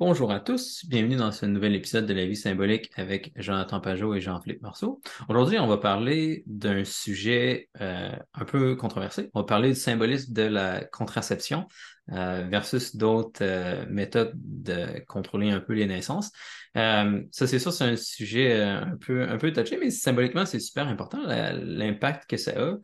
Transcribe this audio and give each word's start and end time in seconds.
Bonjour 0.00 0.32
à 0.32 0.40
tous, 0.40 0.86
bienvenue 0.86 1.16
dans 1.16 1.30
ce 1.30 1.44
nouvel 1.44 1.74
épisode 1.74 2.06
de 2.06 2.14
la 2.14 2.24
vie 2.24 2.34
symbolique 2.34 2.90
avec 2.96 3.32
Jonathan 3.36 3.80
Pajot 3.82 4.14
et 4.14 4.22
Jean-Philippe 4.22 4.62
Marceau. 4.62 5.02
Aujourd'hui, 5.28 5.58
on 5.58 5.66
va 5.66 5.76
parler 5.76 6.42
d'un 6.46 6.84
sujet 6.86 7.68
euh, 7.82 8.10
un 8.32 8.44
peu 8.46 8.76
controversé. 8.76 9.28
On 9.34 9.40
va 9.40 9.44
parler 9.44 9.68
du 9.68 9.74
symbolisme 9.74 10.32
de 10.32 10.44
la 10.44 10.82
contraception 10.86 11.68
euh, 12.12 12.46
versus 12.50 12.96
d'autres 12.96 13.42
euh, 13.44 13.84
méthodes 13.90 14.32
de 14.36 15.00
contrôler 15.06 15.50
un 15.50 15.60
peu 15.60 15.74
les 15.74 15.84
naissances. 15.84 16.32
ça, 16.74 17.04
c'est 17.30 17.58
sûr, 17.58 17.70
c'est 17.70 17.84
un 17.84 17.96
sujet 17.96 18.58
un 18.58 18.96
peu, 18.96 19.28
un 19.28 19.36
peu 19.36 19.52
touché, 19.52 19.76
mais 19.76 19.90
symboliquement, 19.90 20.46
c'est 20.46 20.60
super 20.60 20.88
important, 20.88 21.20
l'impact 21.26 22.24
que 22.26 22.38
ça 22.38 22.52
a. 22.52 22.76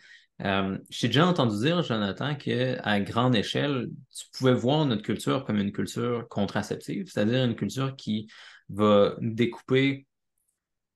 Euh, 0.44 0.76
j'ai 0.90 1.08
déjà 1.08 1.26
entendu 1.26 1.56
dire, 1.58 1.82
Jonathan, 1.82 2.34
qu'à 2.34 3.00
grande 3.00 3.34
échelle, 3.34 3.88
tu 4.14 4.26
pouvais 4.36 4.52
voir 4.52 4.84
notre 4.84 5.02
culture 5.02 5.44
comme 5.44 5.56
une 5.56 5.72
culture 5.72 6.28
contraceptive, 6.28 7.06
c'est-à-dire 7.08 7.44
une 7.44 7.56
culture 7.56 7.96
qui 7.96 8.28
va 8.68 9.14
découper 9.20 10.06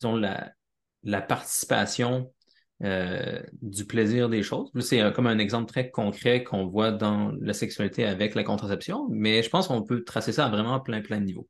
la, 0.02 1.20
participation 1.22 2.32
euh, 2.82 3.42
du 3.62 3.86
plaisir 3.86 4.28
des 4.28 4.42
choses. 4.42 4.70
C'est 4.80 5.12
comme 5.12 5.26
un 5.26 5.38
exemple 5.38 5.70
très 5.70 5.90
concret 5.90 6.44
qu'on 6.44 6.66
voit 6.66 6.92
dans 6.92 7.32
la 7.40 7.54
sexualité 7.54 8.04
avec 8.04 8.34
la 8.34 8.44
contraception, 8.44 9.08
mais 9.10 9.42
je 9.42 9.48
pense 9.48 9.68
qu'on 9.68 9.82
peut 9.82 10.04
tracer 10.04 10.32
ça 10.32 10.46
à 10.46 10.50
vraiment 10.50 10.80
plein, 10.80 11.00
plein 11.00 11.18
de 11.18 11.24
niveaux. 11.24 11.48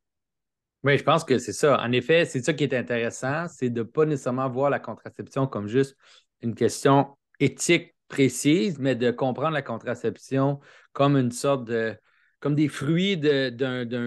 Oui, 0.83 0.97
je 0.97 1.03
pense 1.03 1.25
que 1.25 1.39
c'est 1.39 1.53
ça. 1.53 1.79
En 1.83 1.93
effet, 1.93 2.25
c'est 2.25 2.43
ça 2.43 2.55
qui 2.55 2.65
est 2.65 2.75
intéressant, 2.75 3.49
c'est 3.49 3.69
de 3.69 3.81
ne 3.81 3.85
pas 3.85 4.07
nécessairement 4.07 4.49
voir 4.49 4.71
la 4.71 4.79
contraception 4.79 5.47
comme 5.47 5.67
juste 5.67 5.97
une 6.41 6.55
question 6.55 7.19
éthique 7.41 7.95
précise, 8.09 8.79
mais 8.79 8.95
de 8.95 9.11
comprendre 9.11 9.53
la 9.53 9.63
contraception 9.63 10.61
comme 10.93 11.17
une 11.17 11.33
sorte 11.33 11.65
de 11.65 11.97
comme 12.41 12.55
des 12.55 12.69
fruits 12.69 13.19
de, 13.19 13.51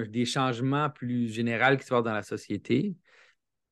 des 0.05 0.25
changements 0.25 0.89
plus 0.89 1.29
généraux 1.29 1.77
qui 1.77 1.83
se 1.83 1.89
passent 1.89 2.03
dans 2.03 2.13
la 2.13 2.23
société. 2.23 2.95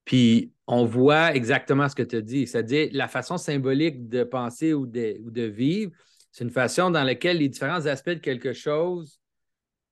Puis 0.06 0.54
on 0.68 0.86
voit 0.86 1.36
exactement 1.36 1.90
ce 1.90 1.95
que 1.95 2.03
tu 2.03 2.18
as 2.18 2.22
dit, 2.22 2.45
c'est-à-dire 2.45 2.90
la 2.94 3.08
façon 3.08 3.38
symbolique 3.38 4.08
de 4.08 4.23
penser 4.23 4.73
ou 4.73 4.86
de, 4.86 5.20
ou 5.23 5.31
de 5.31 5.44
vivre, 5.44 5.92
c'est 6.31 6.44
une 6.44 6.52
façon 6.52 6.92
dans 6.92 7.03
laquelle 7.03 7.38
les 7.38 7.50
différents 7.50 7.86
aspects 7.88 8.12
de 8.12 8.20
quelque 8.20 8.53
chose 8.53 9.20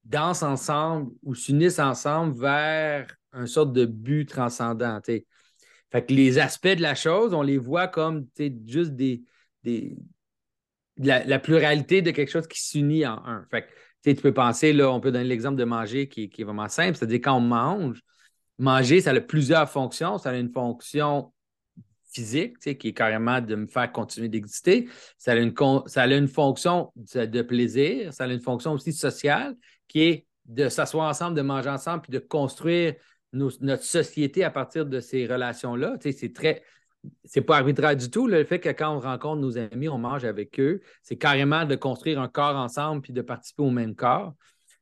dansent 0.04 0.44
ensemble 0.44 1.12
ou 1.24 1.36
s'unissent 1.36 1.80
ensemble 1.80 2.40
vers 2.40 3.08
un 3.34 3.46
sorte 3.46 3.74
de 3.74 3.86
but 3.86 4.26
transcendant. 4.26 5.00
Fait 5.04 5.26
que 6.06 6.14
les 6.14 6.38
aspects 6.38 6.68
de 6.68 6.82
la 6.82 6.96
chose, 6.96 7.34
on 7.34 7.42
les 7.42 7.58
voit 7.58 7.88
comme 7.88 8.28
juste 8.68 8.92
des, 8.92 9.24
la, 10.98 11.40
pluralité 11.40 12.02
de 12.02 12.12
quelque 12.12 12.32
chose 12.32 12.48
qui 12.48 12.62
s'unit 12.62 13.06
en 13.06 13.24
un. 13.26 13.46
Fait 13.52 13.68
tu 14.04 14.16
peux 14.16 14.34
penser, 14.34 14.74
là, 14.74 14.90
on 14.92 15.00
peut 15.00 15.12
donner 15.12 15.26
l'exemple 15.26 15.58
de 15.58 15.66
manger 15.66 16.08
qui, 16.08 16.32
est 16.38 16.44
vraiment 16.44 16.70
simple, 16.70 16.96
c'est-à-dire 16.96 17.20
quand 17.22 17.36
on 17.36 17.42
mange, 17.42 18.02
manger, 18.58 19.02
ça 19.02 19.12
a 19.12 19.22
plusieurs 19.22 19.70
fonctions. 19.70 20.18
Ça 20.18 20.30
a 20.30 20.38
une 20.38 20.52
fonction 20.52 21.34
physique, 22.12 22.58
qui 22.60 22.88
est 22.88 22.94
carrément 22.94 23.40
de 23.40 23.56
me 23.56 23.68
faire 23.68 23.92
continuer 23.92 24.30
d'exister. 24.30 24.90
Ça, 25.18 25.34
a 25.34 25.36
une, 25.36 25.54
ça 25.86 26.04
a 26.04 26.08
une 26.08 26.28
fonction 26.28 26.92
de 26.96 27.42
plaisir. 27.42 28.14
Ça 28.14 28.24
a 28.24 28.28
une 28.28 28.42
fonction 28.42 28.74
aussi 28.74 28.94
sociale, 28.94 29.56
qui 29.88 30.02
est 30.02 30.28
de 30.46 30.70
s'asseoir 30.70 31.10
ensemble, 31.10 31.36
de 31.36 31.42
manger 31.42 31.70
ensemble, 31.70 32.02
puis 32.02 32.12
de 32.12 32.20
construire 32.20 32.96
notre 33.32 33.84
société 33.84 34.44
à 34.44 34.50
partir 34.50 34.86
de 34.86 35.00
ces 35.00 35.28
relations-là. 35.28 35.98
C'est 36.02 36.34
très, 36.34 36.64
c'est 37.24 37.42
pas 37.42 37.58
arbitraire 37.58 37.96
du 37.96 38.10
tout. 38.10 38.28
Le 38.28 38.44
fait 38.44 38.60
que 38.60 38.70
quand 38.70 38.96
on 38.96 39.00
rencontre 39.00 39.42
nos 39.42 39.58
amis, 39.58 39.90
on 39.90 39.98
mange 39.98 40.26
avec 40.26 40.60
eux, 40.60 40.82
c'est 41.02 41.18
carrément 41.18 41.66
de 41.66 41.76
construire 41.76 42.20
un 42.20 42.28
corps 42.28 42.56
ensemble 42.56 43.02
puis 43.02 43.14
de 43.14 43.22
participer 43.22 43.64
au 43.64 43.72
même 43.72 43.96
corps. 43.96 44.34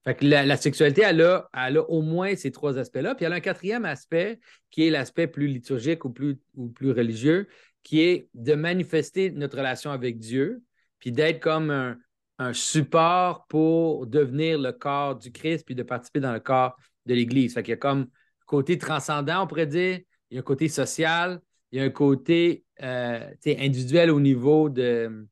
Fait 0.04 0.16
que 0.16 0.26
la, 0.26 0.56
sexualité, 0.56 1.02
elle 1.02 1.22
a, 1.22 1.50
au 1.90 2.02
moins 2.02 2.36
ces 2.36 2.52
trois 2.52 2.78
aspects-là. 2.78 3.14
Puis 3.14 3.26
elle 3.26 3.34
a 3.34 3.38
un 3.38 3.42
quatrième 3.42 3.84
aspect 3.84 4.40
qui 4.72 4.88
est 4.88 4.90
l'aspect 4.90 5.28
plus 5.28 5.48
liturgique 5.48 6.06
ou 6.06 6.10
plus, 6.10 6.40
religieux, 6.82 7.48
qui 7.84 8.02
est 8.02 8.30
de 8.34 8.54
manifester 8.54 9.32
notre 9.32 9.58
relation 9.58 9.92
avec 9.92 10.18
Dieu, 10.18 10.64
puis 11.00 11.12
d'être 11.12 11.42
comme 11.42 11.72
un, 11.72 11.98
un 12.40 12.54
support 12.54 13.46
pour 13.48 14.08
devenir 14.08 14.60
le 14.60 14.72
corps 14.72 15.18
du 15.18 15.32
Christ, 15.32 15.66
puis 15.66 15.76
de 15.76 15.84
participer 15.84 16.22
dans 16.22 16.34
le 16.34 16.40
corps 16.40 16.78
de 17.06 17.14
l'Église. 17.14 17.54
Fait 17.54 17.64
qu'il 17.64 17.72
y 17.72 17.74
a 17.74 17.78
comme 17.78 18.08
côté 18.46 18.78
transcendant, 18.78 19.44
on 19.44 19.48
pourrait 19.48 19.68
dire, 19.68 20.00
il 20.30 20.36
y 20.36 20.38
a 20.38 20.40
un 20.40 20.44
côté 20.44 20.70
social, 20.70 21.42
il 21.72 21.80
y 21.80 21.82
a 21.82 21.86
un 21.86 21.90
côté 21.90 22.64
euh, 22.82 23.30
individuel 23.46 24.12
au 24.12 24.20
niveau 24.20 24.70
de, 24.70 25.28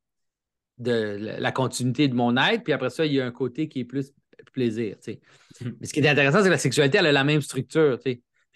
de 0.77 1.17
la 1.39 1.51
continuité 1.51 2.07
de 2.07 2.15
mon 2.15 2.35
être, 2.37 2.63
puis 2.63 2.73
après 2.73 2.89
ça, 2.89 3.05
il 3.05 3.13
y 3.13 3.21
a 3.21 3.25
un 3.25 3.31
côté 3.31 3.67
qui 3.67 3.81
est 3.81 3.85
plus 3.85 4.11
plaisir. 4.53 4.97
Mm-hmm. 4.97 5.75
Mais 5.79 5.87
ce 5.87 5.93
qui 5.93 5.99
est 5.99 6.07
intéressant, 6.07 6.39
c'est 6.39 6.45
que 6.45 6.49
la 6.49 6.57
sexualité, 6.57 6.97
elle 6.97 7.07
a 7.07 7.11
la 7.11 7.23
même 7.23 7.41
structure. 7.41 7.99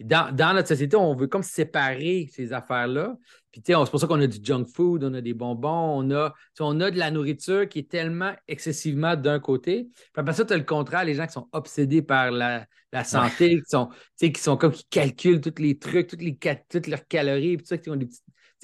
Dans, 0.05 0.53
notre 0.53 0.67
société, 0.67 0.95
on 0.95 1.15
veut 1.15 1.27
comme 1.27 1.43
séparer 1.43 2.29
ces 2.31 2.53
affaires-là. 2.53 3.17
Puis 3.51 3.61
c'est 3.65 3.73
pour 3.73 3.99
ça 3.99 4.07
qu'on 4.07 4.21
a 4.21 4.27
du 4.27 4.39
junk 4.41 4.65
food, 4.65 5.03
on 5.03 5.13
a 5.13 5.21
des 5.21 5.33
bonbons, 5.33 6.03
on 6.03 6.11
a, 6.11 6.33
on 6.59 6.79
a 6.79 6.91
de 6.91 6.97
la 6.97 7.11
nourriture 7.11 7.67
qui 7.67 7.79
est 7.79 7.89
tellement 7.89 8.33
excessivement 8.47 9.15
d'un 9.15 9.39
côté. 9.39 9.89
Puis 9.93 10.21
après 10.21 10.33
ça, 10.33 10.45
tu 10.45 10.53
as 10.53 10.57
le 10.57 10.63
contraire, 10.63 11.03
les 11.03 11.15
gens 11.15 11.25
qui 11.25 11.33
sont 11.33 11.47
obsédés 11.51 12.01
par 12.01 12.31
la, 12.31 12.67
santé, 13.03 13.57
qui, 13.57 13.69
sont, 13.69 13.89
qui 14.17 14.33
sont 14.35 14.55
comme 14.55 14.71
qui 14.71 14.85
calculent 14.89 15.41
tous 15.41 15.61
les 15.61 15.77
trucs, 15.77 16.07
toutes, 16.07 16.21
les, 16.21 16.37
toutes 16.69 16.87
leurs 16.87 17.07
calories, 17.07 17.57
puis 17.57 17.66
ça, 17.66 17.77
qui 17.77 17.89
ont 17.89 17.95
des 17.95 18.07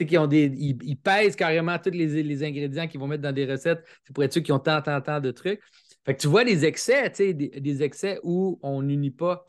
qui 0.04 0.18
ont 0.18 0.28
des. 0.28 0.52
Ils, 0.58 0.98
pèsent 0.98 1.38
carrément 1.38 1.80
tous 1.80 1.92
les, 1.92 2.22
les 2.22 2.44
ingrédients 2.44 2.86
qu'ils 2.88 3.00
vont 3.00 3.08
mettre 3.08 3.24
dans 3.24 3.32
des 3.32 3.46
recettes. 3.46 3.82
C'est 4.04 4.14
pour 4.14 4.26
être 4.26 4.34
sûr 4.34 4.44
qu'ils 4.44 4.54
ont 4.54 4.60
tant, 4.60 4.82
tant, 4.82 5.00
tant 5.00 5.22
de 5.22 5.32
trucs. 5.32 5.62
Fait 6.06 6.16
que 6.16 6.22
tu 6.22 6.28
vois 6.28 6.44
des 6.44 6.66
excès, 6.66 7.10
tu 7.10 7.16
sais, 7.16 7.34
des, 7.34 7.84
excès 7.84 8.20
où 8.24 8.60
on 8.62 8.84
n'unit 8.84 9.12
pas. 9.12 9.44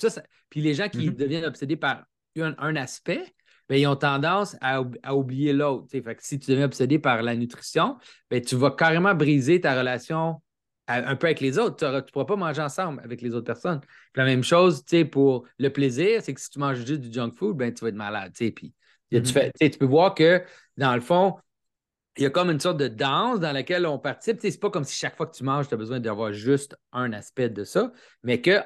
Puis, 0.48 0.62
les 0.62 0.72
gens 0.72 0.88
qui 0.88 1.10
mm-hmm. 1.10 1.16
deviennent 1.16 1.44
obsédés 1.44 1.76
par 1.76 2.04
un, 2.36 2.76
aspect, 2.76 3.22
bien, 3.68 3.78
ils 3.78 3.86
ont 3.86 3.96
tendance 3.96 4.56
à, 4.62 4.82
oublier 5.14 5.52
l'autre. 5.52 5.88
Fait 5.90 6.02
que 6.02 6.24
si 6.24 6.38
tu 6.38 6.50
deviens 6.50 6.64
obsédé 6.64 6.98
par 6.98 7.22
la 7.22 7.36
nutrition, 7.36 7.98
bien, 8.30 8.40
tu 8.40 8.56
vas 8.56 8.70
carrément 8.70 9.14
briser 9.14 9.60
ta 9.60 9.78
relation 9.78 10.40
un 10.88 11.16
peu 11.16 11.26
avec 11.26 11.40
les 11.40 11.58
autres. 11.58 11.76
Tu 11.76 11.84
ne 11.84 12.00
pourras 12.00 12.24
pas 12.24 12.36
manger 12.36 12.62
ensemble 12.62 13.02
avec 13.04 13.20
les 13.20 13.34
autres 13.34 13.46
personnes. 13.46 13.80
la 14.14 14.24
même 14.24 14.44
chose 14.44 14.82
pour 15.10 15.46
le 15.58 15.68
plaisir, 15.68 16.22
c'est 16.22 16.32
que 16.32 16.40
si 16.40 16.48
tu 16.48 16.58
manges 16.58 16.78
juste 16.78 17.00
du 17.00 17.12
junk 17.12 17.32
food, 17.36 17.56
ben, 17.56 17.74
tu 17.74 17.84
vas 17.84 17.88
être 17.88 17.96
malade. 17.96 18.32
Puis, 18.34 18.72
mm-hmm. 19.12 19.70
tu 19.72 19.78
peux 19.78 19.84
voir 19.84 20.14
que, 20.14 20.42
dans 20.78 20.94
le 20.94 21.02
fond, 21.02 21.34
il 22.16 22.22
y 22.22 22.26
a 22.26 22.30
comme 22.30 22.50
une 22.50 22.60
sorte 22.60 22.78
de 22.78 22.88
danse 22.88 23.40
dans 23.40 23.52
laquelle 23.52 23.86
on 23.86 23.98
participe. 23.98 24.38
C'est 24.40 24.58
pas 24.60 24.70
comme 24.70 24.84
si 24.84 24.96
chaque 24.96 25.16
fois 25.16 25.26
que 25.26 25.36
tu 25.36 25.44
manges, 25.44 25.68
tu 25.68 25.74
as 25.74 25.76
besoin 25.76 26.00
d'avoir 26.00 26.32
juste 26.32 26.76
un 26.92 27.12
aspect 27.12 27.50
de 27.50 27.64
ça, 27.64 27.92
mais 28.22 28.40
que, 28.40 28.60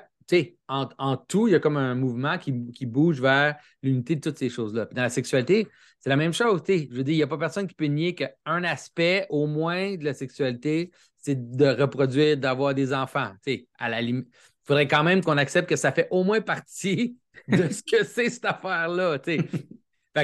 en, 0.69 0.88
en 0.99 1.16
tout, 1.16 1.49
il 1.49 1.53
y 1.53 1.55
a 1.55 1.59
comme 1.59 1.77
un 1.77 1.94
mouvement 1.94 2.38
qui, 2.38 2.53
bouge 2.87 3.21
vers 3.21 3.56
l'unité 3.83 4.15
de 4.15 4.21
toutes 4.21 4.38
ces 4.38 4.49
choses-là. 4.49 4.87
Dans 4.93 5.03
la 5.03 5.09
sexualité, 5.09 5.66
c'est 5.99 6.09
la 6.09 6.16
même 6.16 6.33
chose. 6.33 6.62
Je 6.66 6.94
veux 6.94 7.03
dire, 7.03 7.15
il 7.15 7.16
n'y 7.16 7.22
a 7.22 7.27
pas 7.27 7.38
personne 7.38 7.66
qui 7.66 7.75
peut 7.75 7.87
nier 7.87 8.15
qu'un 8.15 8.65
aspect, 8.65 9.27
au 9.28 9.47
moins, 9.47 9.97
de 9.97 10.05
la 10.05 10.15
sexualité, 10.15 10.93
c'est 11.17 11.56
de 11.56 11.67
reproduire, 11.67 12.37
d'avoir 12.37 12.75
des 12.75 12.93
enfants. 12.93 13.32
À 13.78 13.88
la 13.88 14.00
limite, 14.00 14.28
il 14.31 14.67
faudrait 14.67 14.88
quand 14.88 15.03
même 15.03 15.22
qu'on 15.22 15.37
accepte 15.37 15.69
que 15.69 15.77
ça 15.77 15.93
fait 15.93 16.09
au 16.11 16.22
moins 16.22 16.41
partie 16.41 17.17
de 17.49 17.69
ce 17.69 17.82
que 17.82 18.05
c'est 18.05 18.31
cette 18.31 18.44
affaire-là. 18.44 19.19
fait 19.19 19.38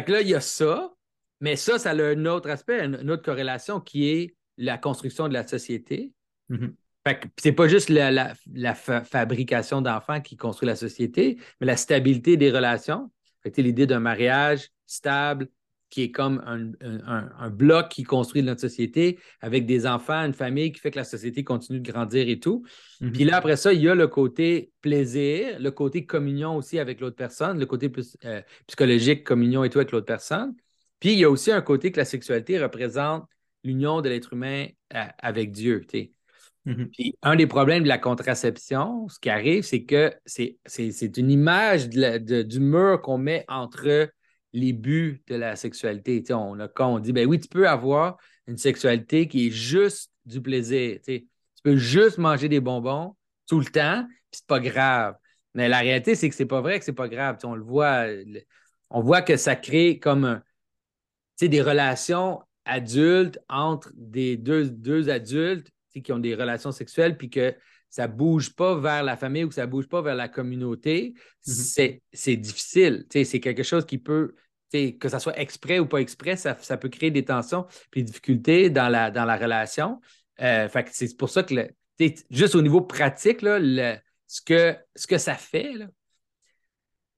que 0.05 0.13
là, 0.13 0.21
il 0.21 0.29
y 0.29 0.35
a 0.35 0.41
ça. 0.41 0.96
Mais 1.41 1.57
ça, 1.57 1.79
ça 1.79 1.91
a 1.91 1.95
un 1.95 2.27
autre 2.27 2.51
aspect, 2.51 2.85
une 2.85 3.11
autre 3.11 3.23
corrélation 3.23 3.81
qui 3.81 4.09
est 4.09 4.37
la 4.57 4.79
construction 4.79 5.29
de 5.29 5.35
la 5.35 5.47
société. 5.47 6.13
Mm-hmm. 6.51 6.73
C'est 7.37 7.53
pas 7.53 7.69
juste 7.69 7.89
la, 7.89 8.35
fabrication 8.75 9.81
d'enfants 9.81 10.21
qui 10.21 10.37
construit 10.37 10.67
la 10.67 10.77
société, 10.77 11.39
mais 11.61 11.67
la 11.67 11.77
stabilité 11.77 12.37
des 12.37 12.51
relations. 12.51 13.11
L'idée 13.57 13.87
d'un 13.87 14.01
mariage 14.01 14.71
stable 14.87 15.49
qui 15.89 16.03
est 16.03 16.11
comme 16.11 16.43
un, 16.45 17.51
bloc 17.51 17.91
qui 17.91 18.03
construit 18.03 18.43
notre 18.43 18.61
société 18.61 19.21
avec 19.41 19.67
des 19.67 19.87
enfants, 19.87 20.25
une 20.25 20.33
famille 20.33 20.73
qui 20.73 20.81
fait 20.81 20.91
que 20.91 20.99
la 20.99 21.05
société 21.05 21.45
continue 21.45 21.79
de 21.79 21.89
grandir 21.89 22.29
et 22.29 22.41
tout. 22.41 22.65
Mm-hmm. 23.01 23.13
Puis 23.13 23.25
là, 23.25 23.37
après 23.37 23.57
ça, 23.57 23.73
il 23.73 23.81
y 23.81 23.89
a 23.89 23.95
le 23.95 24.09
côté 24.09 24.73
plaisir, 24.81 25.61
le 25.61 25.71
côté 25.71 26.07
communion 26.07 26.57
aussi 26.57 26.81
avec 26.81 27.01
l'autre 27.01 27.15
personne, 27.15 27.61
le 27.61 27.67
côté 27.67 27.89
plus 27.89 28.17
euh, 28.25 28.43
psychologique, 28.67 29.23
communion 29.23 29.63
et 29.63 29.71
tout 29.71 29.79
avec 29.79 29.93
l'autre 29.93 30.07
personne. 30.07 30.57
Puis 31.01 31.13
il 31.13 31.19
y 31.19 31.25
a 31.25 31.31
aussi 31.31 31.51
un 31.51 31.61
côté 31.61 31.93
que 31.93 31.99
la 31.99 32.05
sexualité 32.05 32.59
représente 32.59 33.25
l'union 33.65 34.01
de 34.01 34.09
l'être 34.09 34.33
humain 34.33 34.67
euh, 34.95 35.05
avec 35.19 35.53
Dieu. 35.53 35.85
Mm-hmm. 36.67 36.87
Puis 36.91 37.19
un 37.23 37.37
des 37.37 37.47
problèmes 37.47 37.83
de 37.83 37.89
la 37.89 37.99
contraception, 37.99 39.09
ce 39.09 39.19
qui 39.19 39.31
arrive, 39.31 39.63
c'est 39.63 39.85
que 39.85 40.15
c'est 40.25 41.17
une 41.17 41.31
image 41.31 41.89
du 41.89 42.61
mur 42.61 43.01
qu'on 43.03 43.19
met 43.19 43.45
entre 43.49 44.11
les 44.53 44.73
buts 44.73 45.23
de 45.29 45.35
la 45.35 45.55
sexualité. 45.57 46.23
on 46.31 46.59
a, 46.61 46.69
quand 46.69 46.95
on 46.95 46.99
dit, 46.99 47.13
ben 47.13 47.27
oui, 47.27 47.39
tu 47.39 47.49
peux 47.49 47.69
avoir 47.69 48.17
une 48.47 48.57
sexualité 48.57 49.29
qui 49.29 49.49
est 49.49 49.51
juste 49.51 50.13
du 50.25 50.41
plaisir. 50.41 50.99
Tu 51.05 51.27
peux 51.63 51.77
juste 51.77 52.19
manger 52.19 52.49
des 52.49 52.61
bonbons 52.61 53.17
tout 53.47 53.61
le 53.61 53.67
temps, 53.67 54.05
puis 54.07 54.39
c'est 54.41 54.47
pas 54.47 54.61
grave. 54.61 55.15
Mais 55.55 55.69
la 55.69 55.79
réalité, 55.79 56.15
c'est 56.15 56.29
que 56.29 56.35
c'est 56.35 56.47
pas 56.47 56.61
vrai 56.61 56.79
que 56.79 56.85
c'est 56.85 56.93
pas 56.93 57.09
grave. 57.09 57.39
on 57.45 57.55
le 57.55 57.63
voit, 57.63 58.07
on 58.91 59.01
voit 59.01 59.23
que 59.23 59.37
ça 59.37 59.57
crée 59.57 59.99
comme 59.99 60.25
un, 60.25 60.43
des 61.41 61.63
relations 61.63 62.41
adultes 62.65 63.39
entre 63.49 63.91
des 63.95 64.37
deux, 64.37 64.71
deux 64.71 65.09
adultes 65.09 65.71
qui 66.03 66.13
ont 66.13 66.19
des 66.19 66.35
relations 66.35 66.73
sexuelles, 66.73 67.17
puis 67.17 67.31
que 67.31 67.55
ça 67.89 68.07
bouge 68.09 68.55
pas 68.55 68.79
vers 68.79 69.03
la 69.03 69.17
famille 69.17 69.45
ou 69.45 69.51
ça 69.51 69.67
bouge 69.67 69.89
pas 69.89 70.03
vers 70.03 70.15
la 70.15 70.29
communauté, 70.29 71.15
Mhm. 71.47 71.99
c'est 72.13 72.37
difficile. 72.37 73.07
C'est 73.11 73.41
quelque 73.41 73.63
chose 73.63 73.87
qui 73.87 73.99
peut, 73.99 74.35
que 74.73 75.09
ça 75.09 75.19
soit 75.21 75.39
exprès 75.39 75.79
ou 75.79 75.87
pas 75.87 75.99
exprès, 75.99 76.37
ça, 76.37 76.57
ça 76.61 76.77
peut 76.77 76.89
créer 76.89 77.11
des 77.11 77.25
tensions 77.25 77.67
puis 77.91 78.03
des 78.03 78.11
difficultés 78.11 78.69
dans 78.69 78.89
la, 78.89 79.11
dans 79.11 79.25
la 79.25 79.37
relation. 79.37 80.01
Euh, 80.43 80.69
fait 80.69 80.89
c'est 80.93 81.17
pour 81.17 81.31
ça 81.31 81.43
que, 81.45 81.55
le, 81.55 81.69
juste 82.31 82.55
au 82.55 82.61
niveau 82.63 82.83
pratique, 82.83 83.41
là, 83.41 83.59
le, 83.59 83.97
ce, 84.27 84.43
que, 84.43 84.77
ce 84.95 85.07
que 85.07 85.17
ça 85.17 85.35
fait, 85.35 85.73
là, 85.73 85.87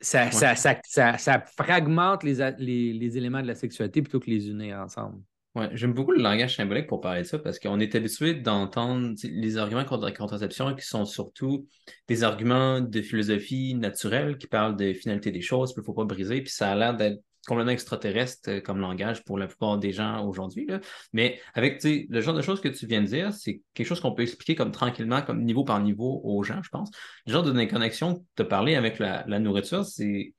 ça, 0.00 0.30
Ouais. 0.32 0.54
ça, 0.54 0.54
ça, 0.84 1.18
ça, 1.18 1.44
fragmente 1.56 2.22
les, 2.22 2.34
les, 2.58 2.92
les 2.92 3.16
éléments 3.18 3.42
de 3.42 3.46
la 3.46 3.54
sexualité 3.54 4.02
plutôt 4.02 4.20
que 4.20 4.30
les 4.30 4.48
unir 4.48 4.78
ensemble. 4.78 5.20
Ouais, 5.54 5.70
j'aime 5.72 5.92
beaucoup 5.92 6.12
le 6.12 6.22
langage 6.22 6.54
symbolique 6.56 6.86
pour 6.86 7.00
parler 7.00 7.22
de 7.22 7.26
ça 7.26 7.38
parce 7.38 7.58
qu'on 7.58 7.80
est 7.80 7.94
habitué 7.94 8.34
d'entendre 8.34 9.14
les 9.24 9.56
arguments 9.56 9.84
contre 9.84 10.04
la 10.04 10.12
contraception 10.12 10.72
qui 10.74 10.86
sont 10.86 11.04
surtout 11.04 11.66
des 12.06 12.22
arguments 12.22 12.80
de 12.80 13.02
philosophie 13.02 13.74
naturelle 13.74 14.38
qui 14.38 14.46
parlent 14.46 14.76
de 14.76 14.92
finalité 14.92 15.32
des 15.32 15.40
choses, 15.40 15.72
qu'il 15.72 15.80
ne 15.80 15.84
faut 15.86 15.94
pas 15.94 16.04
briser, 16.04 16.42
puis 16.42 16.52
ça 16.52 16.70
a 16.70 16.76
l'air 16.76 16.94
d'être 16.96 17.20
complètement 17.48 17.72
extraterrestre 17.72 18.50
euh, 18.50 18.60
comme 18.60 18.78
langage 18.78 19.24
pour 19.24 19.38
la 19.38 19.46
plupart 19.46 19.78
des 19.78 19.92
gens 19.92 20.24
aujourd'hui. 20.24 20.68
Mais 21.12 21.40
avec 21.54 21.82
le 21.82 22.20
genre 22.20 22.34
de 22.34 22.42
choses 22.42 22.60
que 22.60 22.68
tu 22.68 22.86
viens 22.86 23.00
de 23.00 23.06
dire, 23.06 23.32
c'est 23.32 23.62
quelque 23.74 23.86
chose 23.86 24.00
qu'on 24.00 24.12
peut 24.12 24.22
expliquer 24.22 24.54
comme 24.54 24.70
tranquillement, 24.70 25.22
comme 25.22 25.42
niveau 25.42 25.64
par 25.64 25.80
niveau 25.80 26.20
aux 26.22 26.42
gens, 26.42 26.62
je 26.62 26.68
pense. 26.68 26.90
Le 27.26 27.32
genre 27.32 27.42
de 27.42 27.52
déconnexion 27.52 28.16
que 28.16 28.20
tu 28.36 28.42
as 28.42 28.44
parlé 28.44 28.76
avec 28.76 28.98
la, 28.98 29.24
nourriture, 29.38 29.84
c'est 29.84 30.34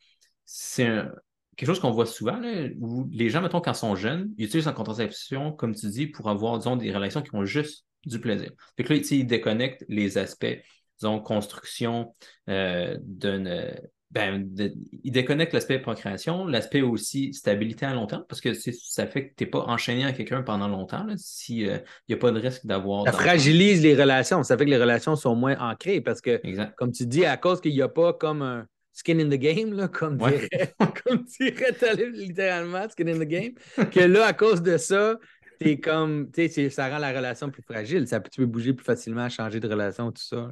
quelque 1.57 1.67
chose 1.67 1.79
qu'on 1.79 1.91
voit 1.91 2.05
souvent, 2.05 2.39
là, 2.39 2.69
où 2.79 3.09
les 3.11 3.29
gens, 3.29 3.41
mettons, 3.41 3.59
quand 3.59 3.73
ils 3.73 3.75
sont 3.75 3.95
jeunes, 3.95 4.31
ils 4.37 4.45
utilisent 4.45 4.67
la 4.67 4.71
contraception, 4.71 5.51
comme 5.51 5.75
tu 5.75 5.87
dis, 5.87 6.07
pour 6.07 6.29
avoir, 6.29 6.57
disons, 6.57 6.77
des 6.77 6.93
relations 6.93 7.21
qui 7.21 7.35
ont 7.35 7.43
juste 7.43 7.85
du 8.05 8.21
plaisir. 8.21 8.51
Fait 8.77 8.87
là, 8.87 8.95
ils 8.95 9.27
déconnectent 9.27 9.83
les 9.89 10.17
aspects, 10.17 10.57
disons, 10.99 11.19
construction 11.19 12.13
euh, 12.47 12.97
d'une. 13.01 13.75
Euh, 14.17 14.19
Ben, 14.19 14.43
de- 14.55 14.73
ils 15.03 15.11
déconnectent 15.11 15.53
l'aspect 15.53 15.79
procréation, 15.79 16.45
l'aspect 16.47 16.81
aussi 16.81 17.31
stabilité 17.33 17.85
à 17.85 17.93
long 17.93 18.07
terme, 18.07 18.25
parce 18.27 18.41
que 18.41 18.53
ça 18.53 19.05
fait 19.07 19.29
que 19.29 19.33
tu 19.37 19.43
n'es 19.43 19.49
pas 19.49 19.59
enchaîné 19.59 20.03
à 20.05 20.11
quelqu'un 20.13 20.41
pendant 20.41 20.67
longtemps, 20.67 21.03
là, 21.03 21.13
si 21.17 21.59
il 21.59 21.83
n'y 22.07 22.15
a 22.15 22.17
pas 22.17 22.31
de 22.31 22.39
risque 22.39 22.65
d'avoir. 22.65 23.05
Ça 23.05 23.11
fragilise 23.11 23.83
les 23.83 23.95
relations. 23.95 24.41
Ça 24.43 24.57
fait 24.57 24.65
que 24.65 24.69
les 24.71 24.77
relations 24.77 25.15
sont 25.15 25.35
moins 25.35 25.57
ancrées 25.59 26.01
parce 26.01 26.21
que, 26.21 26.39
Exact. 26.43 26.73
comme 26.75 26.91
tu 26.91 27.05
dis, 27.05 27.25
à 27.25 27.37
cause 27.37 27.61
qu'il 27.61 27.73
n'y 27.73 27.81
a 27.81 27.87
pas 27.89 28.13
comme 28.13 28.41
un 28.41 28.65
skin 28.93 29.19
in 29.19 29.29
the 29.29 29.39
game, 29.39 29.73
là, 29.73 29.87
comme, 29.87 30.19
Ouais. 30.21 30.39
dirait, 30.49 30.73
comme 31.05 31.23
dirait 31.39 31.73
Talib, 31.73 32.13
littéralement, 32.15 32.89
skin 32.89 33.07
in 33.07 33.19
the 33.19 33.27
game, 33.27 33.51
que 33.91 33.99
là, 33.99 34.25
à 34.25 34.33
cause 34.33 34.61
de 34.63 34.77
ça, 34.77 35.17
t'es 35.59 35.77
comme, 35.79 36.31
tu 36.31 36.49
sais, 36.49 36.69
ça 36.69 36.89
rend 36.89 36.97
la 36.97 37.11
relation 37.11 37.49
plus 37.51 37.61
fragile. 37.61 38.07
Ça, 38.07 38.19
peut- 38.19 38.29
tu 38.31 38.41
peux 38.41 38.47
bouger 38.47 38.73
plus 38.73 38.85
facilement, 38.85 39.29
changer 39.29 39.59
de 39.59 39.67
relation, 39.67 40.11
tout 40.11 40.21
ça. 40.23 40.51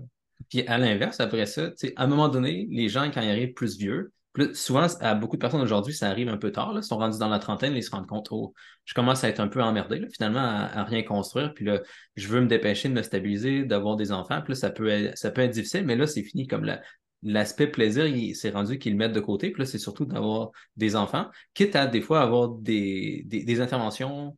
Puis 0.49 0.65
à 0.67 0.77
l'inverse, 0.77 1.19
après 1.19 1.45
ça, 1.45 1.69
tu 1.69 1.73
sais, 1.77 1.93
à 1.95 2.03
un 2.03 2.07
moment 2.07 2.29
donné, 2.29 2.67
les 2.69 2.89
gens, 2.89 3.09
quand 3.11 3.21
ils 3.21 3.29
arrivent 3.29 3.53
plus 3.53 3.77
vieux, 3.77 4.11
plus, 4.33 4.53
souvent, 4.53 4.85
à 5.01 5.15
beaucoup 5.15 5.35
de 5.35 5.41
personnes 5.41 5.61
aujourd'hui, 5.61 5.93
ça 5.95 6.09
arrive 6.09 6.29
un 6.29 6.37
peu 6.37 6.51
tard. 6.51 6.71
Là, 6.73 6.81
ils 6.81 6.85
sont 6.85 6.97
rendus 6.97 7.17
dans 7.17 7.27
la 7.29 7.39
trentaine, 7.39 7.73
ils 7.75 7.81
se 7.83 7.89
rendent 7.91 8.05
compte, 8.07 8.27
oh, 8.31 8.53
je 8.85 8.93
commence 8.93 9.23
à 9.23 9.29
être 9.29 9.39
un 9.39 9.47
peu 9.47 9.61
emmerdé, 9.63 9.99
là, 9.99 10.07
finalement, 10.13 10.39
à, 10.39 10.65
à 10.79 10.83
rien 10.83 11.01
construire. 11.03 11.53
Puis 11.55 11.65
là, 11.65 11.81
je 12.15 12.27
veux 12.27 12.39
me 12.41 12.47
dépêcher 12.47 12.87
de 12.87 12.93
me 12.93 13.01
stabiliser, 13.01 13.63
d'avoir 13.63 13.95
des 13.95 14.11
enfants. 14.11 14.41
Puis 14.43 14.51
là, 14.53 14.55
ça 14.55 14.69
peut 14.69 14.87
être, 14.89 15.17
ça 15.17 15.31
peut 15.31 15.41
être 15.41 15.51
difficile, 15.51 15.85
mais 15.85 15.95
là, 15.95 16.05
c'est 16.05 16.21
fini. 16.23 16.45
Comme 16.45 16.65
la- 16.65 16.81
l'aspect 17.23 17.65
plaisir, 17.65 18.05
il 18.05 18.35
s'est 18.35 18.51
rendu 18.51 18.77
qu'ils 18.77 18.91
le 18.91 18.97
mettent 18.99 19.11
de 19.13 19.19
côté. 19.19 19.49
Puis 19.49 19.61
là, 19.63 19.65
c'est 19.65 19.79
surtout 19.79 20.05
d'avoir 20.05 20.51
des 20.75 20.95
enfants, 20.95 21.25
quitte 21.55 21.75
à 21.75 21.87
des 21.87 21.99
fois 22.01 22.21
avoir 22.21 22.49
des, 22.49 23.23
des, 23.25 23.43
des 23.43 23.59
interventions 23.59 24.27
en 24.27 24.35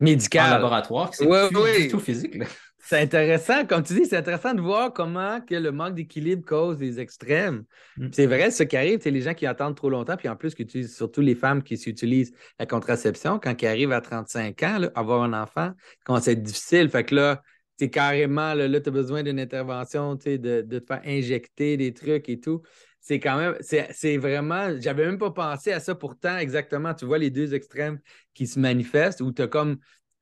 Médical. 0.00 0.50
laboratoire, 0.50 1.10
qui 1.10 1.18
c'est 1.18 1.26
Ouais, 1.26 1.48
plus 1.48 1.58
ouais. 1.58 1.82
du 1.82 1.88
tout 1.88 2.00
physique. 2.00 2.36
là. 2.36 2.46
C'est 2.88 3.00
intéressant, 3.00 3.66
comme 3.66 3.82
tu 3.82 3.94
dis, 3.94 4.06
c'est 4.06 4.16
intéressant 4.16 4.54
de 4.54 4.60
voir 4.60 4.92
comment 4.92 5.40
que 5.40 5.56
le 5.56 5.72
manque 5.72 5.94
d'équilibre 5.94 6.44
cause 6.44 6.76
des 6.76 7.00
extrêmes. 7.00 7.64
Mm. 7.96 8.08
C'est 8.12 8.26
vrai, 8.26 8.52
ce 8.52 8.62
qui 8.62 8.76
arrive, 8.76 9.00
c'est 9.02 9.10
les 9.10 9.22
gens 9.22 9.34
qui 9.34 9.44
attendent 9.44 9.74
trop 9.74 9.90
longtemps, 9.90 10.16
puis 10.16 10.28
en 10.28 10.36
plus, 10.36 10.54
qui 10.54 10.62
utilisent, 10.62 10.94
surtout 10.94 11.20
les 11.20 11.34
femmes 11.34 11.64
qui 11.64 11.74
utilisent 11.74 12.32
la 12.60 12.66
contraception, 12.66 13.40
quand 13.40 13.60
ils 13.60 13.66
arrivent 13.66 13.90
à 13.90 14.00
35 14.00 14.62
ans, 14.62 14.78
là, 14.78 14.90
avoir 14.94 15.24
un 15.24 15.32
enfant, 15.32 15.72
à 16.06 16.16
être 16.18 16.42
difficile. 16.44 16.88
Fait 16.88 17.02
que 17.02 17.16
là, 17.16 17.42
c'est 17.76 17.90
carrément, 17.90 18.54
là, 18.54 18.80
tu 18.80 18.88
as 18.88 18.92
besoin 18.92 19.24
d'une 19.24 19.40
intervention, 19.40 20.16
tu 20.16 20.22
sais, 20.22 20.38
de, 20.38 20.62
de 20.62 20.78
te 20.78 20.86
faire 20.86 21.02
injecter 21.04 21.76
des 21.76 21.92
trucs 21.92 22.28
et 22.28 22.38
tout. 22.38 22.62
C'est 23.00 23.18
quand 23.18 23.36
même, 23.36 23.56
c'est 23.60 23.88
c'est 23.92 24.16
vraiment, 24.16 24.80
j'avais 24.80 25.06
même 25.06 25.18
pas 25.18 25.30
pensé 25.30 25.72
à 25.72 25.80
ça 25.80 25.94
pourtant, 25.96 26.38
exactement. 26.38 26.94
Tu 26.94 27.04
vois 27.04 27.18
les 27.18 27.30
deux 27.30 27.54
extrêmes 27.54 27.98
qui 28.32 28.46
se 28.46 28.58
manifestent, 28.58 29.20
où 29.20 29.32
tu 29.32 29.42
as 29.42 29.48
comme 29.48 29.78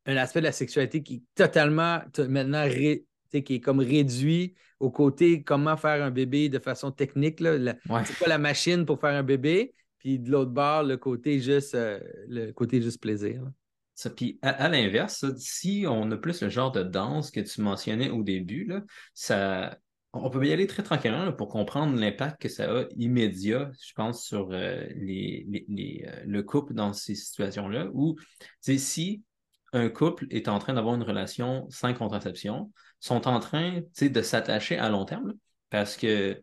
un 0.06 0.16
aspect 0.16 0.40
de 0.40 0.46
la 0.46 0.52
sexualité 0.52 1.02
qui 1.02 1.14
est 1.16 1.22
totalement 1.34 2.00
maintenant 2.28 2.62
ré- 2.64 3.04
qui 3.30 3.54
est 3.54 3.60
comme 3.60 3.80
réduit 3.80 4.54
au 4.78 4.90
côté 4.90 5.42
comment 5.42 5.76
faire 5.76 6.04
un 6.04 6.10
bébé 6.10 6.48
de 6.48 6.58
façon 6.58 6.90
technique. 6.92 7.40
Là, 7.40 7.58
La- 7.58 7.74
Ouais. 7.88 8.02
c'est 8.04 8.18
pas 8.18 8.28
la 8.28 8.38
machine 8.38 8.84
pour 8.86 9.00
faire 9.00 9.14
un 9.14 9.22
bébé, 9.24 9.74
puis 9.98 10.18
de 10.18 10.30
l'autre 10.30 10.50
bord, 10.52 10.82
le 10.84 10.96
côté 10.96 11.40
juste 11.40 11.74
euh, 11.74 11.98
le 12.28 12.52
côté 12.52 12.80
juste 12.80 13.00
plaisir. 13.00 13.42
là. 13.42 13.52
Ça, 13.96 14.10
puis 14.10 14.38
à, 14.42 14.50
à 14.50 14.68
l'inverse, 14.68 15.24
si 15.38 15.84
on 15.88 16.10
a 16.10 16.16
plus 16.16 16.42
le 16.42 16.48
genre 16.48 16.70
de 16.72 16.82
danse 16.82 17.30
que 17.30 17.40
tu 17.40 17.60
mentionnais 17.60 18.10
au 18.10 18.22
début, 18.22 18.64
là, 18.64 18.82
ça, 19.14 19.78
on 20.12 20.30
peut 20.30 20.44
y 20.46 20.52
aller 20.52 20.66
très 20.66 20.82
tranquillement 20.82 21.24
là, 21.24 21.32
pour 21.32 21.48
comprendre 21.48 21.98
l'impact 21.98 22.42
que 22.42 22.48
ça 22.48 22.70
a 22.70 22.84
immédiat, 22.96 23.70
je 23.84 23.92
pense, 23.94 24.24
sur 24.24 24.50
euh, 24.52 24.84
les, 24.96 25.44
les- 25.48 25.64
les, 25.68 26.04
euh, 26.06 26.22
le 26.26 26.42
couple 26.42 26.74
dans 26.74 26.92
ces 26.92 27.14
situations-là. 27.14 27.88
Sais, 28.60 28.78
si 28.78 29.22
un 29.74 29.88
couple 29.88 30.26
est 30.30 30.48
en 30.48 30.58
train 30.58 30.72
d'avoir 30.72 30.94
une 30.94 31.02
relation 31.02 31.66
sans 31.68 31.92
contraception, 31.92 32.72
sont 33.00 33.28
en 33.28 33.40
train, 33.40 33.82
de 34.00 34.22
s'attacher 34.22 34.78
à 34.78 34.88
long 34.88 35.04
terme, 35.04 35.34
parce 35.68 35.96
que 35.96 36.42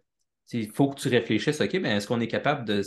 il 0.53 0.69
faut 0.69 0.89
que 0.89 0.99
tu 0.99 1.07
réfléchisses, 1.07 1.61
OK, 1.61 1.71
ben, 1.79 1.97
est-ce 1.97 2.07
qu'on 2.07 2.19
est 2.19 2.27
capable 2.27 2.65
de 2.65 2.81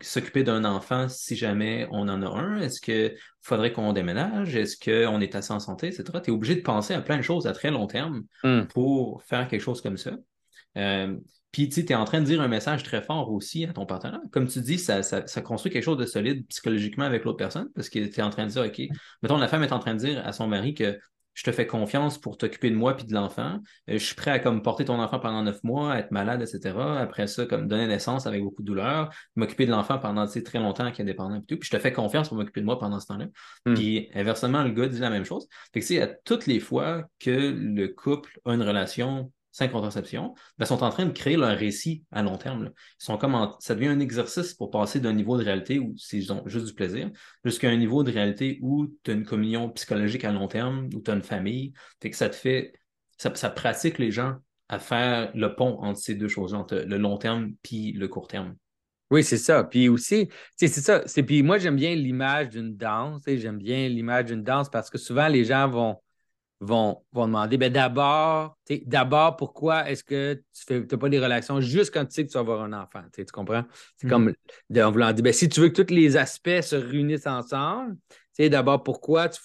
s'occuper 0.00 0.42
d'un 0.42 0.64
enfant 0.64 1.08
si 1.08 1.36
jamais 1.36 1.86
on 1.92 2.08
en 2.08 2.22
a 2.22 2.26
un? 2.28 2.60
Est-ce 2.60 2.80
qu'il 2.80 3.16
faudrait 3.40 3.72
qu'on 3.72 3.92
déménage? 3.92 4.56
Est-ce 4.56 4.76
qu'on 4.76 5.20
est 5.20 5.36
assez 5.36 5.52
en 5.52 5.60
santé, 5.60 5.86
etc.? 5.86 6.04
Tu 6.24 6.30
es 6.30 6.34
obligé 6.34 6.56
de 6.56 6.62
penser 6.62 6.92
à 6.92 7.00
plein 7.00 7.18
de 7.18 7.22
choses 7.22 7.46
à 7.46 7.52
très 7.52 7.70
long 7.70 7.86
terme 7.86 8.24
pour 8.74 9.22
faire 9.22 9.46
quelque 9.46 9.60
chose 9.60 9.80
comme 9.80 9.96
ça. 9.96 10.12
Euh, 10.76 11.16
puis, 11.56 11.70
tu 11.70 11.80
es 11.80 11.94
en 11.94 12.04
train 12.04 12.20
de 12.20 12.26
dire 12.26 12.42
un 12.42 12.48
message 12.48 12.82
très 12.82 13.00
fort 13.00 13.32
aussi 13.32 13.64
à 13.64 13.72
ton 13.72 13.86
partenaire. 13.86 14.20
Comme 14.30 14.46
tu 14.46 14.60
dis, 14.60 14.78
ça, 14.78 15.02
ça, 15.02 15.26
ça 15.26 15.40
construit 15.40 15.72
quelque 15.72 15.84
chose 15.84 15.96
de 15.96 16.04
solide 16.04 16.46
psychologiquement 16.48 17.06
avec 17.06 17.24
l'autre 17.24 17.38
personne 17.38 17.70
parce 17.74 17.88
que 17.88 17.98
tu 17.98 18.20
es 18.20 18.22
en 18.22 18.28
train 18.28 18.44
de 18.44 18.50
dire, 18.50 18.62
OK, 18.62 18.82
mettons, 19.22 19.38
la 19.38 19.48
femme 19.48 19.62
est 19.62 19.72
en 19.72 19.78
train 19.78 19.94
de 19.94 20.00
dire 20.00 20.26
à 20.26 20.32
son 20.32 20.48
mari 20.48 20.74
que 20.74 20.98
je 21.32 21.42
te 21.44 21.52
fais 21.52 21.66
confiance 21.66 22.18
pour 22.18 22.36
t'occuper 22.36 22.68
de 22.68 22.74
moi 22.74 22.94
puis 22.94 23.06
de 23.06 23.14
l'enfant. 23.14 23.60
Euh, 23.88 23.94
je 23.94 24.04
suis 24.04 24.14
prêt 24.14 24.32
à 24.32 24.38
comme 24.38 24.60
porter 24.60 24.84
ton 24.84 25.00
enfant 25.00 25.18
pendant 25.18 25.42
neuf 25.42 25.64
mois, 25.64 25.94
à 25.94 25.98
être 26.00 26.10
malade, 26.10 26.42
etc. 26.42 26.76
Après 26.98 27.26
ça, 27.26 27.46
comme 27.46 27.68
donner 27.68 27.86
naissance 27.86 28.26
avec 28.26 28.42
beaucoup 28.42 28.60
de 28.60 28.66
douleur, 28.66 29.08
m'occuper 29.34 29.64
de 29.64 29.70
l'enfant 29.70 29.98
pendant 29.98 30.26
très 30.26 30.58
longtemps 30.58 30.92
qui 30.92 31.00
est 31.00 31.06
dépendant 31.06 31.36
et 31.36 31.44
tout. 31.44 31.56
Puis 31.56 31.70
je 31.70 31.76
te 31.76 31.80
fais 31.80 31.92
confiance 31.92 32.28
pour 32.28 32.36
m'occuper 32.36 32.60
de 32.60 32.66
moi 32.66 32.78
pendant 32.78 33.00
ce 33.00 33.06
temps-là. 33.06 33.26
Hmm. 33.64 33.74
Puis 33.74 34.10
inversement, 34.14 34.62
le 34.62 34.72
gars 34.72 34.88
dit 34.88 34.98
la 34.98 35.10
même 35.10 35.24
chose. 35.24 35.48
Fait 35.72 35.80
que 35.80 35.86
c'est 35.86 36.02
à 36.02 36.06
toutes 36.06 36.46
les 36.46 36.60
fois 36.60 37.04
que 37.18 37.30
le 37.30 37.88
couple 37.88 38.38
a 38.44 38.52
une 38.52 38.62
relation 38.62 39.32
sans 39.56 39.68
contraception, 39.68 40.34
ben, 40.58 40.66
sont 40.66 40.82
en 40.82 40.90
train 40.90 41.06
de 41.06 41.12
créer 41.12 41.38
leur 41.38 41.56
récit 41.56 42.04
à 42.12 42.22
long 42.22 42.36
terme. 42.36 42.72
Ils 43.00 43.04
sont 43.04 43.16
comme 43.16 43.34
Ça 43.58 43.74
devient 43.74 43.86
un 43.88 44.00
exercice 44.00 44.52
pour 44.52 44.70
passer 44.70 45.00
d'un 45.00 45.14
niveau 45.14 45.38
de 45.38 45.44
réalité 45.44 45.78
où 45.78 45.94
c'est 45.96 46.20
juste 46.20 46.66
du 46.66 46.74
plaisir 46.74 47.10
jusqu'à 47.42 47.70
un 47.70 47.76
niveau 47.76 48.04
de 48.04 48.12
réalité 48.12 48.58
où 48.60 48.86
tu 49.02 49.10
as 49.10 49.14
une 49.14 49.24
communion 49.24 49.70
psychologique 49.70 50.24
à 50.24 50.32
long 50.32 50.46
terme, 50.46 50.90
où 50.94 51.00
tu 51.00 51.10
as 51.10 51.14
une 51.14 51.22
famille. 51.22 51.72
Que 52.00 52.14
ça 52.14 52.28
te 52.28 52.36
fait. 52.36 52.74
Ça, 53.16 53.30
pratique 53.48 53.96
les 53.96 54.10
gens 54.10 54.34
à 54.68 54.78
faire 54.78 55.30
le 55.34 55.54
pont 55.54 55.78
entre 55.80 56.00
ces 56.00 56.14
deux 56.14 56.28
choses, 56.28 56.52
entre 56.52 56.76
le 56.76 56.98
long 56.98 57.16
terme 57.16 57.52
puis 57.62 57.92
le 57.92 58.08
court 58.08 58.28
terme. 58.28 58.56
Oui, 59.10 59.24
c'est 59.24 59.38
ça. 59.38 59.64
Puis 59.64 59.88
aussi, 59.88 60.28
c'est 60.56 60.68
ça. 60.68 61.02
Puis 61.22 61.42
moi, 61.42 61.56
j'aime 61.56 61.76
bien 61.76 61.94
l'image 61.94 62.50
d'une 62.50 62.76
danse. 62.76 63.22
J'aime 63.26 63.56
bien 63.56 63.88
l'image 63.88 64.26
d'une 64.26 64.42
danse 64.42 64.68
parce 64.68 64.90
que 64.90 64.98
souvent, 64.98 65.28
les 65.28 65.44
gens 65.44 65.66
vont, 65.66 65.96
vont, 66.60 67.02
vont 67.12 67.26
demander 67.26 67.58
ben 67.58 67.72
d'abord, 67.72 68.56
d'abord, 68.86 69.36
pourquoi 69.36 69.90
est-ce 69.90 70.02
que 70.02 70.42
tu 70.66 70.74
n'as 70.90 70.98
pas 70.98 71.08
des 71.08 71.20
relations 71.20 71.60
juste 71.60 71.92
quand 71.92 72.04
tu 72.06 72.12
sais 72.14 72.24
que 72.26 72.30
tu 72.30 72.34
vas 72.34 72.40
avoir 72.40 72.62
un 72.62 72.72
enfant? 72.72 73.02
Tu 73.12 73.24
comprends? 73.26 73.64
C'est 73.96 74.06
Mhm. 74.06 74.10
comme 74.10 74.32
de, 74.70 74.82
en 74.82 74.90
voulant 74.90 75.12
dire 75.12 75.22
ben, 75.22 75.32
si 75.32 75.48
tu 75.48 75.60
veux 75.60 75.68
que 75.68 75.82
tous 75.82 75.92
les 75.92 76.16
aspects 76.16 76.60
se 76.62 76.76
réunissent 76.76 77.26
ensemble, 77.26 77.96
d'abord, 78.38 78.82
pourquoi 78.82 79.28
tu 79.28 79.40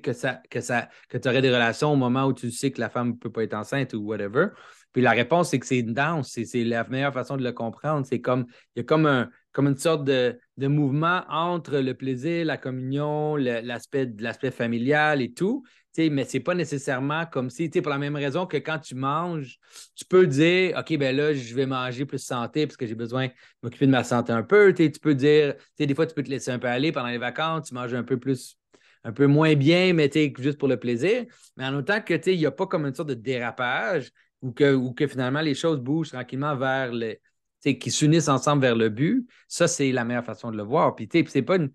que 0.00 0.14
ça, 0.14 0.40
que 0.48 0.62
ça, 0.62 0.88
que 1.10 1.18
tu 1.18 1.28
aurais 1.28 1.42
des 1.42 1.50
relations 1.50 1.92
au 1.92 1.96
moment 1.96 2.24
où 2.24 2.32
tu 2.32 2.50
sais 2.50 2.70
que 2.70 2.80
la 2.80 2.88
femme 2.88 3.08
ne 3.08 3.12
peut 3.12 3.30
pas 3.30 3.42
être 3.42 3.52
enceinte 3.52 3.92
ou 3.92 3.98
whatever. 3.98 4.46
Puis 4.94 5.02
la 5.02 5.10
réponse, 5.10 5.50
c'est 5.50 5.58
que 5.58 5.66
c'est 5.66 5.80
une 5.80 5.92
danse. 5.92 6.38
C'est, 6.44 6.64
la 6.64 6.84
meilleure 6.84 7.12
façon 7.12 7.36
de 7.36 7.42
le 7.42 7.52
comprendre. 7.52 8.06
C'est 8.06 8.20
comme, 8.20 8.46
il 8.74 8.78
y 8.78 8.80
a 8.80 8.84
comme, 8.84 9.06
un, 9.06 9.28
comme 9.50 9.66
une 9.66 9.76
sorte 9.76 10.04
de, 10.04 10.38
de 10.56 10.66
mouvement 10.68 11.24
entre 11.28 11.78
le 11.78 11.94
plaisir, 11.94 12.46
la 12.46 12.56
communion, 12.56 13.34
l'aspect, 13.34 14.06
familial 14.52 15.20
et 15.20 15.32
tout. 15.32 15.64
Tu 15.92 16.04
sais, 16.04 16.10
mais 16.10 16.24
c'est 16.24 16.40
pas 16.40 16.54
nécessairement 16.54 17.26
comme 17.26 17.50
si, 17.50 17.68
pour 17.68 17.90
la 17.90 17.98
même 17.98 18.14
raison 18.14 18.46
que 18.46 18.56
quand 18.56 18.78
tu 18.78 18.94
manges, 18.94 19.58
tu 19.96 20.04
peux 20.04 20.28
dire, 20.28 20.78
OK, 20.78 20.96
ben 20.96 21.14
là, 21.14 21.34
je 21.34 21.54
vais 21.56 21.66
manger 21.66 22.04
plus 22.06 22.24
santé 22.24 22.64
parce 22.64 22.76
que 22.76 22.86
j'ai 22.86 22.94
besoin 22.94 23.26
de 23.26 23.32
m'occuper 23.64 23.86
de 23.86 23.90
ma 23.90 24.04
santé 24.04 24.32
un 24.32 24.44
peu. 24.44 24.72
Tu 24.72 24.90
peux 25.02 25.16
dire, 25.16 25.54
des 25.76 25.94
fois, 25.94 26.06
tu 26.06 26.14
peux 26.14 26.22
te 26.22 26.30
laisser 26.30 26.52
un 26.52 26.60
peu 26.60 26.68
aller 26.68 26.92
pendant 26.92 27.08
les 27.08 27.18
vacances, 27.18 27.68
tu 27.68 27.74
manges 27.74 27.94
un 27.94 28.04
peu 28.04 28.16
plus, 28.16 28.56
un 29.02 29.12
peu 29.12 29.26
moins 29.26 29.56
bien, 29.56 29.92
mais 29.92 30.08
juste 30.38 30.58
pour 30.58 30.68
le 30.68 30.78
plaisir. 30.78 31.24
Mais 31.56 31.64
en 31.64 31.74
autant 31.74 32.00
que, 32.00 32.14
il 32.30 32.38
n'y 32.38 32.46
a 32.46 32.52
pas 32.52 32.68
comme 32.68 32.86
une 32.86 32.94
sorte 32.94 33.08
de 33.08 33.14
dérapage, 33.14 34.12
ou 34.44 34.52
que, 34.52 34.74
ou 34.74 34.92
que 34.92 35.06
finalement 35.06 35.40
les 35.40 35.54
choses 35.54 35.80
bougent 35.80 36.10
tranquillement 36.10 36.54
vers 36.54 36.92
le. 36.92 37.16
qui 37.62 37.90
s'unissent 37.90 38.28
ensemble 38.28 38.60
vers 38.60 38.76
le 38.76 38.90
but, 38.90 39.26
ça, 39.48 39.66
c'est 39.66 39.90
la 39.90 40.04
meilleure 40.04 40.24
façon 40.24 40.50
de 40.50 40.56
le 40.56 40.62
voir. 40.62 40.94
Puis, 40.94 41.08
c'est 41.28 41.42
pas 41.42 41.56
une. 41.56 41.72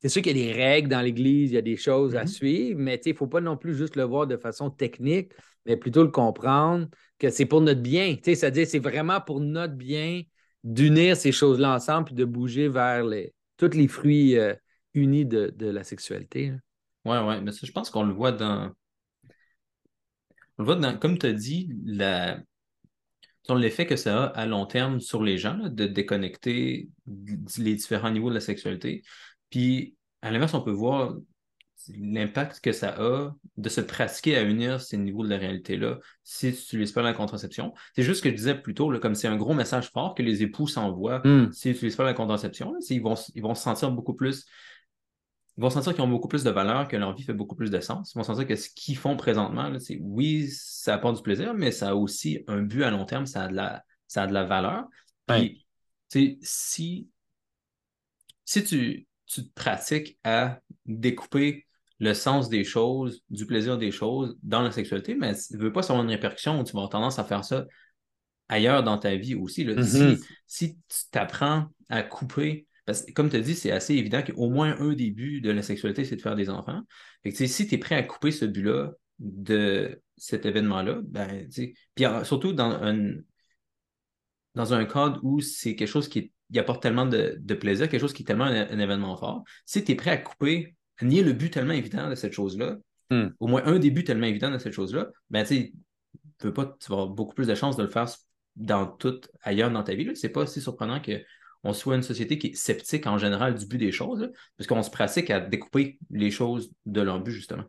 C'est 0.00 0.08
sûr 0.08 0.20
qu'il 0.20 0.36
y 0.36 0.42
a 0.42 0.52
des 0.52 0.60
règles 0.60 0.88
dans 0.88 1.00
l'Église, 1.00 1.52
il 1.52 1.54
y 1.54 1.58
a 1.58 1.62
des 1.62 1.76
choses 1.76 2.16
à 2.16 2.24
mm-hmm. 2.24 2.26
suivre, 2.26 2.80
mais 2.80 3.00
il 3.06 3.12
ne 3.12 3.16
faut 3.16 3.28
pas 3.28 3.40
non 3.40 3.56
plus 3.56 3.76
juste 3.76 3.94
le 3.94 4.02
voir 4.02 4.26
de 4.26 4.36
façon 4.36 4.68
technique, 4.68 5.30
mais 5.64 5.76
plutôt 5.76 6.02
le 6.02 6.10
comprendre 6.10 6.88
que 7.20 7.30
c'est 7.30 7.46
pour 7.46 7.60
notre 7.60 7.82
bien. 7.82 8.16
C'est-à-dire, 8.20 8.66
c'est 8.66 8.80
vraiment 8.80 9.20
pour 9.20 9.38
notre 9.38 9.74
bien 9.74 10.22
d'unir 10.64 11.16
ces 11.16 11.30
choses-là 11.30 11.76
ensemble 11.76 12.10
et 12.10 12.14
de 12.16 12.24
bouger 12.24 12.66
vers 12.66 13.04
les, 13.04 13.32
tous 13.56 13.76
les 13.76 13.86
fruits 13.86 14.36
euh, 14.36 14.54
unis 14.94 15.24
de, 15.24 15.54
la 15.60 15.84
sexualité. 15.84 16.52
Oui, 17.04 17.16
oui, 17.24 17.40
mais 17.40 17.52
ça, 17.52 17.64
je 17.64 17.70
pense 17.70 17.88
qu'on 17.88 18.02
le 18.02 18.12
voit 18.12 18.32
dans. 18.32 18.72
On 20.58 20.62
le 20.62 20.66
voit 20.66 20.76
dans, 20.76 20.96
comme 20.98 21.18
tu 21.18 21.26
as 21.26 21.32
dit, 21.32 21.72
la... 21.84 22.38
l'effet 23.48 23.86
que 23.86 23.96
ça 23.96 24.24
a 24.24 24.26
à 24.28 24.46
long 24.46 24.66
terme 24.66 25.00
sur 25.00 25.22
les 25.22 25.38
gens, 25.38 25.58
de 25.58 25.86
déconnecter 25.86 26.88
les 27.06 27.74
différents 27.74 28.10
niveaux 28.10 28.30
de 28.30 28.34
la 28.34 28.40
sexualité. 28.40 29.02
Puis, 29.50 29.96
à 30.22 30.30
l'inverse, 30.30 30.54
on 30.54 30.62
peut 30.62 30.70
voir 30.70 31.14
l'impact 31.88 32.60
que 32.60 32.72
ça 32.72 32.94
a 32.98 33.34
de 33.56 33.68
se 33.68 33.80
pratiquer 33.80 34.36
à 34.36 34.42
unir 34.42 34.80
ces 34.80 34.96
niveaux 34.96 35.24
de 35.24 35.30
la 35.30 35.38
réalité-là 35.38 35.98
si 36.22 36.52
tu 36.52 36.56
n'utilises 36.56 36.92
pas 36.92 37.02
la 37.02 37.12
contraception. 37.12 37.72
C'est 37.94 38.02
juste 38.02 38.18
ce 38.18 38.22
que 38.22 38.30
je 38.30 38.36
disais 38.36 38.54
plus 38.54 38.74
tôt, 38.74 38.90
là, 38.90 38.98
comme 38.98 39.14
c'est 39.14 39.28
un 39.28 39.36
gros 39.36 39.54
message 39.54 39.90
fort 39.90 40.14
que 40.14 40.22
les 40.22 40.42
époux 40.42 40.66
s'envoient 40.66 41.20
hmm. 41.24 41.52
s'ils 41.52 41.72
n'utilisent 41.72 41.96
pas 41.96 42.04
la 42.04 42.14
contraception. 42.14 42.74
ils, 42.88 43.02
vont, 43.02 43.14
ils 43.34 43.42
vont 43.42 43.54
se 43.54 43.62
sentir 43.62 43.90
beaucoup 43.90 44.14
plus. 44.14 44.46
Ils 45.58 45.60
vont 45.60 45.70
sentir 45.70 45.92
qu'ils 45.94 46.02
ont 46.02 46.08
beaucoup 46.08 46.28
plus 46.28 46.44
de 46.44 46.50
valeur, 46.50 46.88
que 46.88 46.96
leur 46.96 47.14
vie 47.14 47.22
fait 47.22 47.34
beaucoup 47.34 47.54
plus 47.54 47.70
de 47.70 47.80
sens. 47.80 48.12
Ils 48.14 48.18
vont 48.18 48.24
sentir 48.24 48.46
que 48.46 48.56
ce 48.56 48.70
qu'ils 48.70 48.96
font 48.96 49.16
présentement, 49.16 49.70
c'est 49.78 49.98
oui, 50.00 50.48
ça 50.50 50.94
apporte 50.94 51.16
du 51.16 51.22
plaisir, 51.22 51.54
mais 51.54 51.70
ça 51.70 51.90
a 51.90 51.94
aussi 51.94 52.42
un 52.46 52.62
but 52.62 52.84
à 52.84 52.90
long 52.90 53.04
terme, 53.04 53.26
ça 53.26 53.44
a 53.44 53.48
de 53.48 53.54
la, 53.54 53.84
ça 54.06 54.22
a 54.22 54.26
de 54.26 54.32
la 54.32 54.44
valeur. 54.44 54.84
Puis, 55.26 55.66
si, 56.08 57.08
si 58.44 58.64
tu, 58.64 59.06
tu 59.26 59.46
te 59.46 59.52
pratiques 59.54 60.18
à 60.24 60.60
découper 60.86 61.66
le 61.98 62.14
sens 62.14 62.48
des 62.48 62.64
choses, 62.64 63.22
du 63.30 63.46
plaisir 63.46 63.78
des 63.78 63.92
choses 63.92 64.36
dans 64.42 64.62
la 64.62 64.72
sexualité, 64.72 65.14
mais 65.14 65.34
tu 65.34 65.56
ne 65.56 65.62
veux 65.62 65.72
pas 65.72 65.82
savoir 65.82 66.04
une 66.04 66.10
répercussion 66.10 66.58
où 66.58 66.64
tu 66.64 66.72
vas 66.72 66.80
avoir 66.80 66.90
tendance 66.90 67.18
à 67.18 67.24
faire 67.24 67.44
ça 67.44 67.64
ailleurs 68.48 68.82
dans 68.82 68.98
ta 68.98 69.14
vie 69.14 69.34
aussi. 69.34 69.64
Mm-hmm. 69.64 70.20
si, 70.46 70.74
tu 70.74 70.96
t'apprends 71.10 71.66
à 71.88 72.02
couper, 72.02 72.66
parce 72.84 73.02
que 73.02 73.12
comme 73.12 73.30
tu 73.30 73.36
as 73.36 73.40
dit, 73.40 73.54
c'est 73.54 73.70
assez 73.70 73.94
évident 73.94 74.22
qu'au 74.22 74.50
moins 74.50 74.78
un 74.80 74.94
des 74.94 75.10
buts 75.10 75.40
de 75.40 75.50
la 75.50 75.62
sexualité, 75.62 76.04
c'est 76.04 76.16
de 76.16 76.22
faire 76.22 76.36
des 76.36 76.50
enfants. 76.50 76.82
si 77.24 77.66
tu 77.66 77.74
es 77.74 77.78
prêt 77.78 77.94
à 77.94 78.02
couper 78.02 78.30
ce 78.30 78.44
but-là 78.44 78.92
de 79.18 80.02
cet 80.16 80.46
événement-là, 80.46 81.00
ben, 81.04 81.48
puis 81.94 82.04
surtout 82.24 82.52
dans 82.52 82.70
un, 82.70 83.14
dans 84.54 84.74
un 84.74 84.84
cadre 84.84 85.20
où 85.22 85.40
c'est 85.40 85.76
quelque 85.76 85.88
chose 85.88 86.08
qui 86.08 86.32
apporte 86.56 86.82
tellement 86.82 87.06
de, 87.06 87.54
plaisir, 87.54 87.88
quelque 87.88 88.00
chose 88.00 88.12
qui 88.12 88.22
est 88.22 88.26
tellement 88.26 88.44
un 88.44 88.78
événement 88.78 89.16
fort, 89.16 89.44
si 89.64 89.84
tu 89.84 89.92
es 89.92 89.94
prêt 89.94 90.10
à 90.10 90.18
couper 90.18 90.74
nier 91.00 91.22
le 91.22 91.32
but 91.32 91.50
tellement 91.50 91.72
évident 91.72 92.08
de 92.08 92.14
cette 92.14 92.32
chose-là, 92.32 92.78
hmm. 93.10 93.28
au 93.40 93.46
moins 93.46 93.64
un 93.64 93.78
des 93.78 93.90
buts 93.90 94.04
tellement 94.04 94.26
évident 94.26 94.50
de 94.50 94.58
cette 94.58 94.72
chose-là, 94.72 95.08
ben 95.30 95.44
tu 95.44 95.72
peux 96.38 96.52
pas, 96.52 96.76
tu 96.80 96.88
vas 96.90 96.96
avoir 96.96 97.08
beaucoup 97.08 97.34
plus 97.34 97.46
de 97.46 97.54
chances 97.54 97.76
de 97.76 97.82
le 97.82 97.88
faire 97.88 98.06
dans 98.56 98.96
ailleurs 99.42 99.70
dans 99.70 99.82
ta 99.82 99.94
vie. 99.94 100.10
C'est 100.14 100.28
pas 100.28 100.46
si 100.46 100.60
surprenant 100.60 101.00
qu'on 101.62 101.72
soit 101.72 101.96
une 101.96 102.02
société 102.02 102.38
qui 102.38 102.48
est 102.48 102.54
sceptique 102.54 103.06
en 103.06 103.18
général 103.18 103.54
du 103.54 103.66
but 103.66 103.78
des 103.78 103.92
choses, 103.92 104.30
parce 104.56 104.66
qu'on 104.66 104.82
se 104.82 104.90
pratique 104.90 105.30
à 105.30 105.40
découper 105.40 105.98
les 106.10 106.30
choses 106.30 106.72
de 106.86 107.00
leur 107.00 107.20
but, 107.20 107.32
justement. 107.32 107.64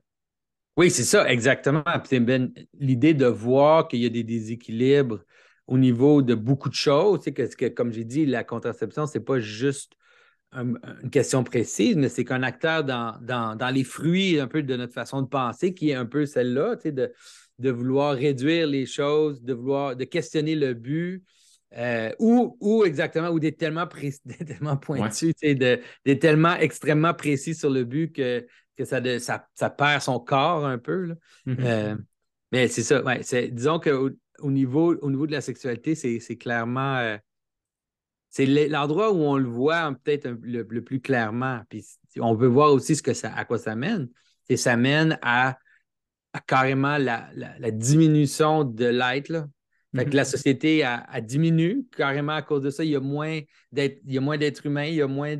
Oui, 0.75 0.89
c'est 0.89 1.03
ça, 1.03 1.29
exactement. 1.29 1.83
Ben, 2.11 2.51
l'idée 2.79 3.13
de 3.13 3.27
voir 3.27 3.87
qu'il 3.87 3.99
y 3.99 4.05
a 4.05 4.09
des 4.09 4.23
déséquilibres 4.23 5.19
au 5.67 5.77
niveau 5.77 6.21
de 6.21 6.33
beaucoup 6.33 6.69
de 6.69 6.73
choses, 6.73 7.23
que, 7.23 7.55
que 7.55 7.67
comme 7.67 7.91
j'ai 7.91 8.03
dit, 8.03 8.25
la 8.25 8.43
contraception, 8.43 9.05
c'est 9.05 9.19
pas 9.19 9.39
juste 9.39 9.93
une 10.51 11.09
question 11.11 11.43
précise, 11.43 11.95
mais 11.95 12.09
c'est 12.09 12.25
qu'un 12.25 12.43
acteur 12.43 12.83
dans, 12.83 13.17
dans, 13.21 13.73
les 13.73 13.83
fruits 13.83 14.39
un 14.39 14.47
peu 14.47 14.61
de 14.61 14.75
notre 14.75 14.93
façon 14.93 15.21
de 15.21 15.27
penser, 15.27 15.73
qui 15.73 15.89
est 15.89 15.95
un 15.95 16.05
peu 16.05 16.25
celle-là, 16.25 16.75
de, 16.75 17.11
de 17.59 17.69
vouloir 17.69 18.15
réduire 18.15 18.67
les 18.67 18.85
choses, 18.85 19.41
de 19.41 19.53
vouloir 19.53 19.95
de 19.95 20.03
questionner 20.03 20.55
le 20.55 20.73
but, 20.73 21.23
euh, 21.75 22.11
ou, 22.19 22.57
ou, 22.59 22.85
exactement, 22.85 23.29
ou 23.29 23.39
d'être 23.39 23.57
tellement, 23.57 23.87
tellement 24.47 24.77
pointu, 24.77 25.33
d'être 25.41 26.19
tellement 26.19 26.55
extrêmement 26.55 27.13
précis 27.13 27.55
sur 27.55 27.69
le 27.69 27.83
but 27.83 28.13
que, 28.13 28.45
que 28.77 28.85
ça, 28.85 29.01
ça, 29.19 29.69
perd 29.69 30.01
son 30.01 30.19
corps 30.19 30.65
un 30.65 30.77
peu. 30.77 31.15
Mm-hmm. 31.47 31.55
Euh, 31.59 31.95
mais 32.51 32.67
c'est 32.67 32.83
ça, 32.83 33.03
ouais, 33.03 33.21
disons 33.51 33.79
qu'au 33.79 34.11
au 34.39 34.51
niveau, 34.51 34.95
au 35.01 35.09
niveau 35.09 35.25
de 35.25 35.31
la 35.31 35.41
sexualité, 35.41 35.95
c'est 35.95 36.37
clairement. 36.37 36.97
Euh, 36.97 37.17
c'est 38.29 38.45
l'endroit 38.45 39.11
où 39.11 39.17
on 39.17 39.37
le 39.37 39.47
voit 39.47 39.93
peut-être 40.03 40.27
le, 40.41 40.63
plus 40.63 40.99
clairement. 41.01 41.61
Puis 41.69 41.85
on 42.19 42.35
peut 42.35 42.47
voir 42.47 42.73
aussi 42.73 42.95
ce 42.95 43.03
que 43.03 43.13
ça, 43.13 43.31
à 43.33 43.45
quoi 43.45 43.59
ça 43.59 43.75
mène. 43.75 44.09
Et 44.49 44.57
ça 44.57 44.75
mène 44.75 45.19
à, 45.21 45.57
carrément 46.47 46.97
la, 46.97 47.29
diminution 47.71 48.63
de 48.63 48.85
l'être. 48.85 49.47
Fait 49.95 50.05
que 50.05 50.15
la 50.15 50.23
mm-hmm. 50.23 50.29
société 50.29 50.83
a, 50.83 51.21
diminue 51.21 51.85
carrément 51.95 52.33
à 52.33 52.41
cause 52.41 52.63
de 52.63 52.69
ça. 52.69 52.83
Il 52.83 52.91
y 52.91 52.95
a 52.95 52.99
moins 52.99 53.41
d'êtres 53.71 54.65
humains, 54.65 54.85
il 54.85 54.95
y 54.95 55.01
a 55.01 55.07
moins 55.07 55.35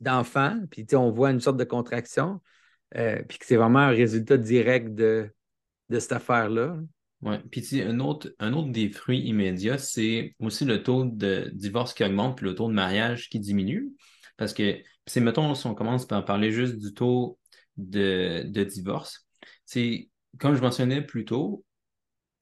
d'enfants. 0.00 0.56
De, 0.56 0.66
puis 0.66 0.86
on 0.94 1.10
voit 1.10 1.30
une 1.30 1.40
sorte 1.40 1.56
de 1.56 1.64
contraction. 1.64 2.40
Euh, 2.96 3.22
puis 3.28 3.38
que 3.38 3.46
c'est 3.46 3.56
vraiment 3.56 3.80
un 3.80 3.90
résultat 3.90 4.36
direct 4.36 4.94
de, 4.94 5.28
de 5.88 5.98
cette 5.98 6.12
affaire-là. 6.12 6.78
Oui, 7.22 7.36
puis 7.50 7.82
un 7.82 7.98
autre, 8.00 8.32
un 8.38 8.52
autre 8.52 8.70
des 8.70 8.90
fruits 8.90 9.20
immédiats, 9.20 9.78
c'est 9.78 10.34
aussi 10.38 10.64
le 10.64 10.82
taux 10.82 11.04
de 11.04 11.50
divorce 11.54 11.94
qui 11.94 12.04
augmente, 12.04 12.36
puis 12.36 12.46
le 12.46 12.54
taux 12.54 12.68
de 12.68 12.74
mariage 12.74 13.28
qui 13.28 13.40
diminue. 13.40 13.92
Parce 14.36 14.52
que, 14.52 14.78
c'est, 15.06 15.20
mettons, 15.20 15.54
si 15.54 15.66
on 15.66 15.74
commence 15.74 16.06
par 16.06 16.24
parler 16.24 16.52
juste 16.52 16.76
du 16.76 16.92
taux 16.92 17.38
de, 17.76 18.44
divorce, 18.64 19.26
c'est, 19.64 20.10
comme 20.38 20.54
je 20.54 20.60
mentionnais 20.60 21.02
plus 21.02 21.24
tôt, 21.24 21.64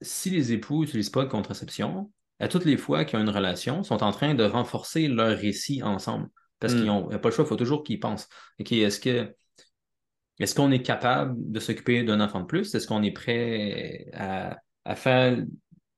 si 0.01 0.29
les 0.29 0.51
époux 0.53 0.81
n'utilisent 0.81 1.09
pas 1.09 1.23
de 1.23 1.29
contraception, 1.29 2.11
à 2.39 2.47
toutes 2.47 2.65
les 2.65 2.77
fois 2.77 3.05
qu'ils 3.05 3.19
ont 3.19 3.21
une 3.21 3.29
relation, 3.29 3.83
sont 3.83 4.03
en 4.03 4.11
train 4.11 4.35
de 4.35 4.43
renforcer 4.43 5.07
leur 5.07 5.37
récit 5.37 5.81
ensemble. 5.83 6.29
Parce 6.59 6.73
qu'ils 6.73 6.85
n'ont 6.85 7.07
pas 7.07 7.29
le 7.29 7.31
choix, 7.31 7.45
il 7.45 7.47
faut 7.47 7.55
toujours 7.55 7.83
qu'ils 7.83 7.99
pensent. 7.99 8.27
OK, 8.59 8.71
est-ce 8.71 8.99
que 8.99 9.33
est-ce 10.39 10.53
qu'on 10.53 10.71
est 10.71 10.81
capable 10.81 11.35
de 11.37 11.59
s'occuper 11.59 12.03
d'un 12.03 12.19
enfant 12.19 12.41
de 12.41 12.45
plus? 12.45 12.75
Est-ce 12.75 12.87
qu'on 12.87 13.03
est 13.03 13.11
prêt 13.11 14.07
à, 14.13 14.57
à 14.83 14.95
faire 14.95 15.37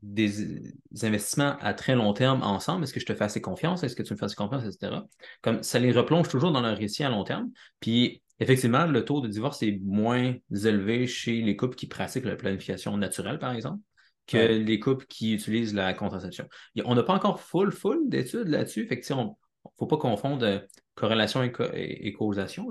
des 0.03 0.61
investissements 1.01 1.57
à 1.59 1.73
très 1.73 1.95
long 1.95 2.13
terme 2.13 2.43
ensemble? 2.43 2.83
Est-ce 2.83 2.93
que 2.93 2.99
je 2.99 3.05
te 3.05 3.15
fais 3.15 3.23
assez 3.23 3.41
confiance? 3.41 3.83
Est-ce 3.83 3.95
que 3.95 4.03
tu 4.03 4.13
me 4.13 4.17
fais 4.17 4.25
assez 4.25 4.35
confiance, 4.35 4.63
etc. 4.63 5.01
Comme 5.41 5.63
ça 5.63 5.79
les 5.79 5.91
replonge 5.91 6.29
toujours 6.29 6.51
dans 6.51 6.61
leur 6.61 6.77
récit 6.77 7.03
à 7.03 7.09
long 7.09 7.23
terme. 7.23 7.49
Puis 7.79 8.21
effectivement, 8.39 8.85
le 8.85 9.03
taux 9.05 9.21
de 9.21 9.27
divorce 9.27 9.61
est 9.63 9.79
moins 9.83 10.35
élevé 10.51 11.07
chez 11.07 11.41
les 11.41 11.55
couples 11.55 11.75
qui 11.75 11.87
pratiquent 11.87 12.25
la 12.25 12.35
planification 12.35 12.97
naturelle, 12.97 13.39
par 13.39 13.53
exemple, 13.53 13.81
que 14.25 14.37
les 14.37 14.79
couples 14.79 15.05
qui 15.07 15.33
utilisent 15.33 15.73
la 15.73 15.93
contraception. 15.93 16.47
On 16.83 16.95
n'a 16.95 17.03
pas 17.03 17.13
encore 17.13 17.39
full, 17.39 17.71
full 17.71 18.09
d'études 18.09 18.49
là-dessus. 18.49 18.85
Fait 18.87 18.99
que, 18.99 19.13
on 19.13 19.25
ne 19.25 19.69
faut 19.77 19.87
pas 19.87 19.97
confondre 19.97 20.63
corrélation 20.95 21.43
et, 21.43 22.13
causation 22.13 22.67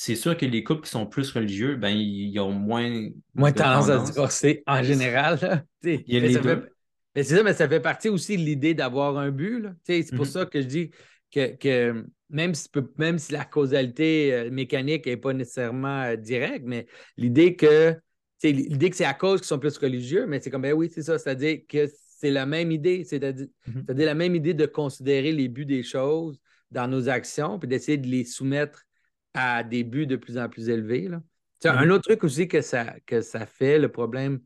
c'est 0.00 0.14
sûr 0.14 0.36
que 0.36 0.46
les 0.46 0.62
couples 0.62 0.82
qui 0.82 0.90
sont 0.90 1.06
plus 1.06 1.32
religieux, 1.32 1.74
ben, 1.74 1.88
ils, 1.88 2.38
ont 2.38 2.52
moins. 2.52 3.08
Moins 3.34 3.50
tendance, 3.50 3.88
à 3.88 3.98
divorcer 3.98 4.62
en 4.64 4.80
général. 4.80 5.66
Il 5.82 6.04
y 6.06 6.18
a 6.18 6.20
mais, 6.20 6.32
ça 6.32 6.40
fait, 6.40 6.62
mais 7.16 7.22
c'est 7.24 7.36
ça, 7.36 7.42
mais 7.42 7.52
ça 7.52 7.68
fait 7.68 7.80
partie 7.80 8.08
aussi 8.08 8.36
de 8.36 8.42
l'idée 8.42 8.74
d'avoir 8.74 9.18
un 9.18 9.32
but. 9.32 9.66
C'est 9.82 10.08
pour 10.14 10.24
mm-hmm. 10.24 10.30
ça 10.30 10.46
que 10.46 10.62
je 10.62 10.66
dis 10.68 10.90
que, 11.32 12.06
même, 12.30 12.54
si, 12.54 12.68
même 12.96 13.18
si 13.18 13.32
la 13.32 13.44
causalité 13.44 14.34
euh, 14.34 14.50
mécanique 14.50 15.06
n'est 15.06 15.16
pas 15.16 15.32
nécessairement 15.32 16.02
euh, 16.02 16.16
directe, 16.16 16.64
mais 16.66 16.86
l'idée 17.16 17.56
que 17.56 17.96
l'idée 18.42 18.90
que 18.90 18.96
c'est 18.96 19.04
à 19.04 19.14
cause 19.14 19.40
qu'ils 19.40 19.48
sont 19.48 19.58
plus 19.58 19.76
religieux, 19.78 20.26
mais 20.26 20.40
c'est 20.40 20.50
comme 20.50 20.62
ben 20.62 20.72
oui, 20.72 20.90
c'est 20.92 21.02
ça, 21.02 21.18
c'est-à-dire 21.18 21.60
que 21.68 21.88
c'est 22.20 22.30
la 22.30 22.46
même 22.46 22.70
idée, 22.70 23.04
c'est-à-dire 23.04 23.48
mm-hmm. 23.68 24.04
la 24.04 24.14
même 24.14 24.36
idée 24.36 24.54
de 24.54 24.66
considérer 24.66 25.32
les 25.32 25.48
buts 25.48 25.66
des 25.66 25.82
choses 25.82 26.40
dans 26.70 26.86
nos 26.86 27.08
actions, 27.08 27.58
puis 27.58 27.68
d'essayer 27.68 27.98
de 27.98 28.06
les 28.06 28.24
soumettre 28.24 28.84
à 29.34 29.64
des 29.64 29.84
buts 29.84 30.06
de 30.06 30.16
plus 30.16 30.38
en 30.38 30.48
plus 30.48 30.68
élevés. 30.68 31.08
Là. 31.08 31.20
Un 31.64 31.86
mhm. 31.86 31.92
autre 31.92 32.04
truc 32.04 32.24
aussi 32.24 32.48
que 32.48 32.60
ça, 32.60 32.94
que 33.06 33.20
ça 33.20 33.46
fait, 33.46 33.78
le 33.78 33.90
problème 33.90 34.40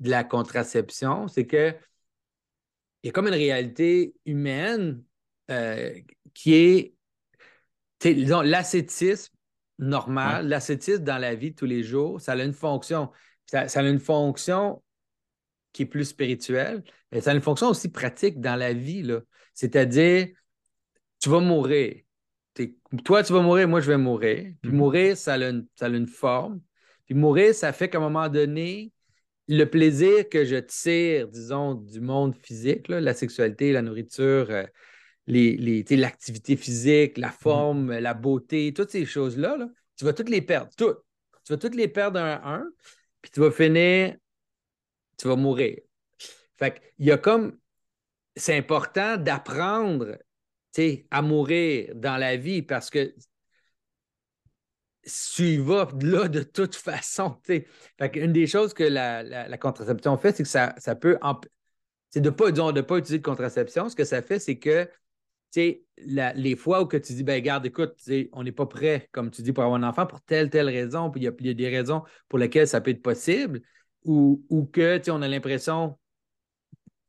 de 0.00 0.10
la 0.10 0.24
contraception, 0.24 1.28
c'est 1.28 1.46
que 1.46 1.74
il 3.02 3.06
y 3.06 3.08
a 3.10 3.12
comme 3.12 3.28
une 3.28 3.34
réalité 3.34 4.14
humaine 4.26 5.02
euh, 5.50 5.94
qui 6.34 6.54
est, 6.54 6.94
l'ascétisme 8.04 9.34
normal, 9.78 10.48
l'ascétisme 10.48 11.04
dans 11.04 11.18
la 11.18 11.34
vie 11.34 11.52
de 11.52 11.56
tous 11.56 11.66
les 11.66 11.82
jours, 11.82 12.20
ça 12.20 12.32
a 12.32 12.42
une 12.42 12.52
fonction. 12.52 13.10
Ça, 13.46 13.68
ça, 13.68 13.80
a 13.80 13.82
une 13.82 13.98
fonction 13.98 14.82
qui 15.72 15.82
est 15.82 15.86
plus 15.86 16.04
spirituelle, 16.04 16.84
mais 17.10 17.20
ça 17.20 17.30
a 17.30 17.34
une 17.34 17.40
fonction 17.40 17.68
aussi 17.68 17.90
pratique 17.90 18.40
dans 18.40 18.56
la 18.56 18.72
vie. 18.72 19.08
C'est-à-dire, 19.54 20.28
tu 21.20 21.28
vas 21.28 21.40
mourir 21.40 22.02
toi, 23.04 23.22
tu 23.22 23.32
vas 23.32 23.42
mourir, 23.42 23.68
moi, 23.68 23.80
je 23.80 23.90
vais 23.90 23.98
mourir. 23.98 24.52
Puis 24.62 24.70
mhm. 24.70 24.76
mourir, 24.76 25.16
ça 25.16 25.34
a, 25.34 25.48
une, 25.48 25.66
ça 25.74 25.86
a, 25.86 25.88
une, 25.88 26.06
forme. 26.06 26.60
Puis 27.06 27.14
mourir, 27.14 27.54
ça 27.54 27.72
fait 27.72 27.88
qu'à 27.88 27.98
un 27.98 28.02
moment 28.02 28.28
donné, 28.28 28.92
le 29.48 29.64
plaisir 29.64 30.28
que 30.28 30.44
je 30.44 30.56
tire, 30.56 31.28
disons, 31.28 31.74
du 31.74 32.00
monde 32.00 32.34
physique, 32.36 32.88
la 32.88 33.14
sexualité, 33.14 33.72
la 33.72 33.82
nourriture, 33.82 34.46
euh, 34.50 34.64
l'activité 35.30 36.56
physique, 36.56 37.18
la 37.18 37.28
mm-hmm. 37.28 37.32
forme, 37.32 37.98
la 37.98 38.14
beauté, 38.14 38.72
toutes 38.74 38.90
ces 38.90 39.06
choses-là, 39.06 39.56
tu 39.96 40.04
vas 40.04 40.12
toutes 40.12 40.28
les 40.28 40.42
perdre, 40.42 40.70
toutes. 40.76 40.98
Tu 41.44 41.52
vas 41.52 41.58
toutes 41.58 41.74
les 41.74 41.88
perdre 41.88 42.20
un 42.20 42.32
à 42.32 42.54
un, 42.56 42.70
puis 43.20 43.30
tu 43.30 43.40
vas 43.40 43.50
finir, 43.50 44.16
tu 45.18 45.28
vas 45.28 45.36
mourir. 45.36 45.78
Fait 46.56 46.80
il 46.98 47.06
y 47.06 47.12
a 47.12 47.18
comme, 47.18 47.58
c'est 48.36 48.56
important 48.56 49.16
d'apprendre 49.16 50.18
à 51.10 51.22
mourir 51.22 51.92
dans 51.94 52.16
la 52.16 52.36
vie 52.36 52.62
parce 52.62 52.90
que 52.90 53.14
tu 55.34 55.42
y 55.42 55.58
vas 55.58 55.88
là 56.02 56.28
de 56.28 56.42
toute 56.42 56.74
façon. 56.76 57.40
Une 58.14 58.32
des 58.32 58.46
choses 58.46 58.74
que 58.74 58.84
la, 58.84 59.58
contraception 59.58 60.16
fait, 60.16 60.36
c'est 60.36 60.42
que 60.42 60.48
ça, 60.48 60.74
ça 60.78 60.94
peut. 60.94 61.18
C'est 62.10 62.20
de 62.20 62.30
ne 62.30 62.34
pas, 62.34 62.50
de 62.50 62.80
pas 62.80 62.98
utiliser 62.98 63.18
de 63.18 63.24
contraception. 63.24 63.88
Ce 63.88 63.96
que 63.96 64.04
ça 64.04 64.22
fait, 64.22 64.38
c'est 64.38 64.58
que 64.58 64.88
la, 66.06 66.32
les 66.32 66.56
fois 66.56 66.82
où 66.82 66.86
que 66.86 66.96
tu 66.96 67.12
dis, 67.12 67.24
ben 67.24 67.42
garde, 67.42 67.66
écoute, 67.66 67.94
on 68.32 68.42
n'est 68.42 68.52
pas 68.52 68.66
prêt, 68.66 69.08
comme 69.12 69.30
tu 69.30 69.42
dis, 69.42 69.52
pour 69.52 69.64
avoir 69.64 69.80
un 69.80 69.88
enfant 69.88 70.06
pour 70.06 70.20
telle, 70.20 70.50
telle 70.50 70.68
raison, 70.68 71.10
puis 71.10 71.20
il 71.20 71.46
y, 71.46 71.50
a 71.50 71.54
des 71.54 71.68
raisons 71.68 72.02
pour 72.28 72.38
lesquelles 72.38 72.68
ça 72.68 72.80
peut 72.80 72.90
être 72.90 73.02
possible, 73.02 73.60
ou, 74.04 74.44
ou 74.48 74.64
que 74.64 75.00
on 75.10 75.22
a 75.22 75.28
l'impression 75.28 75.98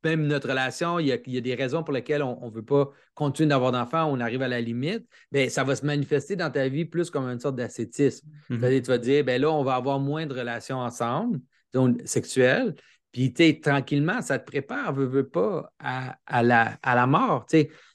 même 0.04 0.26
notre 0.26 0.48
relation, 0.48 0.98
il 0.98 1.06
y, 1.06 1.12
a, 1.12 1.40
des 1.40 1.54
raisons 1.54 1.84
pour 1.84 1.94
lesquelles 1.94 2.22
on 2.22 2.46
ne 2.46 2.50
veut 2.50 2.64
pas 2.64 2.90
continuer 3.14 3.48
d'avoir 3.48 3.72
d'enfants, 3.72 4.10
on 4.10 4.20
arrive 4.20 4.42
à 4.42 4.48
la 4.48 4.60
limite, 4.60 5.06
bien, 5.30 5.48
ça 5.48 5.64
va 5.64 5.76
se 5.76 5.86
manifester 5.86 6.36
dans 6.36 6.50
ta 6.50 6.68
vie 6.68 6.84
plus 6.84 7.10
comme 7.10 7.26
une 7.26 7.38
sorte 7.38 7.56
d'ascétisme. 7.56 8.28
Mm-hmm. 8.50 8.82
Tu 8.82 8.88
vas 8.88 8.98
dire, 8.98 9.24
bien 9.24 9.38
là, 9.38 9.50
on 9.50 9.62
va 9.62 9.76
avoir 9.76 10.00
moins 10.00 10.26
de 10.26 10.34
relations 10.34 10.78
ensemble, 10.78 11.40
donc 11.72 12.00
sexuelles, 12.04 12.74
puis 13.12 13.32
tranquillement, 13.60 14.22
ça 14.22 14.38
te 14.38 14.46
prépare, 14.46 14.94
veut, 14.94 15.06
veut 15.06 15.28
pas, 15.28 15.72
à, 15.78 16.42
la, 16.42 16.78
à 16.82 16.94
la 16.94 17.06
mort. 17.06 17.46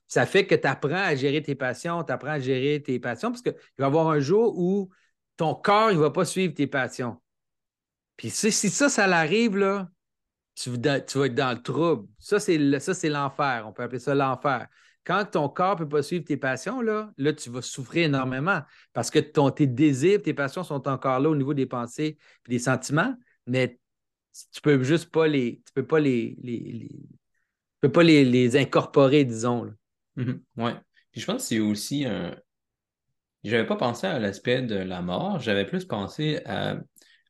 Ça 0.08 0.26
fait 0.26 0.46
que 0.46 0.56
tu 0.56 0.68
apprends 0.68 0.96
à 0.96 1.16
gérer 1.16 1.42
tes 1.42 1.56
passions, 1.56 2.04
tu 2.04 2.12
apprends 2.12 2.32
à 2.32 2.40
gérer 2.40 2.82
tes 2.82 3.00
passions, 3.00 3.32
parce 3.32 3.42
qu'il 3.42 3.54
va 3.78 3.86
y 3.86 3.88
avoir 3.88 4.10
un 4.10 4.20
jour 4.20 4.58
où 4.58 4.90
ton 5.36 5.54
corps 5.54 5.92
ne 5.92 5.98
va 5.98 6.12
pas 6.12 6.26
suivre 6.26 6.54
tes 6.54 6.68
passions. 6.68 7.18
Puis 8.16 8.30
si, 8.30 8.52
ça, 8.52 8.90
ça 8.90 9.08
l'arrive, 9.08 9.58
là, 9.58 9.90
tu, 10.56 10.72
vas 10.72 10.98
être 10.98 11.36
dans 11.36 11.56
le 11.56 11.62
trouble. 11.62 12.08
Ça, 12.20 12.40
c'est 12.40 13.10
l'enfer. 13.10 13.66
On 13.68 13.74
peut 13.74 13.84
appeler 13.84 14.00
ça 14.00 14.16
l'enfer. 14.16 14.68
Quand 15.04 15.24
ton 15.24 15.48
corps 15.50 15.76
ne 15.76 15.86
peut 15.86 15.90
pas 15.90 16.04
suivre 16.04 16.26
tes 16.26 16.36
passions, 16.36 16.82
là, 16.82 17.12
là, 17.18 17.32
tu 17.32 17.50
vas 17.50 17.62
souffrir 17.62 18.06
énormément 18.06 18.62
parce 18.92 19.10
que 19.12 19.20
ton, 19.20 19.52
tes 19.52 19.68
désirs, 19.68 20.22
tes 20.22 20.34
passions 20.34 20.64
sont 20.64 20.88
encore 20.88 21.20
là 21.20 21.30
au 21.30 21.36
niveau 21.36 21.54
des 21.54 21.66
pensées 21.66 22.18
et 22.48 22.50
des 22.50 22.60
sentiments, 22.60 23.16
mais 23.46 23.80
tu 24.52 24.62
peux 24.62 24.84
juste 24.84 25.10
pas 25.12 25.28
les. 25.28 25.62
Tu 25.66 25.74
peux 25.74 25.86
pas 25.86 26.00
les, 26.00 26.38
les, 26.42 26.90
peux 27.80 27.92
pas 27.92 28.04
les, 28.04 28.58
incorporer, 28.58 29.24
disons. 29.24 29.72
Mm-hmm. 30.18 30.40
Oui. 30.58 30.72
Puis 31.12 31.22
je 31.22 31.26
pense 31.26 31.44
que 31.44 31.48
c'est 31.48 31.60
aussi 31.60 32.06
un. 32.06 32.36
Je 33.44 33.52
n'avais 33.52 33.68
pas 33.68 33.78
pensé 33.78 34.08
à 34.08 34.20
l'aspect 34.20 34.62
de 34.62 34.76
la 34.76 35.02
mort, 35.02 35.40
j'avais 35.40 35.66
plus 35.66 35.86
pensé 35.86 36.42
à 36.46 36.78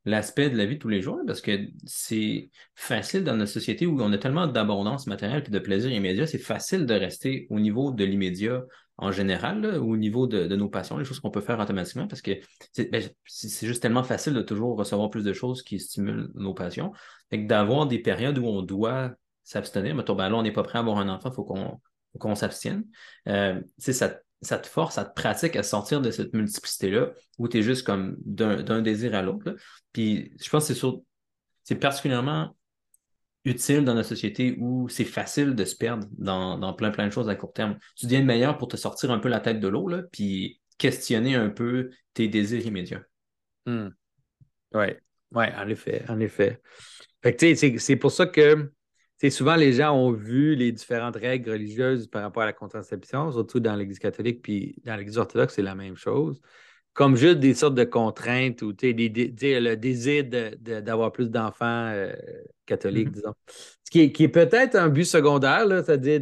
l'aspect 0.05 0.49
de 0.49 0.57
la 0.57 0.65
vie 0.65 0.75
de 0.75 0.79
tous 0.79 0.87
les 0.87 1.01
jours, 1.01 1.19
parce 1.27 1.41
que 1.41 1.67
c'est 1.85 2.49
facile 2.75 3.23
dans 3.25 3.35
notre 3.35 3.51
société 3.51 3.85
où 3.85 4.01
on 4.01 4.11
a 4.13 4.17
tellement 4.17 4.47
d'abondance 4.47 5.05
matérielle 5.05 5.43
et 5.45 5.51
de 5.51 5.59
plaisir 5.59 5.91
immédiat, 5.91 6.25
c'est 6.25 6.37
facile 6.37 6.85
de 6.85 6.93
rester 6.93 7.45
au 7.49 7.59
niveau 7.59 7.91
de 7.91 8.05
l'immédiat 8.05 8.63
en 8.97 9.11
général, 9.11 9.65
au 9.77 9.95
niveau 9.95 10.25
de, 10.25 10.55
nos 10.55 10.69
passions, 10.69 10.97
les 10.97 11.05
choses 11.05 11.19
qu'on 11.19 11.29
peut 11.29 11.41
faire 11.41 11.59
automatiquement, 11.59 12.07
parce 12.07 12.21
que 12.21 12.31
ben, 12.89 13.03
c'est 13.25 13.67
juste 13.67 13.81
tellement 13.81 14.03
facile 14.03 14.33
de 14.33 14.41
toujours 14.41 14.75
recevoir 14.75 15.09
plus 15.09 15.23
de 15.23 15.33
choses 15.33 15.61
qui 15.61 15.79
stimulent 15.79 16.31
nos 16.33 16.53
passions. 16.53 16.93
et 17.31 17.37
d'avoir 17.37 17.85
des 17.85 17.99
périodes 17.99 18.39
où 18.39 18.45
on 18.47 18.63
doit 18.63 19.11
s'abstenir, 19.43 19.93
mais 19.93 20.03
ben 20.03 20.29
là, 20.29 20.35
on 20.35 20.41
n'est 20.41 20.51
pas 20.51 20.63
prêt 20.63 20.79
à 20.79 20.81
avoir 20.81 20.97
un 20.97 21.09
enfant, 21.09 21.29
il 21.29 21.35
faut 21.35 21.43
qu'on 21.43 21.79
s'abstienne. 22.35 22.83
Euh, 23.27 23.61
ça 23.77 24.19
ça 24.41 24.59
te 24.59 24.67
force, 24.67 24.95
ça 24.95 25.05
te 25.05 25.13
pratique 25.13 25.55
à 25.55 25.63
sortir 25.63 26.01
de 26.01 26.11
cette 26.11 26.33
multiplicité-là 26.33 27.11
où 27.39 27.47
tu 27.47 27.57
es 27.57 27.61
juste 27.63 27.85
comme 27.85 28.17
d'un 28.19 28.81
désir 28.81 29.15
à 29.15 29.21
l'autre. 29.21 29.55
Puis 29.93 30.31
je 30.39 30.49
pense 30.49 30.67
que 30.67 30.73
c'est 30.73 30.87
c'est 31.63 31.75
particulièrement 31.75 32.55
utile 33.45 33.83
dans 33.83 33.95
notre 33.95 34.09
société 34.09 34.55
où 34.59 34.89
c'est 34.89 35.05
facile 35.05 35.55
de 35.55 35.65
se 35.65 35.75
perdre 35.75 36.07
dans, 36.17 36.73
plein 36.73 36.91
plein 36.91 37.07
de 37.07 37.11
choses 37.11 37.29
à 37.29 37.35
court 37.35 37.53
terme. 37.53 37.77
Tu 37.95 38.05
deviens 38.05 38.23
meilleur 38.23 38.57
pour 38.57 38.67
te 38.67 38.77
sortir 38.77 39.11
un 39.11 39.19
peu 39.19 39.29
la 39.29 39.39
tête 39.39 39.59
de 39.59 39.67
l'eau, 39.67 39.89
puis 40.11 40.61
questionner 40.77 41.35
un 41.35 41.49
peu 41.49 41.89
tes 42.13 42.27
désirs 42.27 42.65
immédiats. 42.65 43.03
Hmm. 43.65 43.89
Oui, 44.73 44.87
ouais, 45.31 45.53
en 45.55 45.67
effet, 45.67 46.03
en 46.09 46.19
effet. 46.19 46.61
c'est 47.23 47.95
pour 47.95 48.11
ça 48.11 48.27
que 48.27 48.71
souvent, 49.29 49.55
les 49.55 49.73
gens 49.73 49.95
ont 49.95 50.11
vu 50.11 50.55
les 50.55 50.71
différentes 50.71 51.15
règles 51.15 51.51
religieuses 51.51 52.07
par 52.07 52.21
rapport 52.21 52.43
à 52.43 52.45
la 52.45 52.53
contraception, 52.53 53.31
surtout 53.31 53.59
dans 53.59 53.75
l'Église 53.75 53.99
catholique, 53.99 54.41
puis 54.41 54.75
dans 54.85 54.95
l'Église 54.95 55.17
orthodoxe, 55.17 55.55
c'est 55.55 55.63
la 55.63 55.75
même 55.75 55.95
chose. 55.95 56.39
Comme 56.93 57.15
juste 57.15 57.39
des 57.39 57.53
sortes 57.53 57.75
de 57.75 57.83
contraintes 57.83 58.61
ou 58.63 58.73
des, 58.73 58.91
le 58.93 59.75
désir 59.75 60.25
d'avoir 60.59 61.11
plus 61.11 61.29
d'enfants 61.29 61.89
euh, 61.91 62.11
catholiques, 62.65 63.09
mm-hmm. 63.09 63.13
disons. 63.13 63.33
Ce 63.83 63.91
qui 63.91 64.01
est, 64.01 64.27
peut-être 64.27 64.75
un 64.75 64.89
but 64.89 65.05
secondaire, 65.05 65.65
c'est-à-dire, 65.67 66.21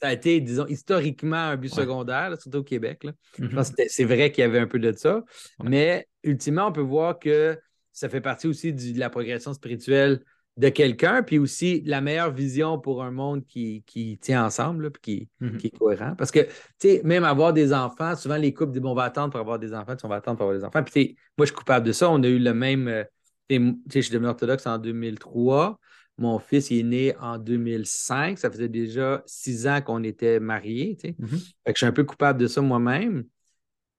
ça 0.00 0.08
a 0.08 0.12
été, 0.12 0.40
disons, 0.40 0.66
historiquement 0.66 1.36
un 1.36 1.56
but 1.56 1.72
secondaire, 1.72 2.34
surtout 2.40 2.58
au 2.58 2.64
Québec. 2.64 3.04
Là. 3.04 3.12
Mm-hmm. 3.38 3.86
C'est 3.88 4.04
vrai 4.04 4.32
qu'il 4.32 4.42
y 4.42 4.44
avait 4.44 4.58
un 4.58 4.66
peu 4.66 4.78
de 4.78 4.92
ça, 4.92 5.22
mais 5.62 6.08
ultimement, 6.22 6.68
on 6.68 6.72
peut 6.72 6.80
voir 6.80 7.18
que 7.18 7.58
ça 7.92 8.08
fait 8.08 8.20
partie 8.20 8.46
aussi 8.46 8.72
de 8.72 8.98
la 8.98 9.08
progression 9.08 9.54
spirituelle 9.54 10.20
de 10.56 10.68
quelqu'un, 10.70 11.22
puis 11.22 11.38
aussi 11.38 11.82
la 11.84 12.00
meilleure 12.00 12.32
vision 12.32 12.78
pour 12.78 13.02
un 13.02 13.10
monde 13.10 13.44
qui, 13.46 13.84
tient 14.20 14.46
ensemble, 14.46 14.90
puis 14.90 15.28
mhm. 15.40 15.58
qui, 15.58 15.66
est 15.66 15.78
cohérent. 15.78 16.14
Parce 16.16 16.30
que, 16.30 16.40
tu 16.40 16.48
sais, 16.78 17.00
même 17.04 17.24
avoir 17.24 17.52
des 17.52 17.74
enfants, 17.74 18.16
souvent 18.16 18.36
les 18.36 18.54
couples 18.54 18.72
disent, 18.72 18.80
bon, 18.80 18.92
on 18.92 18.94
va 18.94 19.04
attendre 19.04 19.30
pour 19.30 19.40
avoir 19.40 19.58
des 19.58 19.74
enfants, 19.74 19.94
on 20.02 20.08
va 20.08 20.16
attendre 20.16 20.38
pour 20.38 20.46
avoir 20.46 20.58
des 20.58 20.64
enfants. 20.64 20.82
Puis, 20.82 21.16
moi, 21.36 21.44
je 21.44 21.50
suis 21.50 21.56
coupable 21.56 21.86
de 21.86 21.92
ça. 21.92 22.10
On 22.10 22.22
a 22.22 22.28
eu 22.28 22.38
le 22.38 22.54
même. 22.54 22.88
Euh, 22.88 23.04
tu 23.48 23.56
sais, 23.90 24.00
je 24.00 24.00
suis 24.00 24.12
devenu 24.12 24.28
orthodoxe 24.28 24.66
en 24.66 24.78
2003. 24.78 25.78
Mon 26.18 26.38
fils 26.38 26.70
il 26.70 26.80
est 26.80 26.82
né 26.82 27.16
en 27.20 27.38
2005. 27.38 28.38
Ça 28.38 28.50
faisait 28.50 28.70
déjà 28.70 29.22
six 29.26 29.66
ans 29.66 29.82
qu'on 29.82 30.02
était 30.02 30.40
mariés. 30.40 30.96
Tu 30.98 31.10
sais. 31.10 31.16
Mhm. 31.18 31.28
Fait 31.28 31.72
que 31.72 31.74
je 31.74 31.78
suis 31.78 31.86
un 31.86 31.92
peu 31.92 32.04
coupable 32.04 32.40
de 32.40 32.46
ça 32.46 32.62
moi-même. 32.62 33.24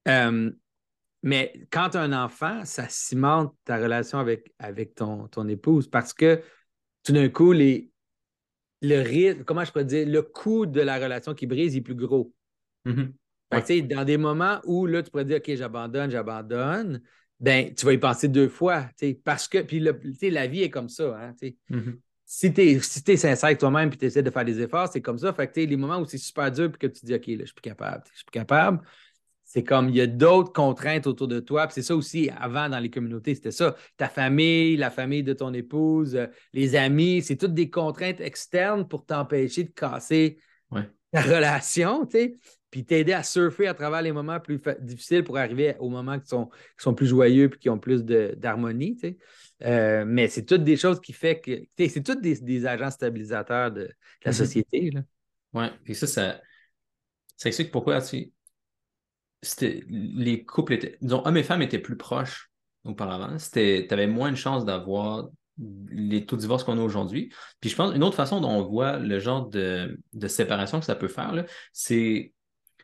Euh, 0.07 0.51
mais 1.27 1.51
quand 1.71 1.89
tu 1.89 1.97
as 1.97 2.01
un 2.03 2.13
enfant, 2.13 2.63
ça 2.63 2.87
cimente 2.87 3.53
ta 3.65 3.75
relation 3.75 4.17
avec, 4.17 4.53
avec 4.59 4.95
ton, 4.95 5.27
ton 5.27 5.45
épouse 5.49 5.89
parce 5.89 6.13
que 6.13 6.41
tout 7.03 7.11
d'un 7.11 7.27
coup, 7.27 7.51
les, 7.51 7.91
le 8.81 9.01
rythme, 9.01 9.43
comment 9.43 9.65
je 9.65 9.71
pourrais 9.73 9.83
dire, 9.83 10.07
le 10.07 10.21
coût 10.21 10.65
de 10.65 10.79
la 10.79 10.97
relation 10.97 11.33
qui 11.33 11.45
brise 11.45 11.75
est 11.75 11.81
plus 11.81 11.95
gros. 11.95 12.33
Mm-hmm. 12.85 13.87
Dans 13.89 14.05
des 14.05 14.15
moments 14.15 14.61
où 14.63 14.85
là, 14.85 15.03
tu 15.03 15.11
pourrais 15.11 15.25
dire 15.25 15.39
OK, 15.39 15.53
j'abandonne, 15.53 16.09
j'abandonne, 16.09 17.01
ben, 17.41 17.73
tu 17.75 17.85
vas 17.85 17.91
y 17.91 17.97
penser 17.97 18.29
deux 18.29 18.47
fois. 18.47 18.87
Parce 19.25 19.49
que, 19.49 19.57
puis 19.57 19.81
la 19.81 20.47
vie 20.47 20.63
est 20.63 20.69
comme 20.69 20.87
ça. 20.87 21.13
Hein, 21.19 21.33
mm-hmm. 21.41 21.99
Si 22.23 22.53
tu 22.53 22.61
es, 22.61 22.79
si 22.79 23.17
sincère 23.17 23.43
avec 23.43 23.57
toi-même 23.57 23.91
et 23.91 23.97
tu 23.97 24.05
essaies 24.05 24.23
de 24.23 24.31
faire 24.31 24.45
des 24.45 24.61
efforts, 24.61 24.87
c'est 24.93 25.01
comme 25.01 25.17
ça. 25.17 25.33
Fait 25.33 25.51
que, 25.51 25.59
les 25.59 25.75
moments 25.75 25.99
où 25.99 26.05
c'est 26.05 26.17
super 26.17 26.49
dur 26.53 26.71
et 26.73 26.77
que 26.77 26.87
tu 26.87 27.05
dis 27.05 27.13
OK, 27.13 27.27
là, 27.27 27.35
je 27.39 27.45
suis 27.47 27.53
plus 27.53 27.61
capable, 27.61 28.05
je 28.13 28.15
suis 28.15 28.25
plus 28.25 28.31
capable, 28.31 28.79
c'est 29.57 29.63
comme 29.63 29.89
il 29.89 29.95
y 29.95 30.01
a 30.01 30.05
d'autres 30.05 30.53
contraintes 30.53 31.07
autour 31.07 31.27
de 31.27 31.39
toi. 31.39 31.67
c'est 31.71 31.81
ça 31.81 31.95
aussi, 31.95 32.29
avant 32.37 32.69
dans 32.69 32.77
les 32.77 32.91
communautés, 32.91 33.33
c'était 33.33 33.49
ça. 33.49 33.75
Ta 33.97 34.07
famille, 34.07 34.77
la 34.77 34.91
famille 34.91 35.23
de 35.23 35.33
ton 35.33 35.51
épouse, 35.51 36.15
euh, 36.15 36.27
les 36.53 36.75
amis, 36.75 37.23
c'est 37.23 37.37
toutes 37.37 37.55
des 37.55 37.71
contraintes 37.71 38.21
externes 38.21 38.87
pour 38.87 39.03
t'empêcher 39.03 39.63
de 39.63 39.71
casser 39.71 40.37
ta 41.11 41.21
relation, 41.21 42.05
tu 42.05 42.19
sais. 42.19 42.35
Puis 42.69 42.85
t'aider 42.85 43.13
à 43.13 43.23
surfer 43.23 43.65
à 43.65 43.73
travers 43.73 44.03
les 44.03 44.11
moments 44.11 44.39
plus 44.39 44.61
difficiles 44.79 45.23
pour 45.23 45.39
arriver 45.39 45.75
aux 45.79 45.89
moments 45.89 46.19
qui 46.19 46.27
sont, 46.27 46.45
qui 46.45 46.83
sont 46.83 46.93
plus 46.93 47.07
joyeux 47.07 47.45
et 47.45 47.57
qui 47.57 47.69
ont 47.71 47.79
plus 47.79 48.03
d'harmonie, 48.03 48.93
tu 48.93 49.07
sais. 49.07 49.17
Euh, 49.63 50.05
mais 50.05 50.27
c'est 50.27 50.45
toutes 50.45 50.65
des 50.65 50.77
choses 50.77 51.01
qui 51.01 51.13
font 51.13 51.33
que. 51.43 51.63
C'est 51.79 52.03
toutes 52.03 52.21
des, 52.21 52.65
agents 52.67 52.91
stabilisateurs 52.91 53.71
de, 53.71 53.89
la 54.23 54.31
mm-hmm. 54.31 54.35
société. 54.35 54.91
Oui, 55.53 55.65
et 55.87 55.95
ça, 55.95 56.05
ça, 56.05 56.41
ça 57.37 57.49
explique 57.49 57.71
pourquoi 57.71 58.01
tu 58.01 58.31
les 59.89 60.45
couples 60.45 60.73
étaient, 60.73 60.97
disons, 61.01 61.21
hommes 61.25 61.37
et 61.37 61.43
femmes 61.43 61.61
étaient 61.61 61.79
plus 61.79 61.97
proches 61.97 62.51
auparavant. 62.83 63.35
Tu 63.51 63.87
avais 63.89 64.07
moins 64.07 64.31
de 64.31 64.37
chances 64.37 64.65
d'avoir 64.65 65.29
les 65.89 66.25
taux 66.25 66.35
de 66.35 66.41
divorce 66.41 66.63
qu'on 66.63 66.77
a 66.77 66.81
aujourd'hui. 66.81 67.33
Puis 67.59 67.69
je 67.69 67.75
pense 67.75 67.95
une 67.95 68.03
autre 68.03 68.15
façon 68.15 68.41
dont 68.41 68.49
on 68.49 68.63
voit 68.63 68.97
le 68.97 69.19
genre 69.19 69.47
de, 69.49 69.99
séparation 70.27 70.79
que 70.79 70.85
ça 70.85 70.95
peut 70.95 71.07
faire, 71.07 71.45
c'est 71.73 72.33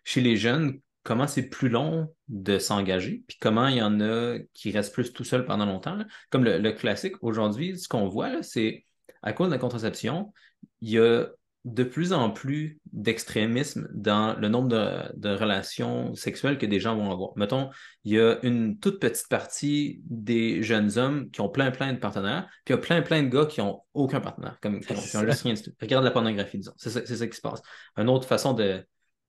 chez 0.04 0.22
les 0.22 0.38
jeunes, 0.38 0.80
comment 1.04 1.28
c'est 1.28 1.50
plus 1.50 1.70
long 1.70 2.14
de 2.28 2.58
s'engager, 2.58 3.24
puis 3.28 3.38
comment 3.40 3.68
il 3.68 3.78
y 3.78 3.82
en 3.82 4.00
a 4.02 4.38
qui 4.54 4.72
restent 4.72 4.94
plus 4.94 5.14
tout 5.14 5.24
seuls 5.24 5.46
pendant 5.46 5.66
longtemps. 5.66 6.00
Comme 6.30 6.44
le, 6.44 6.72
classique, 6.72 7.16
aujourd'hui, 7.22 7.78
ce 7.78 7.88
qu'on 7.88 8.08
voit, 8.08 8.42
c'est 8.42 8.86
à 9.22 9.34
cause 9.34 9.48
de 9.48 9.54
la 9.54 9.60
contraception, 9.60 10.34
il 10.82 10.90
y 10.90 11.00
a 11.00 11.28
de 11.66 11.84
plus 11.84 12.12
en 12.12 12.30
plus 12.30 12.80
d'extrémisme 12.92 13.88
dans 13.94 14.36
le 14.38 14.50
nombre 14.50 14.68
de, 14.68 15.30
relations 15.30 16.14
sexuelles 16.14 16.58
que 16.58 16.66
des 16.66 16.80
gens 16.80 16.96
vont 16.96 17.10
avoir. 17.10 17.32
Mettons, 17.38 17.70
il 18.04 18.14
y 18.14 18.20
a 18.20 18.38
une 18.44 18.78
toute 18.80 19.00
petite 19.00 19.30
partie 19.30 20.02
des 20.06 20.62
jeunes 20.62 20.98
hommes 20.98 21.30
qui 21.32 21.40
ont 21.40 21.50
plein, 21.50 21.72
plein 21.72 21.94
de 21.94 22.00
partenaires, 22.00 22.48
puis 22.66 22.74
il 22.74 22.78
y 22.78 22.80
a 22.80 22.82
plein, 22.82 23.02
plein 23.02 23.24
de 23.24 23.30
gars 23.30 23.46
qui 23.46 23.62
ont 23.62 23.82
aucun 23.94 24.20
partenaire, 24.20 24.58
comme, 24.62 24.82
qui 24.82 24.92
ont 24.92 25.26
juste 25.26 25.44
rien 25.44 25.54
Regarde 25.82 26.04
la 26.04 26.12
pornographie, 26.12 26.58
disons. 26.58 26.74
C'est 26.76 26.90
ça, 26.90 27.28
qui 27.28 27.36
se 27.36 27.42
passe. 27.42 27.62
Une 27.96 28.10
autre 28.10 28.28
façon 28.28 28.54
de, 28.54 28.86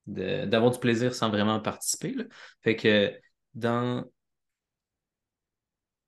d'avoir 0.07 0.71
du 0.71 0.79
plaisir 0.79 1.15
sans 1.15 1.29
vraiment 1.29 1.59
participer. 1.61 2.15
Fait 2.61 2.75
que 2.75 3.13
dans 3.53 4.03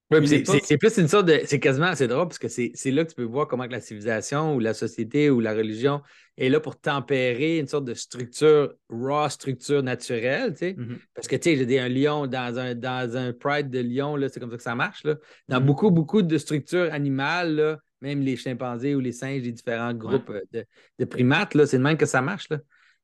c'est 0.09 0.77
plus 0.77 0.97
une 0.97 1.07
sorte 1.07 1.27
de. 1.27 1.41
C'est 1.45 1.59
quasiment 1.59 1.87
assez 1.87 2.07
drôle 2.07 2.27
parce 2.27 2.39
que 2.39 2.47
c'est 2.47 2.91
là 2.91 3.03
que 3.03 3.09
tu 3.09 3.15
peux 3.15 3.23
voir 3.23 3.47
comment 3.47 3.65
la 3.65 3.81
civilisation 3.81 4.55
ou 4.55 4.59
la 4.59 4.73
société 4.73 5.29
ou 5.29 5.41
la 5.41 5.53
religion 5.53 6.01
est 6.37 6.49
là 6.49 6.59
pour 6.59 6.79
tempérer 6.79 7.57
une 7.57 7.67
sorte 7.67 7.85
de 7.85 7.93
structure, 7.93 8.73
raw 8.89 9.27
structure 9.27 9.83
naturelle, 9.83 10.53
tu 10.53 10.59
sais. 10.59 10.73
Mm-hmm. 10.73 10.97
Parce 11.13 11.27
que, 11.27 11.35
tu 11.35 11.57
sais, 11.57 11.67
j'ai 11.67 11.79
un 11.79 11.89
lion 11.89 12.27
dans 12.27 12.57
un, 12.59 12.75
dans 12.75 13.17
un 13.17 13.33
pride 13.33 13.69
de 13.69 13.79
lion, 13.79 14.15
c'est 14.31 14.39
comme 14.39 14.51
ça 14.51 14.57
que 14.57 14.63
ça 14.63 14.75
marche, 14.75 15.03
là. 15.03 15.15
Dans 15.49 15.59
mm-hmm. 15.59 15.65
beaucoup, 15.65 15.91
beaucoup 15.91 16.21
de 16.21 16.37
structures 16.37 16.93
animales, 16.93 17.79
même 18.01 18.21
les 18.21 18.37
chimpanzés 18.37 18.95
ou 18.95 18.99
les 18.99 19.11
singes, 19.11 19.41
les 19.41 19.51
différents 19.51 19.93
groupes 19.93 20.29
euh, 20.29 20.63
de, 20.99 21.05
primates, 21.05 21.57
c'est 21.65 21.79
de 21.79 21.83
même 21.83 21.97
que 21.97 22.05
ça 22.05 22.21
marche, 22.21 22.49
là. 22.49 22.59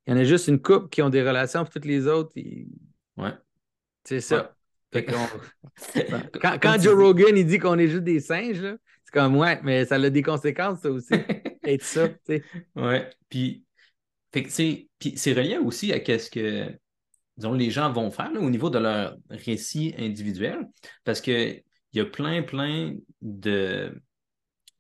Il 0.06 0.14
y 0.14 0.18
en 0.18 0.20
a 0.20 0.26
juste 0.26 0.48
une 0.48 0.62
couple 0.62 0.90
qui 0.90 1.02
ont 1.02 1.10
des 1.10 1.24
relations, 1.24 1.64
puis 1.64 1.74
toutes 1.74 1.86
les 1.86 2.08
autres, 2.08 2.34
ouais. 2.36 3.34
C'est 4.04 4.22
ça. 4.22 4.56
quand, 6.62 6.82
Joe 6.82 6.96
Rogan 6.96 7.38
il 7.38 7.46
dit 7.46 7.60
qu'on 7.60 7.78
est 7.78 7.88
juste 7.88 8.04
des 8.04 8.20
singes, 8.20 8.78
c'est 9.04 9.14
comme 9.14 9.38
ouais, 9.38 9.60
mais 9.64 9.86
ça 9.86 9.96
a 9.96 10.10
des 10.10 10.22
conséquences, 10.22 10.80
ça 10.82 10.92
aussi. 10.92 11.14
être 11.64 11.84
ça, 11.84 12.10
tu 12.10 12.16
sais. 12.26 12.44
Ouais. 12.76 13.10
Puis, 13.30 13.64
c'est 14.48 15.34
relié 15.34 15.58
aussi 15.58 15.94
à 15.94 16.00
ce 16.20 16.30
que 16.30 16.70
disons, 17.38 17.54
les 17.54 17.72
gens 17.72 17.92
vont 17.92 18.12
faire 18.12 18.32
au 18.36 18.50
niveau 18.50 18.70
de 18.70 18.80
leur 18.80 19.18
récit 19.30 19.94
individuel. 19.98 20.68
Parce 21.04 21.22
qu'il 21.22 21.64
y 21.94 22.00
a 22.00 22.06
plein, 22.06 22.44
plein 22.44 22.96
de 23.22 24.02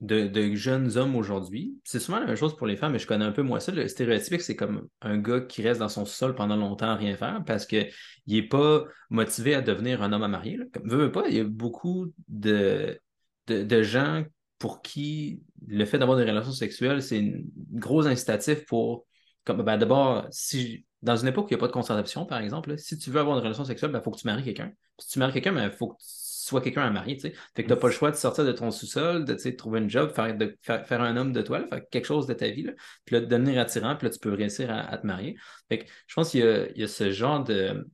de, 0.04 0.56
jeunes 0.56 0.98
hommes 0.98 1.16
aujourd'hui. 1.16 1.80
C'est 1.84 2.00
souvent 2.00 2.20
la 2.20 2.26
même 2.26 2.36
chose 2.36 2.56
pour 2.56 2.68
les 2.68 2.76
femmes, 2.76 2.92
mais 2.92 3.00
je 3.00 3.08
connais 3.08 3.26
un 3.26 3.32
peu 3.32 3.42
moins 3.42 3.60
ça. 3.60 3.72
Le 3.72 3.88
stéréotype, 3.88 4.42
c'est 4.42 4.56
comme 4.56 4.88
un 5.02 5.18
gars 5.18 5.42
qui 5.42 5.62
reste 5.62 5.80
dans 5.80 5.90
son 5.90 6.06
sol 6.06 6.36
pendant 6.36 6.58
longtemps 6.58 6.90
à 6.90 6.96
rien 6.96 7.16
faire 7.16 7.42
parce 7.46 7.66
qu'il 7.66 7.90
n'est 8.28 8.44
pas 8.44 8.84
motivé 9.10 9.56
à 9.56 9.62
devenir 9.62 10.04
un 10.04 10.12
homme 10.12 10.24
à 10.24 10.28
marier. 10.28 10.60
Veux, 10.84 11.12
pas, 11.12 11.28
il 11.30 11.36
y 11.36 11.40
a 11.40 11.46
beaucoup 11.46 12.14
de, 12.28 13.00
gens 13.48 14.26
pour 14.60 14.82
qui 14.82 15.42
le 15.68 15.86
fait 15.86 15.98
d'avoir 15.98 16.18
des 16.18 16.26
relations 16.26 16.52
sexuelles, 16.52 17.02
c'est 17.02 17.20
un 17.20 17.42
gros 17.72 18.06
incitatif 18.06 18.66
pour. 18.66 19.06
Comme, 19.46 19.62
ben, 19.62 19.78
d'abord, 19.78 20.26
si 20.32 20.86
dans 21.02 21.18
une 21.18 21.28
époque 21.28 21.46
où 21.46 21.48
il 21.50 21.56
n'y 21.56 21.60
a 21.60 21.60
pas 21.60 21.68
de 21.68 21.74
contraception, 21.74 22.26
par 22.26 22.40
exemple, 22.40 22.78
si 22.78 22.98
tu 22.98 23.10
veux 23.10 23.20
avoir 23.20 23.38
une 23.38 23.44
relation 23.44 23.66
sexuelle, 23.66 23.90
il 23.90 23.94
ben, 23.94 24.02
faut 24.02 24.12
que 24.12 24.20
tu 24.20 24.28
maries 24.28 24.44
quelqu'un. 24.44 24.72
Si 25.00 25.10
tu 25.10 25.20
maries 25.20 25.34
quelqu'un, 25.34 25.52
il 25.52 25.56
ben, 25.56 25.70
faut 25.70 25.90
que 25.90 25.98
tu 25.98 26.06
soit 26.44 26.62
quelqu'un 26.62 26.84
à 26.84 26.90
marier, 26.90 27.16
tu 27.16 27.22
sais. 27.22 27.34
Fait 27.56 27.64
que 27.64 27.70
t'as 27.70 27.76
pas 27.76 27.88
le 27.88 27.94
choix 27.94 28.12
de 28.12 28.16
sortir 28.16 28.46
de 28.46 28.52
ton 28.52 28.72
sous-sol, 28.72 29.26
de, 29.26 29.36
trouver 29.52 29.80
un 29.80 29.88
job, 29.88 30.12
faire, 30.12 30.36
de, 30.36 30.58
faire, 30.62 31.02
un 31.02 31.18
homme 31.18 31.32
de 31.32 31.42
toi, 31.42 31.66
faire 31.68 31.82
quelque 31.90 32.06
chose 32.06 32.28
de 32.28 32.34
ta 32.34 32.50
vie, 32.50 32.64
là, 32.64 32.74
puis 33.06 33.16
là, 33.16 33.22
de 33.22 33.26
devenir 33.26 33.60
attirant, 33.60 33.96
puis 33.96 34.08
là, 34.08 34.14
tu 34.14 34.20
peux 34.20 34.34
réussir 34.34 34.72
à, 34.72 34.98
te 34.98 35.06
marier. 35.06 35.36
Fait 35.70 35.80
que 35.80 35.86
je 36.08 36.14
pense 36.14 36.32
qu'il 36.32 36.74
y 36.76 36.84
a, 36.84 36.88
ce 36.88 37.12
genre 37.12 37.44
de, 37.44 37.88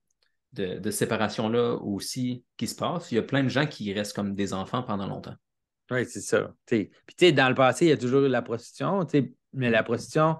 de, 0.53 0.91
séparation-là 0.91 1.75
aussi 1.75 2.43
qui 2.57 2.67
se 2.67 2.75
passe. 2.75 3.11
Il 3.11 3.15
y 3.15 3.19
a 3.19 3.23
plein 3.23 3.43
de 3.43 3.49
gens 3.49 3.67
qui 3.67 3.93
restent 3.93 4.15
comme 4.15 4.35
des 4.35 4.53
enfants 4.53 4.83
pendant 4.83 5.07
longtemps. 5.07 5.35
Oui, 5.91 6.05
c'est 6.05 6.21
ça. 6.21 6.53
Puis, 6.65 6.89
tu 7.07 7.13
sais, 7.17 7.31
dans 7.31 7.49
le 7.49 7.55
passé, 7.55 7.85
il 7.85 7.89
y 7.89 7.93
a 7.93 7.97
toujours 7.97 8.23
eu 8.23 8.29
la 8.29 8.41
prostitution, 8.41 9.05
mais 9.53 9.69
la 9.69 9.83
prostitution, 9.83 10.37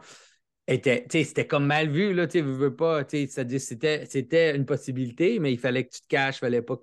c'était 0.68 1.48
comme 1.48 1.66
mal 1.66 1.90
vu, 1.90 2.14
là, 2.14 2.28
tu 2.28 2.42
veux 2.42 2.76
pas, 2.76 3.04
c'était 3.10 4.56
une 4.56 4.66
possibilité, 4.66 5.40
mais 5.40 5.52
il 5.52 5.60
fallait 5.60 5.86
que 5.86 5.96
tu 5.96 6.02
te 6.02 6.08
caches, 6.08 6.38
il 6.38 6.40
fallait 6.40 6.62
pas 6.62 6.78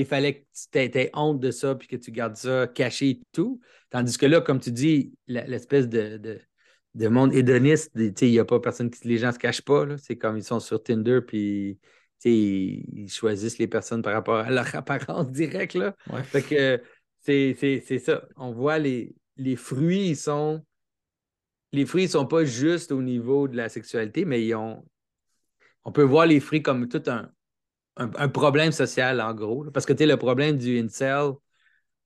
il 0.00 0.06
fallait 0.06 0.40
que 0.40 0.44
tu 0.72 0.78
aies 0.78 1.10
honte 1.14 1.40
de 1.40 1.50
ça 1.50 1.74
puis 1.74 1.88
que 1.88 1.96
tu 1.96 2.10
gardes 2.10 2.36
ça 2.36 2.66
caché 2.66 3.10
et 3.10 3.20
tout. 3.32 3.60
Tandis 3.90 4.18
que 4.18 4.26
là, 4.26 4.40
comme 4.40 4.60
tu 4.60 4.70
dis, 4.70 5.14
l'espèce 5.26 5.88
de, 5.88 6.40
de, 6.94 7.08
monde 7.08 7.34
hédoniste, 7.34 7.92
il 7.96 8.30
n'y 8.30 8.38
a 8.38 8.44
pas 8.44 8.60
personne 8.60 8.90
qui. 8.90 9.06
Les 9.08 9.18
gens 9.18 9.28
ne 9.28 9.32
se 9.32 9.38
cachent 9.38 9.62
pas. 9.62 9.86
C'est 9.98 10.16
comme 10.16 10.36
ils 10.36 10.44
sont 10.44 10.60
sur 10.60 10.82
Tinder 10.82 11.20
puis 11.26 11.78
ils 12.24 13.08
choisissent 13.10 13.58
les 13.58 13.68
personnes 13.68 14.02
par 14.02 14.12
rapport 14.12 14.36
à 14.36 14.50
leur 14.50 14.74
apparence 14.74 15.30
directe. 15.30 15.74
Là. 15.74 15.94
Fait 16.24 16.42
que 16.42 16.82
c'est 17.20 17.98
ça. 17.98 18.26
On 18.36 18.52
voit 18.52 18.78
les, 18.78 19.14
les 19.36 19.56
fruits, 19.56 20.10
ils 20.10 20.16
sont. 20.16 20.64
Les 21.72 21.84
fruits 21.84 22.04
ne 22.04 22.08
sont 22.08 22.26
pas 22.26 22.44
juste 22.44 22.92
au 22.92 23.02
niveau 23.02 23.46
de 23.46 23.56
la 23.56 23.68
sexualité, 23.68 24.24
mais 24.24 24.44
ils 24.44 24.54
ont. 24.54 24.84
On 25.84 25.92
peut 25.92 26.02
voir 26.02 26.26
les 26.26 26.40
fruits 26.40 26.62
comme 26.62 26.88
tout 26.88 27.02
un, 27.06 27.30
un, 27.98 28.28
problème 28.28 28.72
social, 28.72 29.20
en 29.20 29.34
gros. 29.34 29.64
Parce 29.72 29.86
que 29.86 29.92
le 29.92 30.16
problème 30.16 30.56
du 30.56 30.78
incel, 30.78 31.32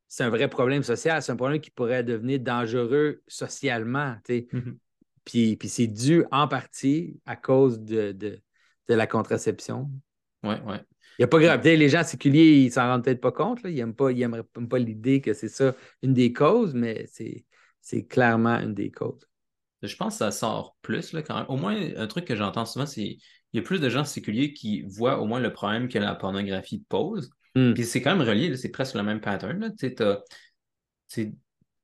c'est 0.09 0.25
un 0.25 0.31
vrai 0.31 0.49
problème 0.49 0.83
social. 0.83 1.23
C'est 1.23 1.33
un 1.33 1.37
problème 1.37 1.61
qui 1.61 1.71
pourrait 1.71 2.03
devenir 2.03 2.41
dangereux 2.41 3.23
socialement. 3.29 4.17
Mm-hmm. 4.29 4.77
Puis, 5.25 5.57
puis 5.57 5.69
c'est 5.69 5.87
dû 5.87 6.25
en 6.31 6.49
partie 6.49 7.21
à 7.27 7.37
cause 7.37 7.81
de, 7.81 8.13
de, 8.13 8.41
la 8.89 9.07
contraception. 9.07 9.91
Oui, 10.43 10.55
oui. 10.67 10.77
Il 11.19 11.23
n'y 11.23 11.25
a 11.25 11.29
pas 11.29 11.39
grave. 11.39 11.63
Les 11.65 11.89
gens 11.89 12.05
séculiers, 12.05 12.65
ils 12.65 12.73
s'en 12.73 12.83
rendent 12.83 13.05
peut-être 13.05 13.21
pas 13.21 13.33
compte. 13.33 13.61
Ils 13.65 13.75
n'aiment 13.75 13.95
pas, 13.95 14.11
pas 14.69 14.79
l'idée 14.79 15.21
que 15.21 15.35
c'est 15.35 15.49
ça 15.49 15.75
une 16.03 16.15
des 16.15 16.33
causes, 16.33 16.75
mais 16.75 17.07
c'est 17.81 18.07
clairement 18.07 18.59
une 18.59 18.75
des 18.75 18.91
causes. 18.91 19.29
Je 19.83 19.97
pense 19.97 20.15
que 20.15 20.19
ça 20.19 20.31
sort 20.31 20.77
plus 20.81 21.13
là, 21.13 21.23
quand 21.23 21.37
même. 21.37 21.47
Au 21.49 21.57
moins, 21.57 21.77
un 21.97 22.07
truc 22.07 22.25
que 22.25 22.37
j'entends 22.37 22.67
souvent, 22.67 22.87
c'est 22.87 23.19
il 23.53 23.59
y 23.59 23.61
a 23.61 23.63
plus 23.63 23.81
de 23.81 23.89
gens 23.89 24.05
séculiers 24.05 24.53
qui 24.53 24.83
voient 24.83 25.21
au 25.21 25.27
moins 25.27 25.41
le 25.41 25.53
problème 25.53 25.89
que 25.89 25.99
la 25.99 26.15
pornographie 26.15 26.85
pose. 26.89 27.31
Hmm. 27.55 27.75
Puis 27.75 27.85
c'est 27.85 28.01
quand 28.01 28.17
même 28.17 28.27
relié, 28.27 28.57
c'est 28.57 28.71
presque 28.71 28.95
le 28.95 29.03
même 29.03 29.21
pattern. 29.21 29.75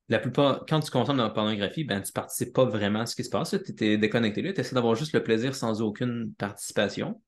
la 0.08 0.18
plupart, 0.18 0.64
quand 0.66 0.80
tu 0.80 0.90
consommes 0.90 1.18
de 1.18 1.22
la 1.22 1.30
pornographie, 1.30 1.84
ben, 1.84 2.00
tu 2.00 2.10
ne 2.10 2.12
participes 2.12 2.54
pas 2.54 2.64
vraiment 2.64 3.00
à 3.00 3.06
ce 3.06 3.14
qui 3.14 3.24
se 3.24 3.30
passe. 3.30 3.54
Tu 3.76 3.84
es 3.84 3.98
déconnecté 3.98 4.40
là, 4.40 4.52
tu 4.52 4.60
essaies 4.60 4.74
d'avoir 4.74 4.94
juste 4.94 5.12
le 5.12 5.22
plaisir 5.22 5.54
sans 5.54 5.82
aucune 5.82 6.32
participation. 6.34 7.20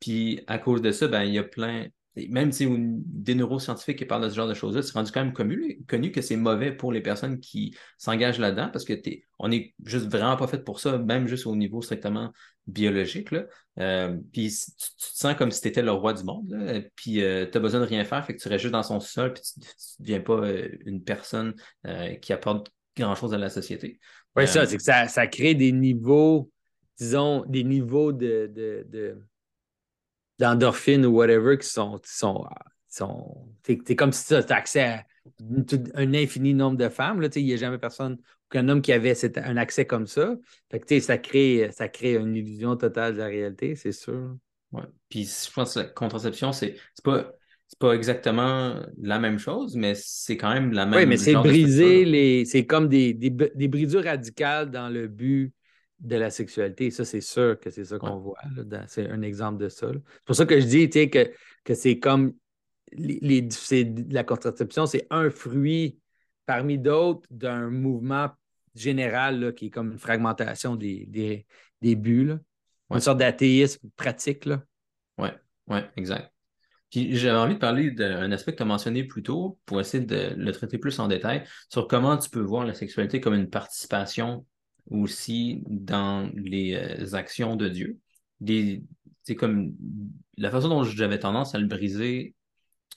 Puis 0.00 0.42
à 0.46 0.58
cause 0.58 0.82
de 0.82 0.90
ça, 0.90 1.06
ben, 1.06 1.22
il 1.22 1.34
y 1.34 1.38
a 1.38 1.44
plein, 1.44 1.86
même 2.30 2.52
si 2.52 2.66
des 2.68 3.34
neuroscientifiques 3.34 3.98
qui 3.98 4.04
parlent 4.04 4.24
de 4.24 4.28
ce 4.28 4.34
genre 4.34 4.48
de 4.48 4.54
choses-là, 4.54 4.82
c'est 4.82 4.92
rendu 4.92 5.12
quand 5.12 5.24
même 5.24 5.32
connu, 5.32 5.80
connu 5.86 6.10
que 6.10 6.20
c'est 6.20 6.36
mauvais 6.36 6.72
pour 6.72 6.92
les 6.92 7.00
personnes 7.00 7.38
qui 7.38 7.76
s'engagent 7.96 8.38
là-dedans 8.38 8.70
parce 8.72 8.84
que 8.84 8.94
on 9.38 9.48
n'est 9.48 9.74
juste 9.84 10.06
vraiment 10.06 10.36
pas 10.36 10.46
fait 10.46 10.64
pour 10.64 10.80
ça, 10.80 10.98
même 10.98 11.28
juste 11.28 11.46
au 11.46 11.54
niveau 11.54 11.82
strictement 11.82 12.32
biologique. 12.66 13.30
Là. 13.30 13.44
Euh, 13.78 14.16
puis 14.32 14.50
tu, 14.50 14.72
te 14.72 15.16
sens 15.16 15.34
comme 15.36 15.50
si 15.50 15.60
tu 15.60 15.68
étais 15.68 15.82
le 15.82 15.92
roi 15.92 16.12
du 16.12 16.24
monde, 16.24 16.52
puis 16.96 17.22
euh, 17.22 17.46
tu 17.50 17.56
as 17.56 17.60
besoin 17.60 17.80
de 17.80 17.86
rien 17.86 18.04
faire, 18.04 18.24
fait 18.24 18.34
que 18.34 18.42
tu 18.42 18.48
restes 18.48 18.62
juste 18.62 18.72
dans 18.72 18.82
son 18.82 19.00
sol, 19.00 19.32
puis 19.32 19.42
tu 19.42 19.60
ne 19.60 20.04
deviens 20.04 20.20
pas 20.20 20.40
euh, 20.40 20.68
une 20.84 21.02
personne 21.02 21.54
qui 22.20 22.32
apporte 22.32 22.70
grand-chose 22.96 23.32
à 23.32 23.38
la 23.38 23.48
société. 23.48 24.00
Oui, 24.36 24.46
ça, 24.46 24.66
c'est 24.66 24.76
que 24.76 24.82
ça, 24.82 25.26
crée 25.26 25.54
des 25.54 25.72
niveaux, 25.72 26.50
disons, 26.98 27.44
des 27.46 27.64
niveaux 27.64 28.12
de 28.12 28.48
d'endorphines 30.38 31.06
ou 31.06 31.16
whatever 31.16 31.58
qui 31.58 31.68
sont. 31.68 31.98
Qui 31.98 32.14
sont, 32.14 32.44
sont 32.88 33.48
t'es, 33.62 33.96
comme 33.96 34.12
si 34.12 34.26
tu 34.26 34.34
as 34.34 34.46
accès 34.50 34.82
à 34.82 35.04
un 35.94 36.14
infini 36.14 36.54
nombre 36.54 36.76
de 36.76 36.88
femmes. 36.88 37.26
Il 37.36 37.44
n'y 37.44 37.52
a 37.52 37.56
jamais 37.56 37.78
personne, 37.78 38.18
aucun 38.50 38.68
homme 38.68 38.82
qui 38.82 38.92
avait 38.92 39.14
un 39.38 39.56
accès 39.56 39.84
comme 39.84 40.06
ça. 40.06 40.36
Fait 40.70 40.80
que, 40.80 41.00
ça, 41.00 41.18
crée, 41.18 41.68
ça 41.72 41.88
crée 41.88 42.16
une 42.16 42.34
illusion 42.34 42.76
totale 42.76 43.14
de 43.14 43.18
la 43.18 43.26
réalité, 43.26 43.74
c'est 43.74 43.92
sûr. 43.92 44.36
Ouais. 44.72 44.82
Puis 45.08 45.24
je 45.24 45.52
pense 45.52 45.74
que 45.74 45.80
la 45.80 45.86
contraception, 45.86 46.52
c'est, 46.52 46.76
c'est 46.94 47.04
pas. 47.04 47.32
C'est 47.70 47.78
pas 47.80 47.92
exactement 47.92 48.80
la 48.96 49.18
même 49.18 49.38
chose, 49.38 49.76
mais 49.76 49.92
c'est 49.94 50.38
quand 50.38 50.50
même 50.54 50.72
la 50.72 50.86
même. 50.86 51.00
Oui, 51.00 51.04
mais 51.04 51.18
c'est 51.18 51.34
briser 51.34 52.06
les. 52.06 52.46
C'est 52.46 52.64
comme 52.64 52.88
des, 52.88 53.12
des, 53.12 53.28
des, 53.28 53.68
brisures 53.68 54.04
radicales 54.04 54.70
dans 54.70 54.88
le 54.88 55.06
but 55.06 55.52
de 56.00 56.16
la 56.16 56.30
sexualité. 56.30 56.90
Ça, 56.90 57.04
c'est 57.04 57.20
sûr 57.20 57.58
que 57.58 57.70
c'est 57.70 57.84
ça 57.84 57.98
qu'on 57.98 58.18
voit. 58.18 58.38
C'est 58.86 59.08
un 59.08 59.22
exemple 59.22 59.62
de 59.62 59.68
ça. 59.68 59.88
C'est 59.92 60.24
pour 60.24 60.36
ça 60.36 60.46
que 60.46 60.60
je 60.60 60.66
dis 60.66 60.88
que, 60.90 61.30
que 61.64 61.74
c'est 61.74 61.98
comme 61.98 62.34
les, 62.92 63.48
la 64.10 64.24
contraception, 64.24 64.86
c'est 64.86 65.06
un 65.10 65.30
fruit 65.30 65.98
parmi 66.46 66.78
d'autres 66.78 67.26
d'un 67.30 67.68
mouvement 67.68 68.30
général 68.74 69.54
qui 69.54 69.66
est 69.66 69.70
comme 69.70 69.92
une 69.92 69.98
fragmentation 69.98 70.76
des, 70.76 71.04
des, 71.06 71.46
des 71.82 71.96
buts. 71.96 72.32
Une 72.90 73.00
sorte 73.00 73.18
d'athéisme 73.18 73.90
pratique. 73.96 74.48
Oui, 75.18 75.28
ouais, 75.66 75.90
exact. 75.96 76.32
Puis 76.90 77.16
j'avais 77.16 77.36
envie 77.36 77.54
de 77.54 77.58
parler 77.58 77.90
d'un 77.90 78.32
aspect 78.32 78.52
que 78.52 78.56
tu 78.56 78.62
as 78.62 78.66
mentionné 78.66 79.04
plus 79.04 79.22
tôt 79.22 79.58
pour 79.66 79.78
essayer 79.78 80.02
de 80.02 80.34
le 80.34 80.52
traiter 80.52 80.78
plus 80.78 80.98
en 81.00 81.06
détail 81.06 81.44
sur 81.68 81.86
comment 81.86 82.16
tu 82.16 82.30
peux 82.30 82.40
voir 82.40 82.64
la 82.64 82.72
sexualité 82.72 83.20
comme 83.20 83.34
une 83.34 83.50
participation 83.50 84.46
aussi 84.90 85.62
dans 85.66 86.30
les 86.34 86.74
euh, 86.74 87.14
actions 87.14 87.56
de 87.56 87.68
Dieu. 87.68 87.98
C'est 89.22 89.34
comme 89.34 89.74
la 90.36 90.50
façon 90.50 90.68
dont 90.68 90.84
j'avais 90.84 91.18
tendance 91.18 91.54
à 91.54 91.58
le 91.58 91.66
briser, 91.66 92.34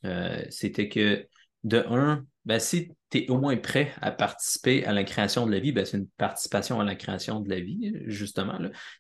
euh, 0.05 0.43
c'était 0.49 0.89
que 0.89 1.27
de 1.63 1.83
un, 1.89 2.25
ben, 2.45 2.59
si 2.59 2.91
tu 3.09 3.19
es 3.19 3.29
au 3.29 3.39
moins 3.39 3.57
prêt 3.57 3.93
à 4.01 4.11
participer 4.11 4.85
à 4.85 4.93
la 4.93 5.03
création 5.03 5.45
de 5.45 5.51
la 5.51 5.59
vie, 5.59 5.71
ben, 5.71 5.85
c'est 5.85 5.97
une 5.97 6.07
participation 6.07 6.79
à 6.79 6.85
la 6.85 6.95
création 6.95 7.39
de 7.39 7.49
la 7.49 7.59
vie, 7.59 7.93
justement. 8.05 8.57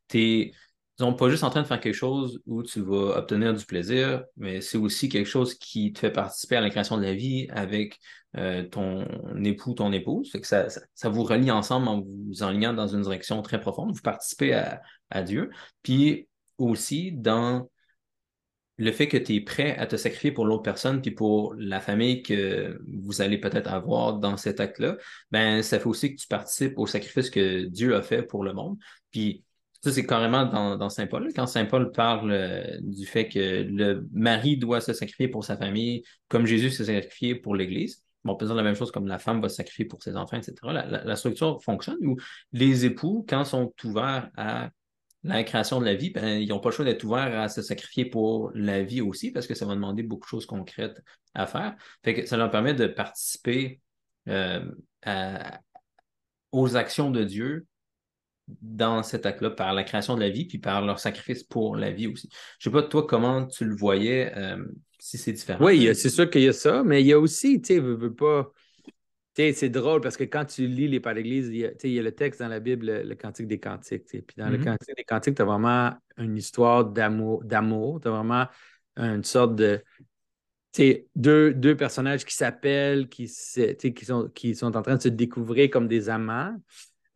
Tu 0.07 0.19
es 0.19 0.51
sont 0.99 1.13
pas 1.13 1.29
juste 1.29 1.43
en 1.43 1.49
train 1.49 1.61
de 1.61 1.67
faire 1.67 1.79
quelque 1.79 1.95
chose 1.95 2.41
où 2.45 2.63
tu 2.63 2.81
vas 2.81 3.17
obtenir 3.17 3.53
du 3.53 3.65
plaisir, 3.65 4.23
mais 4.37 4.61
c'est 4.61 4.77
aussi 4.77 5.09
quelque 5.09 5.27
chose 5.27 5.55
qui 5.55 5.93
te 5.93 5.99
fait 5.99 6.11
participer 6.11 6.57
à 6.57 6.61
la 6.61 6.69
création 6.69 6.97
de 6.97 7.03
la 7.03 7.13
vie 7.13 7.47
avec 7.49 7.99
euh, 8.37 8.63
ton 8.63 9.05
époux, 9.43 9.73
ton 9.73 9.91
épouse. 9.91 10.31
que 10.31 10.45
ça, 10.45 10.67
vous 11.09 11.23
relie 11.23 11.51
ensemble 11.51 11.87
en 11.87 12.01
vous 12.01 12.43
enlignant 12.43 12.73
dans 12.73 12.87
une 12.87 13.01
direction 13.01 13.41
très 13.41 13.59
profonde. 13.59 13.93
Vous 13.93 14.01
participez 14.01 14.53
à, 14.53 14.81
à 15.09 15.23
Dieu. 15.23 15.49
Puis 15.83 16.27
aussi 16.57 17.11
dans 17.11 17.69
le 18.77 18.91
fait 18.91 19.07
que 19.07 19.17
tu 19.17 19.35
es 19.35 19.41
prêt 19.41 19.75
à 19.77 19.85
te 19.85 19.95
sacrifier 19.95 20.31
pour 20.31 20.45
l'autre 20.45 20.63
personne 20.63 21.01
puis 21.01 21.11
pour 21.11 21.53
la 21.55 21.79
famille 21.79 22.23
que 22.23 22.79
vous 22.87 23.21
allez 23.21 23.37
peut-être 23.37 23.71
avoir 23.71 24.17
dans 24.17 24.37
cet 24.37 24.59
acte-là, 24.59 24.97
ben 25.29 25.61
ça 25.61 25.79
fait 25.79 25.85
aussi 25.85 26.15
que 26.15 26.21
tu 26.21 26.27
participes 26.27 26.77
au 26.77 26.87
sacrifice 26.87 27.29
que 27.29 27.65
Dieu 27.65 27.95
a 27.95 28.01
fait 28.01 28.23
pour 28.23 28.43
le 28.43 28.53
monde. 28.53 28.77
Puis 29.11 29.43
ça, 29.83 29.91
c'est 29.91 30.05
carrément 30.05 30.45
dans, 30.45 30.89
Saint 30.89 31.07
Paul. 31.07 31.29
Quand 31.35 31.47
Saint 31.47 31.65
Paul 31.65 31.91
parle 31.91 32.31
euh, 32.31 32.77
du 32.81 33.07
fait 33.07 33.27
que 33.27 33.63
le 33.63 34.07
mari 34.13 34.57
doit 34.57 34.79
se 34.79 34.93
sacrifier 34.93 35.27
pour 35.27 35.43
sa 35.43 35.57
famille, 35.57 36.03
comme 36.27 36.45
Jésus 36.45 36.69
s'est 36.69 36.85
sacrifié 36.85 37.33
pour 37.33 37.55
l'Église. 37.55 38.03
Bon, 38.23 38.33
on 38.33 38.35
peut 38.35 38.45
dire 38.45 38.53
la 38.53 38.61
même 38.61 38.75
chose 38.75 38.91
comme 38.91 39.07
la 39.07 39.17
femme 39.17 39.41
va 39.41 39.49
se 39.49 39.55
sacrifier 39.55 39.85
pour 39.85 40.03
ses 40.03 40.15
enfants, 40.15 40.37
etc. 40.37 40.55
La, 40.63 41.15
structure 41.15 41.63
fonctionne 41.63 41.97
où 42.05 42.15
les 42.51 42.85
époux, 42.85 43.25
quand 43.27 43.43
sont 43.43 43.73
ouverts 43.83 44.29
à 44.37 44.69
la 45.23 45.43
création 45.43 45.79
de 45.79 45.85
la 45.85 45.95
vie, 45.95 46.11
ben, 46.11 46.39
ils 46.39 46.49
n'ont 46.49 46.59
pas 46.59 46.69
le 46.69 46.75
choix 46.75 46.85
d'être 46.85 47.03
ouverts 47.03 47.39
à 47.39 47.49
se 47.49 47.63
sacrifier 47.63 48.05
pour 48.05 48.51
la 48.53 48.83
vie 48.83 49.01
aussi, 49.01 49.31
parce 49.31 49.47
que 49.47 49.55
ça 49.55 49.65
va 49.65 49.73
demander 49.73 50.03
beaucoup 50.03 50.25
de 50.25 50.29
choses 50.29 50.45
concrètes 50.45 51.01
à 51.33 51.47
faire. 51.47 51.75
Fait 52.03 52.13
que 52.13 52.27
ça 52.27 52.37
leur 52.37 52.51
permet 52.51 52.75
de 52.75 52.85
participer 52.85 53.79
euh, 54.27 54.63
aux 56.51 56.75
actions 56.75 57.09
de 57.09 57.23
Dieu 57.23 57.65
dans 58.61 59.03
cet 59.03 59.25
acte-là, 59.25 59.51
par 59.51 59.73
la 59.73 59.83
création 59.83 60.15
de 60.15 60.19
la 60.19 60.29
vie, 60.29 60.45
puis 60.45 60.57
par 60.57 60.81
leur 60.85 60.99
sacrifice 60.99 61.43
pour 61.43 61.75
la 61.75 61.91
vie 61.91 62.07
aussi. 62.07 62.29
Je 62.59 62.69
ne 62.69 62.75
sais 62.75 62.81
pas, 62.81 62.87
toi, 62.87 63.05
comment 63.05 63.45
tu 63.45 63.65
le 63.65 63.75
voyais, 63.75 64.33
euh, 64.35 64.63
si 64.99 65.17
c'est 65.17 65.31
différent? 65.31 65.63
Oui, 65.63 65.93
c'est 65.95 66.09
sûr 66.09 66.29
qu'il 66.29 66.41
y 66.41 66.47
a 66.47 66.53
ça, 66.53 66.83
mais 66.83 67.01
il 67.01 67.07
y 67.07 67.13
a 67.13 67.19
aussi, 67.19 67.61
tu 67.61 67.75
sais, 67.75 67.79
veux, 67.79 68.13
pas. 68.13 68.51
c'est 69.35 69.69
drôle 69.69 70.01
parce 70.01 70.17
que 70.17 70.23
quand 70.23 70.45
tu 70.45 70.67
lis 70.67 70.87
les 70.87 70.99
Pères 70.99 71.15
d'Église, 71.15 71.47
il, 71.49 71.91
y 71.91 71.99
a 71.99 72.01
le 72.01 72.11
texte 72.11 72.39
dans 72.41 72.47
la 72.47 72.59
Bible, 72.59 73.01
le, 73.03 73.15
Cantique 73.15 73.47
des 73.47 73.59
Cantiques. 73.59 74.05
Puis 74.05 74.23
dans 74.37 74.49
le 74.49 74.57
mm-hmm. 74.57 74.63
Cantique 74.63 74.97
des 74.97 75.03
Cantiques, 75.03 75.35
tu 75.35 75.41
as 75.41 75.45
vraiment 75.45 75.93
une 76.17 76.37
histoire 76.37 76.85
d'amour. 76.85 77.43
Tu 78.01 78.07
as 78.07 78.11
vraiment 78.11 78.47
une 78.97 79.23
sorte 79.23 79.55
de. 79.55 79.81
Deux, 81.17 81.53
deux 81.53 81.75
personnages 81.75 82.23
qui 82.23 82.33
s'appellent, 82.33 83.09
qui, 83.09 83.25
qui, 83.25 84.05
sont, 84.05 84.29
qui 84.33 84.55
sont 84.55 84.77
en 84.77 84.81
train 84.81 84.95
de 84.95 85.01
se 85.01 85.09
découvrir 85.09 85.69
comme 85.69 85.89
des 85.89 86.07
amants. 86.07 86.55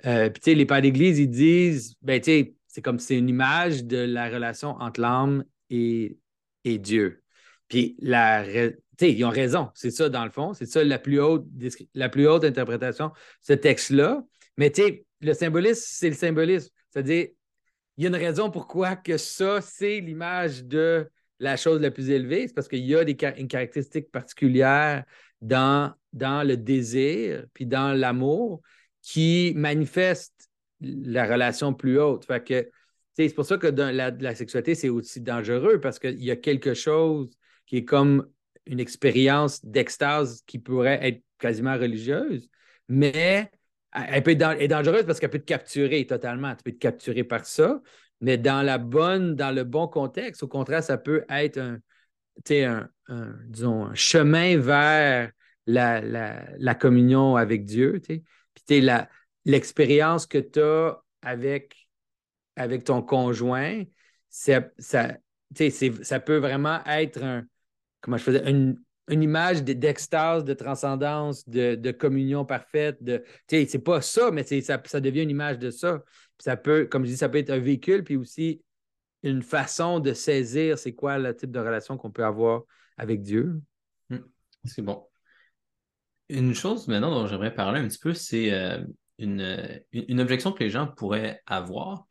Euh, 0.06 0.30
puis, 0.30 0.42
tu 0.42 0.52
sais, 0.52 0.56
les 0.56 0.66
pères 0.66 0.82
d'Église, 0.82 1.20
ils 1.20 1.30
disent, 1.30 1.96
ben, 2.02 2.20
tu 2.20 2.26
sais, 2.26 2.56
c'est 2.68 2.82
comme 2.82 3.00
c'est 3.00 3.18
une 3.18 3.30
image 3.30 3.86
de 3.86 3.98
la 3.98 4.30
relation 4.30 4.70
entre 4.80 5.02
l'âme 5.02 5.46
et, 5.70 6.18
et 6.64 6.78
Dieu. 6.78 7.24
Puis, 7.68 7.96
la, 8.00 8.44
ils 9.02 9.26
ont 9.26 9.30
raison, 9.30 9.70
c'est 9.74 9.92
ça 9.92 10.10
dans 10.10 10.24
le 10.24 10.32
fond, 10.32 10.54
c'est 10.54 10.66
ça 10.66 10.84
la 10.84 11.00
plus 11.00 11.20
haute, 11.20 11.46
la 11.94 12.10
plus 12.10 12.28
haute 12.28 12.44
interprétation, 12.44 13.12
ce 13.42 13.54
texte-là. 13.54 14.24
Mais 14.58 14.72
le 15.22 15.34
symbolisme, 15.34 15.84
c'est 15.86 16.10
le 16.10 16.16
symbolisme. 16.16 16.70
C'est-à-dire, 16.90 17.28
il 17.98 18.04
y 18.04 18.08
a 18.08 18.10
une 18.10 18.16
raison 18.16 18.52
pourquoi 18.52 18.96
que 18.96 19.18
ça, 19.18 19.62
c'est 19.62 20.00
l'image 20.00 20.66
de 20.66 21.10
la 21.40 21.58
chose 21.58 21.82
la 21.82 21.92
plus 21.92 22.10
élevée. 22.10 22.48
C'est 22.48 22.54
parce 22.54 22.68
qu'il 22.68 22.86
y 22.86 22.96
a 22.96 23.04
des, 23.04 23.18
une 23.38 23.48
caractéristique 23.48 24.12
particulière 24.12 25.04
dans, 25.42 25.94
dans 26.14 26.46
le 26.48 26.58
désir, 26.58 27.46
puis 27.54 27.66
dans 27.66 27.94
l'amour, 27.94 28.62
qui 29.06 29.54
manifeste 29.56 30.50
la 30.82 31.28
relation 31.28 31.76
plus 31.76 32.00
haute. 32.00 32.26
Que, 32.44 32.68
c'est 33.14 33.34
pour 33.36 33.46
ça 33.46 33.58
que 33.58 33.68
la, 33.68 34.36
sexualité, 34.36 34.74
c'est 34.74 34.90
aussi 34.90 35.22
dangereux 35.22 35.80
parce 35.80 36.00
qu'il 36.00 36.24
y 36.24 36.32
a 36.32 36.36
quelque 36.36 36.74
chose 36.74 37.38
qui 37.68 37.78
est 37.78 37.86
comme 37.86 38.28
une 38.66 38.80
expérience 38.80 39.64
d'extase 39.64 40.42
qui 40.48 40.58
pourrait 40.58 41.00
être 41.04 41.22
quasiment 41.38 41.76
religieuse, 41.76 42.50
mais 42.90 43.52
elle 43.94 44.24
peut 44.24 44.32
être, 44.32 44.68
dangereuse 44.68 45.06
parce 45.06 45.20
qu'elle 45.20 45.30
peut 45.30 45.40
te 45.40 45.46
capturer 45.46 46.08
totalement. 46.08 46.56
Tu 46.56 46.64
peux 46.64 46.72
te 46.72 46.80
capturer 46.80 47.24
par 47.24 47.46
ça, 47.46 47.80
mais 48.22 48.40
dans 48.40 48.64
la 48.64 48.80
bonne, 48.80 49.36
dans 49.36 49.54
le 49.54 49.64
bon 49.64 49.88
contexte, 49.88 50.42
au 50.42 50.48
contraire, 50.48 50.84
ça 50.84 50.98
peut 50.98 51.26
être 51.30 51.60
un, 51.60 51.78
un, 52.50 52.90
un 53.08 53.36
disons, 53.50 53.86
un 53.86 53.94
chemin 53.94 54.58
vers 54.58 55.32
la, 55.68 56.02
la, 56.02 56.76
communion 56.76 57.36
avec 57.36 57.66
Dieu. 57.66 58.02
L'expérience 59.46 60.26
que 60.26 60.38
tu 60.38 60.60
as 60.60 61.02
avec, 61.22 61.88
avec 62.56 62.84
ton 62.84 63.02
conjoint, 63.02 63.84
ça, 64.30 64.62
ça, 64.78 66.20
peut 66.20 66.38
vraiment 66.38 66.84
être 66.86 67.24
un, 67.24 67.46
comment 68.02 68.18
je 68.18 68.24
faisais, 68.24 68.50
une, 68.50 68.78
image 69.10 69.64
d'extase, 69.64 70.44
de 70.44 70.54
transcendance, 70.54 71.48
de, 71.48 71.92
communion 71.92 72.44
parfaite. 72.44 73.02
De, 73.02 73.24
c'est 73.48 73.84
pas 73.84 74.02
ça, 74.02 74.32
mais 74.32 74.44
ça, 74.44 74.82
ça 74.84 75.00
devient 75.00 75.22
une 75.22 75.30
image 75.30 75.60
de 75.60 75.70
ça. 75.70 76.04
ça 76.40 76.58
peut, 76.58 76.86
comme 76.86 77.06
je 77.06 77.12
dis, 77.12 77.18
ça 77.18 77.30
peut 77.30 77.38
être 77.38 77.52
un 77.52 77.60
véhicule, 77.60 78.04
puis 78.04 78.16
aussi 78.16 78.62
une 79.24 79.42
façon 79.42 80.00
de 80.00 80.14
saisir 80.14 80.78
c'est 80.78 80.94
quoi 80.94 81.18
le 81.18 81.36
type 81.36 81.52
de 81.52 81.60
relation 81.60 81.98
qu'on 81.98 82.12
peut 82.12 82.26
avoir 82.26 82.64
avec 82.98 83.22
Dieu. 83.22 83.60
Hmm. 84.10 84.20
C'est 84.64 84.82
bon. 84.82 85.08
Une 86.30 86.56
chose 86.56 86.88
maintenant 86.88 87.12
dont 87.12 87.28
j'aimerais 87.28 87.54
parler 87.54 87.80
un 87.80 87.88
petit 87.88 88.00
peu, 88.00 88.14
c'est 88.14 88.52
euh, 88.52 88.84
une, 89.20 89.82
une, 89.92 90.20
objection 90.20 90.52
que 90.52 90.64
les 90.64 90.72
gens 90.72 90.88
pourraient 90.88 91.42
avoir. 91.46 92.06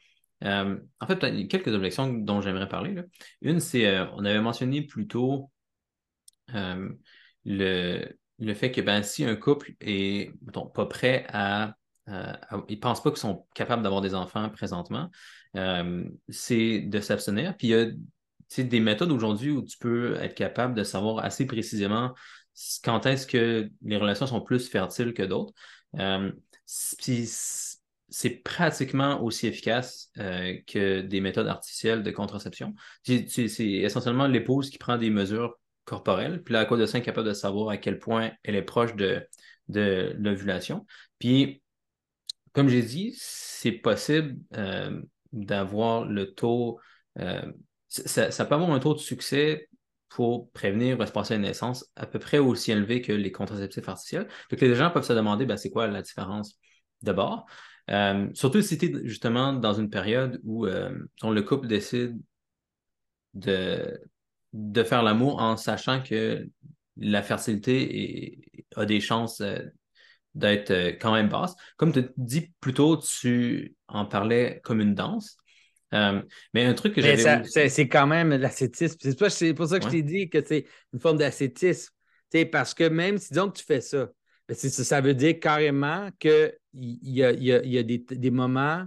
Euh, 0.45 0.79
en 1.01 1.07
fait, 1.07 1.19
il 1.23 1.41
y 1.41 1.45
a 1.45 1.47
quelques 1.49 1.75
objections 1.75 2.13
dont 2.13 2.41
j'aimerais 2.41 2.69
parler. 2.69 2.95
Une, 3.41 3.59
c'est, 3.59 3.87
euh, 3.87 4.07
on 4.13 4.25
avait 4.25 4.41
mentionné 4.41 4.83
plus 4.83 5.09
tôt 5.09 5.51
le, 7.45 8.09
fait 8.55 8.71
que 8.71 8.81
ben, 8.81 9.03
si 9.03 9.25
un 9.25 9.35
couple 9.35 9.73
est 9.81 10.33
pas 10.75 10.87
prêt 10.87 11.27
à, 11.31 11.75
ils 12.07 12.77
ne 12.77 12.77
pensent 12.77 13.03
pas 13.03 13.11
qu'ils 13.11 13.19
sont 13.19 13.47
capables 13.55 13.83
d'avoir 13.83 14.01
des 14.01 14.15
enfants 14.15 14.49
présentement, 14.51 15.11
c'est 16.29 16.81
de 16.81 17.01
s'abstenir. 17.01 17.57
Puis 17.57 17.69
il 17.69 17.71
y 17.71 17.75
a 17.75 18.65
des 18.65 18.81
méthodes 18.81 19.11
aujourd'hui 19.11 19.51
où 19.51 19.63
tu 19.63 19.79
peux 19.79 20.15
être 20.17 20.35
capable 20.35 20.75
de 20.75 20.85
savoir 20.85 21.25
assez 21.25 21.47
précisément 21.47 22.15
quand 22.83 23.07
est-ce 23.07 23.27
que 23.27 23.69
les 23.83 23.97
relations 23.97 24.27
sont 24.27 24.41
plus 24.41 24.69
fertiles 24.69 25.15
que 25.15 25.23
d'autres? 25.23 25.53
Euh, 25.99 26.33
c'est 26.67 28.31
pratiquement 28.45 29.23
aussi 29.23 29.47
efficace 29.47 30.11
euh, 30.19 30.57
que 30.67 31.01
des 31.01 31.21
méthodes 31.21 31.49
artificielles 31.49 32.03
de 32.03 32.11
contraception. 32.11 32.75
C'est 33.03 33.27
essentiellement 33.59 34.27
l'épouse 34.27 34.71
qui 34.71 34.79
prend 34.79 34.97
des 34.97 35.11
mesures 35.11 35.59
corporelles, 35.85 36.43
puis 36.43 36.55
là, 36.55 36.61
à 36.61 36.65
cause 36.65 36.81
de 36.81 36.87
ça, 36.87 36.99
est 36.99 37.03
capable 37.03 37.29
de 37.29 37.35
savoir 37.35 37.69
à 37.69 37.77
quel 37.77 37.99
point 37.99 38.33
elle 38.43 38.55
est 38.55 38.63
proche 38.63 38.95
de, 38.95 39.27
de 39.69 40.15
l'ovulation. 40.19 40.87
Puis, 41.19 41.63
comme 42.53 42.69
j'ai 42.69 42.83
dit, 42.83 43.15
c'est 43.19 43.73
possible 43.73 44.37
euh, 44.57 45.03
d'avoir 45.33 46.05
le 46.05 46.33
taux, 46.33 46.79
ça, 47.89 48.45
peut 48.45 48.55
avoir 48.55 48.71
un 48.71 48.79
taux 48.79 48.95
de 48.95 48.99
succès 49.01 49.69
pour 50.15 50.53
prévenir 50.53 51.01
ou 51.01 51.03
espacer 51.03 51.35
une 51.35 51.41
naissance 51.41 51.91
à 51.97 52.07
peu 52.07 52.21
près 52.21 52.39
aussi 52.39 52.71
élevé 52.71 53.03
que 53.03 53.11
les 53.11 53.33
contraceptifs 53.33 53.89
artificiels. 53.89 54.29
Donc, 54.49 54.61
les 54.61 54.73
gens 54.77 54.89
peuvent 54.93 55.05
se 55.05 55.13
demander 55.13 55.45
ben, 55.45 55.57
c'est 55.57 55.71
quoi 55.71 55.89
la 55.89 56.03
différence 56.03 56.57
d'abord? 57.03 57.47
Euh, 57.91 58.29
surtout 58.33 58.63
si 58.63 58.79
tu 58.79 58.87
es 58.87 59.09
justement 59.09 59.53
dans 59.53 59.75
une 59.75 59.91
période 59.91 60.41
où 60.45 60.67
euh, 60.67 60.97
le 61.25 61.41
couple 61.43 61.67
décide 61.67 62.17
de, 63.35 64.01
de 64.53 64.83
faire 64.85 65.03
l'amour 65.03 65.43
en 65.43 65.57
sachant 65.57 66.01
que 66.01 66.49
la 66.97 67.23
fertilité 67.23 68.41
a 68.77 68.87
des 68.87 69.01
chances 69.01 69.41
euh, 69.41 69.59
d'être 70.37 70.73
quand 71.01 71.13
même 71.13 71.29
basse. 71.29 71.57
Comme 71.77 71.93
tu 71.93 72.05
dis 72.17 72.53
plus 72.61 72.73
tôt, 72.73 72.99
tu 72.99 73.75
en 73.89 74.07
parlais 74.07 74.61
comme 74.63 74.81
une 74.81 74.95
danse. 74.95 75.39
Euh, 75.95 76.23
mais 76.53 76.65
un 76.65 76.75
truc 76.75 76.95
que 76.95 77.01
j'avais. 77.01 77.45
C'est 77.69 77.89
quand 77.89 78.07
même 78.07 78.31
l'ascétisme. 78.31 78.97
C'est 79.01 79.55
pour 79.55 79.67
ça 79.67 79.79
que 79.79 79.87
je 79.87 79.91
t'ai 79.91 80.03
dit 80.03 80.29
que 80.29 80.45
c'est 80.45 80.67
une 80.93 81.01
forme 81.01 81.19
d'ascétisme. 81.19 81.93
Parce 82.51 82.75
que 82.75 82.89
même 82.89 83.19
si 83.19 83.33
disons 83.33 83.49
que 83.49 83.59
tu 83.59 83.65
fais 83.65 83.81
ça, 83.81 84.09
ben, 84.49 84.57
ça 84.57 85.01
veut 85.01 85.15
dire 85.15 85.39
carrément 85.39 86.11
qu'il 86.19 86.53
y 86.73 87.23
a, 87.23 87.33
y 87.33 87.53
a, 87.53 87.65
y 87.65 87.79
a 87.79 87.83
des, 87.83 88.31
moments 88.31 88.85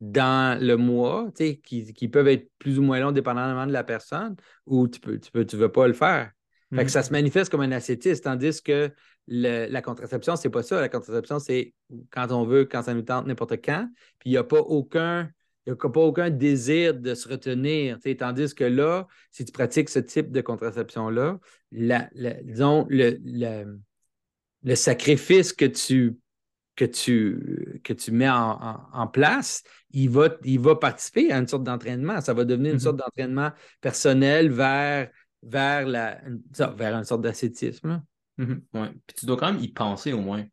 dans 0.00 0.60
le 0.62 0.76
mois 0.76 1.28
qui, 1.36 1.60
qui, 1.60 2.08
peuvent 2.08 2.28
être 2.28 2.48
plus 2.58 2.78
ou 2.78 2.82
moins 2.82 3.00
longs 3.00 3.10
dépendamment 3.10 3.66
de 3.66 3.72
la 3.72 3.82
personne 3.82 4.36
où 4.66 4.86
tu 4.86 5.00
ne 5.04 5.16
tu 5.16 5.30
peux, 5.32 5.44
tu 5.44 5.56
veux 5.56 5.72
pas 5.72 5.88
le 5.88 5.94
faire. 5.94 6.30
Fait 6.74 6.84
que 6.84 6.90
ça 6.90 7.02
se 7.02 7.08
mm-hmm. 7.08 7.12
manifeste 7.12 7.50
comme 7.50 7.60
un 7.60 7.72
ascétisme, 7.72 8.22
tandis 8.22 8.62
que 8.62 8.92
la 9.26 9.82
contraception, 9.82 10.36
c'est 10.36 10.50
pas 10.50 10.62
ça. 10.62 10.80
La 10.80 10.88
contraception, 10.88 11.38
c'est 11.38 11.74
quand 12.10 12.30
on 12.30 12.44
veut, 12.44 12.64
quand 12.64 12.82
ça 12.82 12.94
nous 12.94 13.02
tente, 13.02 13.26
n'importe 13.26 13.56
quand. 13.64 13.88
Puis 14.18 14.30
il 14.30 14.32
n'y 14.32 14.38
a 14.38 14.44
pas 14.44 14.60
aucun 14.60 15.28
il 15.66 15.72
n'y 15.72 15.78
a 15.78 15.88
pas 15.88 16.00
aucun 16.00 16.30
désir 16.30 16.94
de 16.94 17.14
se 17.14 17.28
retenir. 17.28 17.98
Tandis 18.18 18.54
que 18.54 18.64
là, 18.64 19.06
si 19.30 19.44
tu 19.44 19.52
pratiques 19.52 19.88
ce 19.88 19.98
type 19.98 20.30
de 20.30 20.40
contraception-là, 20.40 21.40
disons, 21.72 22.86
le, 22.88 23.18
le 24.62 24.74
sacrifice 24.74 25.52
que 25.52 25.64
tu, 25.64 26.16
que 26.76 26.84
tu, 26.84 27.80
que 27.82 27.92
tu 27.92 28.12
mets 28.12 28.28
en, 28.28 29.06
place, 29.08 29.62
il 29.90 30.10
va, 30.10 30.28
il 30.44 30.60
va 30.60 30.76
participer 30.76 31.32
à 31.32 31.38
une 31.38 31.48
sorte 31.48 31.64
d'entraînement. 31.64 32.20
Ça 32.20 32.34
va 32.34 32.44
devenir 32.44 32.72
une 32.72 32.78
mm-hmm. 32.78 32.82
sorte 32.82 32.96
d'entraînement 32.96 33.50
personnel 33.80 34.50
vers, 34.50 35.10
vers, 35.42 35.86
la, 35.86 36.20
vers 36.76 36.94
une 36.94 37.04
sorte 37.04 37.22
d'ascétisme. 37.22 38.02
Mm-hmm. 38.38 38.60
ouais. 38.74 38.90
Puis 39.06 39.16
tu 39.18 39.26
dois 39.26 39.36
quand 39.36 39.52
même 39.52 39.62
y 39.62 39.68
penser 39.68 40.12
au 40.12 40.20
moins. 40.20 40.44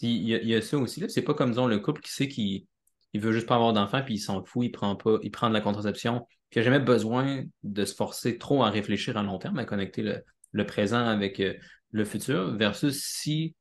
Il 0.00 0.10
y, 0.10 0.34
a, 0.34 0.40
il 0.40 0.48
y 0.48 0.54
a 0.54 0.62
ça 0.62 0.78
aussi. 0.78 1.04
C'est 1.08 1.22
pas 1.22 1.34
comme 1.34 1.50
disons, 1.50 1.66
le 1.66 1.78
couple 1.78 2.00
qui 2.00 2.10
sait 2.10 2.26
qu'il 2.26 2.66
il 3.12 3.20
veut 3.20 3.32
juste 3.32 3.46
pas 3.46 3.56
avoir 3.56 3.72
d'enfant, 3.72 4.02
puis 4.02 4.14
il 4.14 4.18
s'en 4.18 4.44
fout, 4.44 4.66
il 4.66 4.70
prend 4.70 4.96
pas, 4.96 5.18
il 5.22 5.30
prend 5.30 5.48
de 5.48 5.54
la 5.54 5.60
contraception, 5.60 6.26
puis 6.50 6.58
il 6.60 6.64
n'a 6.64 6.64
jamais 6.64 6.84
besoin 6.84 7.44
de 7.62 7.84
se 7.84 7.94
forcer 7.94 8.38
trop 8.38 8.62
à 8.62 8.70
réfléchir 8.70 9.16
à 9.16 9.22
long 9.22 9.38
terme, 9.38 9.58
à 9.58 9.64
connecter 9.64 10.02
le, 10.52 10.66
présent 10.66 11.06
avec 11.06 11.40
euh, 11.40 11.54
le 11.90 12.04
futur, 12.04 12.56
versus 12.56 13.02
si 13.02 13.54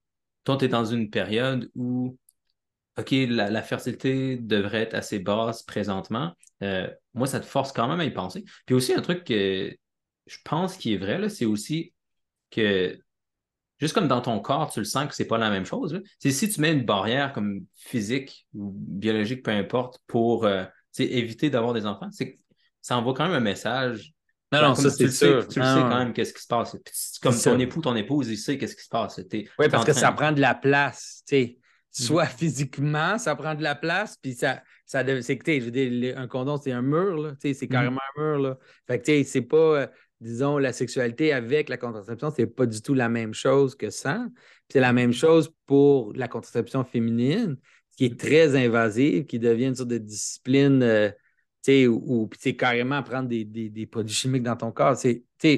toi, 0.43 0.57
tu 0.57 0.65
es 0.65 0.67
dans 0.67 0.85
une 0.85 1.09
période 1.09 1.69
où 1.75 2.17
OK, 2.97 3.11
la, 3.11 3.61
fertilité 3.61 4.35
devrait 4.37 4.81
être 4.81 4.93
assez 4.93 5.19
basse 5.19 5.63
présentement. 5.63 6.33
Euh, 6.63 6.89
moi, 7.13 7.27
ça 7.27 7.39
te 7.39 7.45
force 7.45 7.71
quand 7.71 7.87
même 7.87 7.99
à 8.01 8.05
y 8.05 8.11
penser. 8.11 8.43
Puis 8.65 8.75
aussi, 8.75 8.93
un 8.93 9.01
truc 9.01 9.23
que 9.23 9.73
je 10.25 10.37
pense 10.43 10.75
qui 10.75 10.93
est 10.93 10.97
vrai, 10.97 11.29
c'est 11.29 11.45
aussi 11.45 11.93
que 12.51 12.99
juste 13.79 13.93
comme 13.93 14.07
dans 14.07 14.21
ton 14.21 14.39
corps, 14.39 14.71
tu 14.71 14.79
le 14.79 14.85
sens 14.85 15.07
que 15.07 15.15
c'est 15.15 15.27
pas 15.27 15.37
la 15.37 15.49
même 15.49 15.65
chose. 15.65 16.01
C'est 16.19 16.31
si 16.31 16.49
tu 16.49 16.61
mets 16.61 16.71
une 16.71 16.85
barrière 16.85 17.33
comme 17.33 17.61
physique 17.75 18.45
ou 18.53 18.71
biologique, 18.75 19.43
peu 19.43 19.51
importe, 19.51 19.99
pour 20.07 20.45
euh, 20.45 20.65
éviter 20.97 21.49
d'avoir 21.49 21.73
des 21.73 21.85
enfants, 21.85 22.09
c'est 22.11 22.37
ça 22.81 22.97
envoie 22.97 23.13
quand 23.13 23.25
même 23.25 23.35
un 23.35 23.39
message. 23.39 24.13
Non, 24.51 24.61
non, 24.61 24.75
ça, 24.75 24.89
c'est 24.89 25.09
sûr. 25.09 25.47
tu 25.47 25.59
le 25.59 25.65
sais 25.65 25.81
quand 25.81 25.99
même 25.99 26.13
qu'est-ce 26.13 26.33
qui 26.33 26.41
se 26.41 26.47
passe. 26.47 26.75
comme 27.21 27.37
ton 27.37 27.59
époux, 27.59 27.81
ton 27.81 27.95
épouse, 27.95 28.29
il 28.29 28.37
sait 28.37 28.57
qu'est-ce 28.57 28.75
qui 28.75 28.83
se 28.83 28.89
passe. 28.89 29.21
Oui, 29.31 29.69
parce 29.69 29.85
que 29.85 29.93
ça 29.93 30.11
prend 30.11 30.31
de 30.31 30.41
la 30.41 30.55
place. 30.55 31.21
sais. 31.25 31.57
Mm. 31.97 32.03
Soit 32.03 32.25
physiquement, 32.25 33.17
ça 33.17 33.35
prend 33.35 33.55
de 33.55 33.63
la 33.63 33.73
place, 33.73 34.15
puis 34.21 34.33
ça, 34.33 34.61
ça 34.85 35.03
c'est 35.21 35.37
que, 35.37 35.59
je 35.59 35.65
veux 35.65 35.71
dire, 35.71 36.17
un 36.17 36.27
condom, 36.27 36.57
c'est 36.57 36.71
un 36.71 36.83
mur, 36.83 37.17
là, 37.17 37.33
c'est 37.39 37.51
mm-hmm. 37.51 37.67
carrément 37.67 38.01
un 38.15 38.21
mur, 38.21 38.39
là. 38.39 38.57
Fait 38.85 39.01
que, 39.01 39.23
c'est 39.23 39.41
pas, 39.41 39.57
euh, 39.57 39.87
disons, 40.21 40.57
la 40.57 40.73
sexualité 40.73 41.33
avec 41.33 41.69
la 41.69 41.77
contraception, 41.77 42.31
c'est 42.35 42.47
pas 42.47 42.65
du 42.65 42.81
tout 42.81 42.93
la 42.93 43.09
même 43.09 43.33
chose 43.33 43.75
que 43.75 43.89
sans. 43.89 44.27
c'est 44.69 44.79
la 44.79 44.93
même 44.93 45.13
chose 45.13 45.53
pour 45.65 46.13
la 46.13 46.27
contraception 46.27 46.83
féminine, 46.83 47.57
qui 47.97 48.05
est 48.05 48.19
très 48.19 48.55
invasive, 48.55 49.25
qui 49.25 49.39
devient 49.39 49.67
une 49.67 49.75
sorte 49.75 49.89
de 49.89 49.97
discipline, 49.97 50.83
euh, 50.83 51.11
ou, 51.87 52.29
carrément 52.57 53.01
prendre 53.03 53.27
des, 53.27 53.45
des, 53.45 53.85
produits 53.85 54.15
chimiques 54.15 54.43
dans 54.43 54.55
ton 54.55 54.71
corps. 54.71 54.95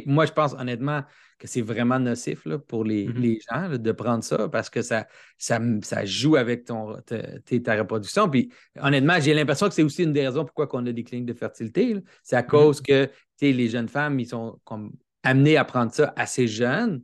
Moi, 0.05 0.25
je 0.25 0.31
pense 0.31 0.53
honnêtement, 0.53 1.03
que 1.41 1.47
c'est 1.47 1.61
vraiment 1.61 1.99
nocif 1.99 2.45
là, 2.45 2.59
pour 2.59 2.83
les, 2.83 3.07
mm-hmm. 3.07 3.39
gens 3.49 3.77
de 3.77 3.91
prendre 3.91 4.23
ça 4.23 4.47
parce 4.47 4.69
que 4.69 4.83
ça, 4.83 5.07
ça, 5.39 5.59
ça 5.81 6.05
joue 6.05 6.35
avec 6.35 6.65
ton, 6.65 6.97
ta, 7.01 7.75
reproduction. 7.75 8.29
Puis 8.29 8.51
honnêtement, 8.79 9.19
j'ai 9.19 9.33
l'impression 9.33 9.67
que 9.67 9.73
c'est 9.73 9.81
aussi 9.81 10.03
une 10.03 10.13
des 10.13 10.27
raisons 10.27 10.45
pourquoi 10.45 10.69
on 10.73 10.85
a 10.85 10.91
des 10.91 11.03
cliniques 11.03 11.25
de 11.25 11.33
fertilité. 11.33 11.95
C'est 12.21 12.35
à 12.35 12.43
mm-hmm. 12.43 12.47
cause 12.47 12.81
que 12.81 13.09
les 13.41 13.69
jeunes 13.69 13.87
femmes, 13.87 14.19
ils 14.19 14.27
sont 14.27 14.59
comme 14.63 14.91
amenées 15.23 15.57
à 15.57 15.65
prendre 15.65 15.91
ça 15.91 16.13
assez 16.15 16.47
jeunes. 16.47 17.01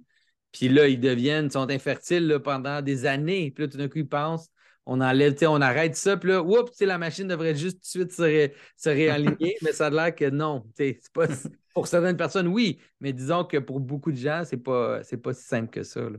Puis 0.52 0.70
là, 0.70 0.88
ils 0.88 1.00
deviennent, 1.00 1.50
sont 1.50 1.70
infertiles 1.72 2.40
pendant 2.44 2.84
des 2.84 3.08
années. 3.08 3.50
Puis 3.50 3.64
là, 3.64 3.70
tout 3.70 3.78
d'un 3.78 3.88
coup, 3.88 3.98
ils 3.98 4.08
pensent 4.08 4.50
on 4.88 5.02
enlève, 5.02 5.36
on 5.44 5.62
arrête 5.62 5.96
ça, 5.96 6.16
puis 6.16 6.30
là, 6.30 6.42
oups, 6.42 6.80
la 6.82 6.98
machine 6.98 7.28
devrait 7.28 7.56
juste 7.56 7.84
tout 7.84 8.04
de 8.04 8.10
suite 8.10 8.52
se, 8.78 8.90
réaligner, 8.90 9.58
mais 9.62 9.74
ça 9.74 9.88
a 9.88 9.90
l'air 9.90 10.16
que 10.16 10.30
non. 10.30 10.64
C'est 10.76 11.00
pas, 11.14 11.28
pour 11.74 11.88
certaines 11.88 12.18
personnes, 12.18 12.48
oui, 12.48 12.80
mais 13.02 13.12
disons 13.12 13.44
que 13.44 13.58
pour 13.58 13.82
beaucoup 13.82 14.12
de 14.12 14.18
gens, 14.18 14.44
c'est 14.46 14.58
pas, 14.58 15.02
pas 15.22 15.34
si 15.34 15.44
simple 15.44 15.70
que 15.70 15.84
ça. 15.84 16.02
Là. 16.02 16.18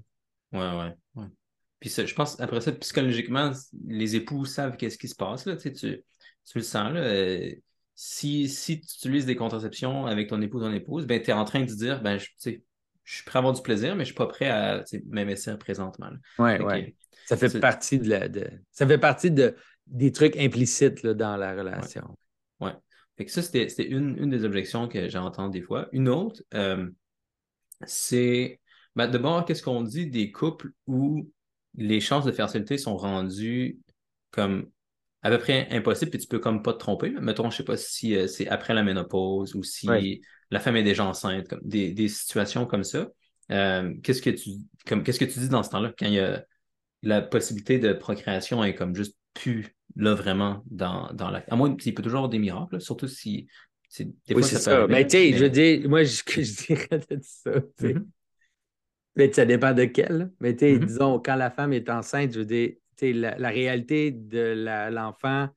Ouais, 0.53 0.95
ouais, 1.17 1.27
Puis 1.81 1.91
je 1.91 2.15
pense, 2.15 2.39
après 2.41 2.61
ça, 2.61 2.73
psychologiquement, 2.73 3.53
les 3.87 4.17
époux 4.17 4.45
savent 4.45 4.77
qu'est-ce 4.77 4.99
qui 4.99 5.09
se 5.09 5.17
passe, 5.17 5.47
là, 5.47 5.57
tu, 5.57 5.73
tu, 5.73 6.05
le 6.55 6.63
sens, 6.63 6.93
là. 6.93 7.01
Euh, 7.01 7.51
si, 7.95 8.49
si 8.49 8.81
tu 8.81 8.87
utilises 8.87 9.27
des 9.27 9.35
contraceptions 9.35 10.07
avec 10.07 10.29
ton 10.29 10.41
époux 10.41 10.59
ou 10.59 10.61
ton 10.61 10.73
épouse, 10.73 11.07
ben, 11.07 11.21
tu 11.21 11.31
es 11.31 11.33
en 11.33 11.45
train 11.45 11.61
de 11.61 11.75
dire, 11.75 12.01
ben, 12.01 12.19
je, 12.19 12.29
je 13.09 13.15
suis 13.15 13.25
prêt 13.25 13.39
à 13.39 13.41
avoir 13.41 13.55
du 13.55 13.63
plaisir, 13.63 13.97
mais 13.97 14.05
je 14.05 14.11
ne 14.11 14.15
suis 14.15 14.15
pas 14.15 14.27
prêt 14.27 14.51
à 14.51 14.85
m'investir 15.09 15.59
présentement. 15.59 16.11
Oui, 16.39 16.51
oui. 16.61 16.95
Ça 17.25 17.39
fait 17.39 17.59
partie 17.59 17.99
de, 17.99 18.11
la, 18.11 18.29
de, 18.29 18.51
ça 18.71 18.87
fait 18.87 18.99
partie 18.99 19.31
de, 19.31 19.57
des 19.87 20.13
trucs 20.13 20.37
implicites 20.37 21.03
là, 21.03 21.15
dans 21.15 21.37
la 21.39 21.55
relation. 21.55 22.17
Oui. 22.61 22.69
Ouais. 23.19 23.29
ça, 23.29 23.41
c'était 23.41 23.89
une, 23.89 24.15
une, 24.19 24.29
des 24.29 24.45
objections 24.45 24.89
que 24.89 25.09
j'entends 25.09 25.49
des 25.49 25.63
fois. 25.63 25.89
Une 25.93 26.11
autre, 26.11 26.43
euh, 26.53 26.91
c'est 27.87 28.61
ben, 28.95 29.09
d'abord, 29.09 29.47
qu'est-ce 29.47 29.63
qu'on 29.63 29.83
dit 29.83 30.07
des 30.07 30.31
couples 30.31 30.73
où 30.87 31.31
les 31.77 32.01
chances 32.01 32.27
de 32.27 32.33
fertilité 32.33 32.77
sont 32.77 32.97
rendues 32.99 33.79
comme 34.33 34.69
à 35.23 35.31
peu 35.31 35.39
près 35.39 35.69
impossibles, 35.71 36.11
puis 36.11 36.21
tu 36.21 36.29
peux 36.29 36.39
comme 36.39 36.63
pas 36.63 36.73
te 36.73 36.79
tromper. 36.79 37.11
Mettons, 37.11 37.51
je 37.51 37.57
sais 37.57 37.65
pas 37.65 37.77
si 37.77 38.17
euh, 38.17 38.27
c'est 38.27 38.49
après 38.49 38.75
la 38.75 38.83
ménopause 38.83 39.55
ou 39.55 39.63
si 39.63 40.23
la 40.51 40.61
femme 40.61 40.77
est 40.77 40.83
déjà 40.83 41.05
enceinte, 41.05 41.49
comme 41.49 41.61
des, 41.63 41.93
des 41.93 42.09
situations 42.09 42.67
comme 42.67 42.85
ça. 42.85 43.09
Euh, 43.51 43.95
qu'est-ce 44.03 44.23
que 44.23 44.31
tu 44.31 44.51
comme 44.87 45.03
qu'est-ce 45.03 45.19
que 45.19 45.25
tu 45.25 45.39
dis 45.39 45.49
dans 45.49 45.63
ce 45.63 45.71
temps-là 45.71 45.93
quand 45.99 46.05
il 46.05 46.13
y 46.13 46.21
a 46.21 46.45
la 47.03 47.23
possibilité 47.23 47.79
de 47.79 47.95
procréation 47.95 48.63
est 48.63 48.75
comme 48.75 48.95
juste 48.95 49.17
plus 49.33 49.75
là 49.97 50.15
vraiment 50.15 50.63
dans, 50.67 51.11
dans 51.13 51.31
la. 51.31 51.45
À 51.49 51.57
moins 51.57 51.75
qu'il 51.77 51.95
peut 51.95 52.03
toujours 52.03 52.19
avoir 52.19 52.31
des 52.31 52.39
miracles, 52.39 52.81
surtout 52.81 53.09
si. 53.09 53.49
Des 53.99 54.35
oui, 54.35 54.45
c'est 54.45 54.59
ça. 54.59 54.87
mais 54.87 55.07
tu 55.07 55.13
sais, 55.13 55.33
je 55.33 55.47
dis, 55.47 55.89
moi, 55.89 56.05
je, 56.05 56.21
je 56.27 56.67
dirais 56.67 57.01
de 57.11 57.19
ça. 57.23 57.53
Mm-hmm. 57.81 58.05
Mais 59.17 59.33
ça 59.33 59.47
dépend 59.47 59.73
de 59.73 59.87
quel. 59.87 60.31
Mais 60.41 60.53
tu 60.55 60.61
sais, 60.61 60.75
mm-hmm. 60.75 60.85
disons, 60.85 61.19
quand 61.21 61.37
la 61.37 61.51
femme 61.51 61.73
est 61.73 61.89
enceinte, 61.89 62.35
je 62.35 62.41
veux 62.41 62.45
dire, 62.45 62.73
la, 63.03 63.39
la 63.39 63.49
réalité 63.49 64.11
de 64.11 64.91
l'enfant, 64.91 65.49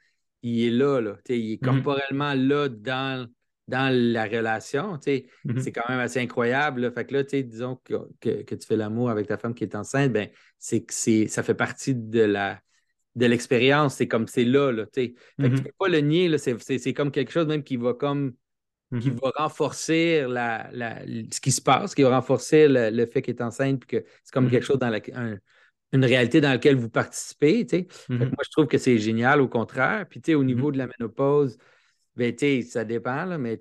il 0.43 0.65
est 0.65 0.71
là, 0.71 0.99
là. 0.99 1.17
Il 1.29 1.53
est 1.53 1.55
mm-hmm. 1.55 1.65
corporellement 1.65 2.33
là 2.33 2.69
dans 2.69 3.27
dans 3.67 3.93
la 3.93 4.25
relation, 4.25 4.95
mm-hmm. 4.97 5.59
c'est 5.61 5.71
quand 5.71 5.87
même 5.87 5.99
assez 5.99 6.19
incroyable. 6.19 6.91
Fait 6.93 7.05
que 7.05 7.13
là, 7.13 7.23
disons 7.23 7.79
que, 7.85 7.93
que, 8.19 8.55
tu 8.55 8.67
fais 8.67 8.75
l'amour 8.75 9.09
avec 9.09 9.27
ta 9.27 9.37
femme 9.37 9.53
qui 9.53 9.63
est 9.63 9.75
enceinte, 9.75 10.11
ben, 10.11 10.27
c'est 10.59 10.83
que 10.83 10.93
ça 11.27 11.41
fait 11.41 11.53
partie 11.53 11.95
de 11.95 12.21
la 12.21 12.59
de 13.15 13.25
l'expérience, 13.25 13.95
c'est 13.95 14.07
comme 14.07 14.27
c'est 14.27 14.45
là, 14.45 14.71
là 14.71 14.85
tu 14.85 15.15
ne 15.37 15.47
mm-hmm. 15.47 15.63
peux 15.63 15.71
pas 15.77 15.87
le 15.89 15.99
nier, 15.99 16.37
c'est 16.37 16.93
comme 16.93 17.11
quelque 17.11 17.31
chose 17.31 17.45
même 17.47 17.63
qui 17.63 17.77
va 17.77 17.93
comme 17.93 18.33
qui 18.99 19.09
va 19.09 19.31
renforcer 19.37 20.25
la, 20.27 20.69
ce 21.31 21.39
qui 21.39 21.51
se 21.51 21.61
passe, 21.61 21.95
qui 21.95 22.03
va 22.03 22.09
renforcer 22.09 22.67
le, 22.67 23.05
fait 23.05 23.21
qu'elle 23.21 23.35
est 23.35 23.41
enceinte, 23.41 23.79
puis 23.79 23.99
que 23.99 24.05
c'est 24.23 24.33
comme 24.33 24.49
quelque 24.49 24.65
chose 24.65 24.79
dans 24.79 24.89
la, 24.89 24.99
une 25.93 26.05
réalité 26.05 26.41
dans 26.41 26.49
laquelle 26.49 26.75
vous 26.75 26.89
participez. 26.89 27.65
Moi, 28.09 28.29
je 28.43 28.49
trouve 28.51 28.67
que 28.67 28.77
c'est 28.77 28.97
génial, 28.97 29.41
au 29.41 29.47
contraire. 29.47 30.05
Puis 30.09 30.35
au 30.35 30.43
niveau 30.43 30.71
de 30.71 30.77
la 30.77 30.87
ménopause, 30.87 31.57
ben, 32.15 32.33
ça 32.63 32.85
dépend, 32.85 33.25
là, 33.25 33.37
mais 33.37 33.59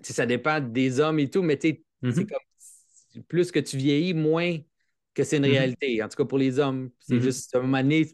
ça 0.00 0.26
dépend 0.26 0.60
des 0.60 1.00
hommes 1.00 1.18
et 1.18 1.30
tout, 1.30 1.42
mais 1.42 1.58
c'est 1.60 1.82
mm-hmm. 2.02 2.26
comme 2.26 3.22
plus 3.28 3.50
que 3.52 3.60
tu 3.60 3.76
vieillis, 3.76 4.14
moins 4.14 4.58
que 5.14 5.24
c'est 5.24 5.36
une 5.36 5.44
mm-hmm. 5.44 5.50
réalité. 5.50 6.02
En 6.02 6.08
tout 6.08 6.16
cas, 6.16 6.24
pour 6.24 6.38
les 6.38 6.58
hommes, 6.58 6.90
c'est 6.98 7.16
mm-hmm. 7.16 7.20
juste 7.20 7.54
à 7.54 7.58
un 7.58 7.62
moment 7.62 7.82
donné, 7.82 8.08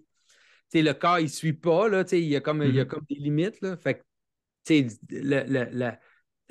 le 0.75 0.93
corps, 0.93 1.19
il 1.19 1.25
ne 1.25 1.29
suit 1.29 1.53
pas, 1.55 1.89
là, 1.89 2.05
il, 2.13 2.25
y 2.25 2.37
a 2.37 2.41
comme, 2.41 2.63
il 2.63 2.75
y 2.75 2.81
a 2.81 2.85
comme 2.85 3.05
des 3.09 3.17
limites. 3.17 3.61
Là, 3.63 3.77
fait 3.77 4.05
le, 5.11 5.93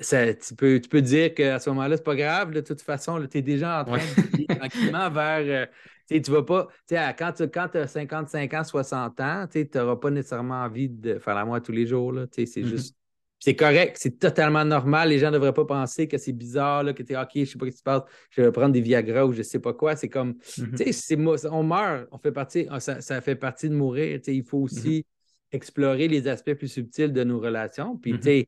ça, 0.00 0.34
tu, 0.34 0.54
peux, 0.54 0.80
tu 0.80 0.88
peux 0.88 1.02
dire 1.02 1.34
qu'à 1.34 1.58
ce 1.58 1.70
moment-là, 1.70 1.96
c'est 1.96 2.04
pas 2.04 2.16
grave. 2.16 2.52
de 2.52 2.60
toute 2.60 2.80
façon, 2.80 3.24
tu 3.26 3.38
es 3.38 3.42
déjà 3.42 3.80
en 3.80 3.84
train 3.84 3.98
de 3.98 4.54
tranquillement 4.54 5.10
vers. 5.10 5.68
Tu 6.08 6.22
tu 6.22 6.30
vas 6.30 6.42
pas. 6.42 6.68
Quand 6.88 7.32
tu 7.32 7.48
quand 7.48 7.76
as 7.76 7.86
55 7.86 8.54
ans, 8.54 8.64
60 8.64 9.20
ans, 9.20 9.46
tu 9.50 9.68
n'auras 9.74 9.96
pas 9.96 10.10
nécessairement 10.10 10.62
envie 10.62 10.88
de 10.88 11.18
faire 11.18 11.34
la 11.34 11.44
moi 11.44 11.60
tous 11.60 11.72
les 11.72 11.86
jours. 11.86 12.14
C'est 12.32 12.44
mm-hmm. 12.44 12.64
juste. 12.64 12.96
C'est 13.40 13.54
correct, 13.54 13.96
c'est 14.00 14.18
totalement 14.18 14.64
normal. 14.64 15.10
Les 15.10 15.20
gens 15.20 15.28
ne 15.28 15.34
devraient 15.34 15.54
pas 15.54 15.64
penser 15.64 16.08
que 16.08 16.18
c'est 16.18 16.32
bizarre, 16.32 16.82
là, 16.82 16.92
que 16.92 17.04
tu 17.04 17.12
es 17.12 17.16
OK, 17.16 17.30
je 17.34 17.40
ne 17.40 17.44
sais 17.44 17.56
pas 17.56 17.66
ce 17.66 17.70
qui 17.70 17.76
se 17.76 17.82
passe, 17.84 18.02
je 18.30 18.42
vais 18.42 18.50
prendre 18.50 18.72
des 18.72 18.80
Viagra 18.80 19.24
ou 19.24 19.32
je 19.32 19.38
ne 19.38 19.42
sais 19.44 19.60
pas 19.60 19.72
quoi. 19.72 19.94
C'est 19.94 20.08
comme, 20.08 20.32
mm-hmm. 20.32 21.48
on 21.52 21.62
meurt, 21.62 22.08
on 22.10 22.18
fait 22.18 22.32
partie, 22.32 22.66
ça, 22.80 23.00
ça 23.00 23.20
fait 23.20 23.36
partie 23.36 23.68
de 23.68 23.74
mourir. 23.74 24.18
Il 24.26 24.42
faut 24.42 24.58
aussi 24.58 25.00
mm-hmm. 25.00 25.52
explorer 25.52 26.08
les 26.08 26.26
aspects 26.26 26.54
plus 26.54 26.66
subtils 26.66 27.12
de 27.12 27.22
nos 27.22 27.38
relations. 27.38 27.96
Puis, 27.96 28.14
tu 28.14 28.22
sais, 28.22 28.46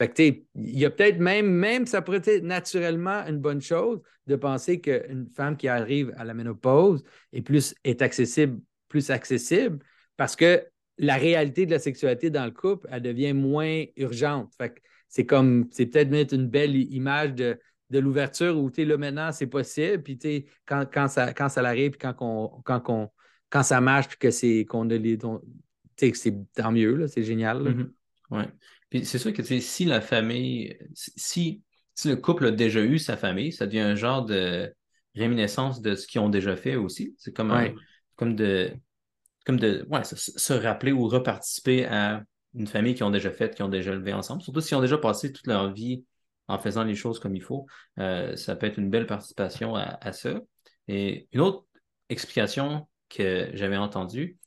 fait 0.00 0.18
il 0.54 0.78
y 0.78 0.86
a 0.86 0.90
peut-être 0.90 1.18
même, 1.18 1.46
même, 1.46 1.86
ça 1.86 2.00
pourrait 2.00 2.22
être 2.24 2.42
naturellement 2.42 3.26
une 3.26 3.38
bonne 3.38 3.60
chose 3.60 4.00
de 4.26 4.36
penser 4.36 4.80
qu'une 4.80 5.28
femme 5.36 5.56
qui 5.56 5.68
arrive 5.68 6.12
à 6.16 6.24
la 6.24 6.32
ménopause 6.32 7.04
est 7.32 7.42
plus, 7.42 7.74
est 7.84 8.00
accessible, 8.00 8.60
plus 8.88 9.10
accessible 9.10 9.78
parce 10.16 10.36
que 10.36 10.64
la 10.96 11.16
réalité 11.16 11.66
de 11.66 11.70
la 11.70 11.78
sexualité 11.78 12.30
dans 12.30 12.44
le 12.44 12.50
couple, 12.50 12.88
elle 12.90 13.02
devient 13.02 13.32
moins 13.34 13.84
urgente. 13.96 14.52
Fait 14.56 14.74
c'est 15.08 15.26
comme, 15.26 15.66
c'est 15.70 15.86
peut-être 15.86 16.10
mettre 16.10 16.34
une 16.34 16.46
belle 16.46 16.76
image 16.76 17.34
de, 17.34 17.58
de 17.90 17.98
l'ouverture 17.98 18.56
où, 18.56 18.70
tu 18.70 18.84
là, 18.84 18.96
maintenant, 18.96 19.32
c'est 19.32 19.48
possible, 19.48 20.02
puis, 20.02 20.46
quand, 20.64 20.86
quand, 20.92 21.08
ça, 21.08 21.32
quand 21.34 21.48
ça 21.48 21.62
arrive, 21.62 21.92
puis 21.92 21.98
quand, 21.98 22.62
quand, 22.64 23.10
quand 23.50 23.62
ça 23.62 23.80
marche, 23.80 24.08
puis 24.08 24.18
que 24.18 24.30
c'est, 24.30 24.64
qu'on 24.64 24.84
les, 24.84 25.18
tant 25.18 26.72
mieux, 26.72 27.06
c'est 27.08 27.24
génial. 27.24 27.62
Mm-hmm. 27.62 27.90
Oui. 28.30 28.42
Puis 28.90 29.04
c'est 29.04 29.18
sûr 29.18 29.32
que 29.32 29.42
si 29.42 29.84
la 29.84 30.00
famille, 30.00 30.76
si, 30.94 31.62
si 31.94 32.08
le 32.08 32.16
couple 32.16 32.46
a 32.46 32.50
déjà 32.50 32.80
eu 32.80 32.98
sa 32.98 33.16
famille, 33.16 33.52
ça 33.52 33.66
devient 33.66 33.80
un 33.80 33.94
genre 33.94 34.24
de, 34.24 34.72
réminiscence 35.14 35.80
de 35.80 35.94
ce 35.94 36.06
qu'ils 36.06 36.20
ont 36.20 36.28
déjà 36.28 36.56
fait 36.56 36.76
aussi. 36.76 37.14
C'est 37.18 37.34
comme, 37.34 37.50
un- 37.50 37.74
comme 38.16 38.34
de, 38.34 38.72
comme 39.44 39.58
de 39.58 39.86
ouais, 39.88 40.04
se, 40.04 40.16
se 40.16 40.52
rappeler 40.52 40.92
ou 40.92 41.08
reparticiper 41.08 41.86
à 41.86 42.22
une 42.54 42.66
famille 42.66 42.94
qui 42.94 43.02
ont 43.02 43.10
déjà 43.10 43.30
fait, 43.30 43.54
qui 43.54 43.62
ont 43.62 43.68
déjà 43.68 43.94
levé 43.94 44.12
ensemble. 44.12 44.42
Surtout 44.42 44.60
s'ils 44.60 44.76
ont 44.76 44.80
déjà 44.80 44.98
passé 44.98 45.32
toute 45.32 45.46
leur 45.46 45.72
vie 45.72 46.04
en 46.48 46.58
faisant 46.58 46.84
les 46.84 46.94
choses 46.94 47.20
comme 47.20 47.36
il 47.36 47.42
faut. 47.42 47.66
Euh, 47.98 48.34
ça 48.36 48.56
peut 48.56 48.66
être 48.66 48.78
une 48.78 48.90
belle 48.90 49.06
participation 49.06 49.76
à, 49.76 49.98
à 50.00 50.12
ça. 50.12 50.40
Et 50.88 51.28
une 51.32 51.40
autre 51.40 51.64
explication 52.08 52.88
que 53.08 53.50
j'avais 53.54 53.76
entendue, 53.76 54.38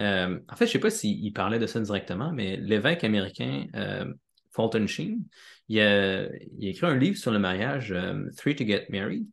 euh, 0.00 0.38
en 0.48 0.56
fait, 0.56 0.66
je 0.66 0.70
ne 0.70 0.72
sais 0.72 0.78
pas 0.80 0.90
s'il 0.90 1.32
parlait 1.32 1.58
de 1.58 1.66
ça 1.66 1.80
directement, 1.80 2.32
mais 2.32 2.56
l'évêque 2.56 3.04
américain 3.04 3.66
euh, 3.74 4.12
Fulton 4.50 4.86
Sheen, 4.86 5.24
il 5.68 5.80
a, 5.80 6.26
écrit 6.60 6.86
un 6.86 6.96
livre 6.96 7.16
sur 7.16 7.30
le 7.30 7.38
mariage, 7.38 7.92
euh, 7.92 8.28
Three 8.36 8.56
to 8.56 8.64
Get 8.64 8.86
Married, 8.90 9.26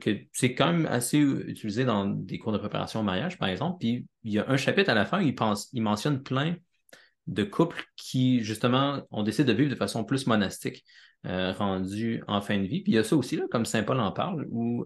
que 0.00 0.18
c'est 0.34 0.54
quand 0.54 0.70
même 0.70 0.84
assez 0.84 1.18
utilisé 1.18 1.86
dans 1.86 2.04
des 2.04 2.38
cours 2.38 2.52
de 2.52 2.58
préparation 2.58 3.00
au 3.00 3.02
mariage, 3.02 3.38
par 3.38 3.48
exemple. 3.48 3.78
Puis 3.80 4.06
il 4.22 4.32
y 4.32 4.38
a 4.38 4.50
un 4.50 4.58
chapitre 4.58 4.90
à 4.90 4.94
la 4.94 5.06
fin 5.06 5.22
où 5.22 5.26
il, 5.26 5.34
pense, 5.34 5.70
il 5.72 5.82
mentionne 5.82 6.22
plein 6.22 6.56
de 7.26 7.42
couples 7.42 7.82
qui, 7.96 8.44
justement, 8.44 9.00
ont 9.10 9.22
décidé 9.22 9.50
de 9.50 9.56
vivre 9.56 9.70
de 9.70 9.74
façon 9.74 10.04
plus 10.04 10.26
monastique, 10.26 10.84
euh, 11.24 11.52
rendus 11.52 12.22
en 12.28 12.42
fin 12.42 12.58
de 12.58 12.66
vie. 12.66 12.82
Puis 12.82 12.92
il 12.92 12.96
y 12.96 12.98
a 12.98 13.04
ça 13.04 13.16
aussi, 13.16 13.36
là, 13.36 13.44
comme 13.50 13.64
Saint 13.64 13.82
Paul 13.82 13.98
en 13.98 14.12
parle, 14.12 14.46
où 14.50 14.84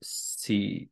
c'est. 0.00 0.88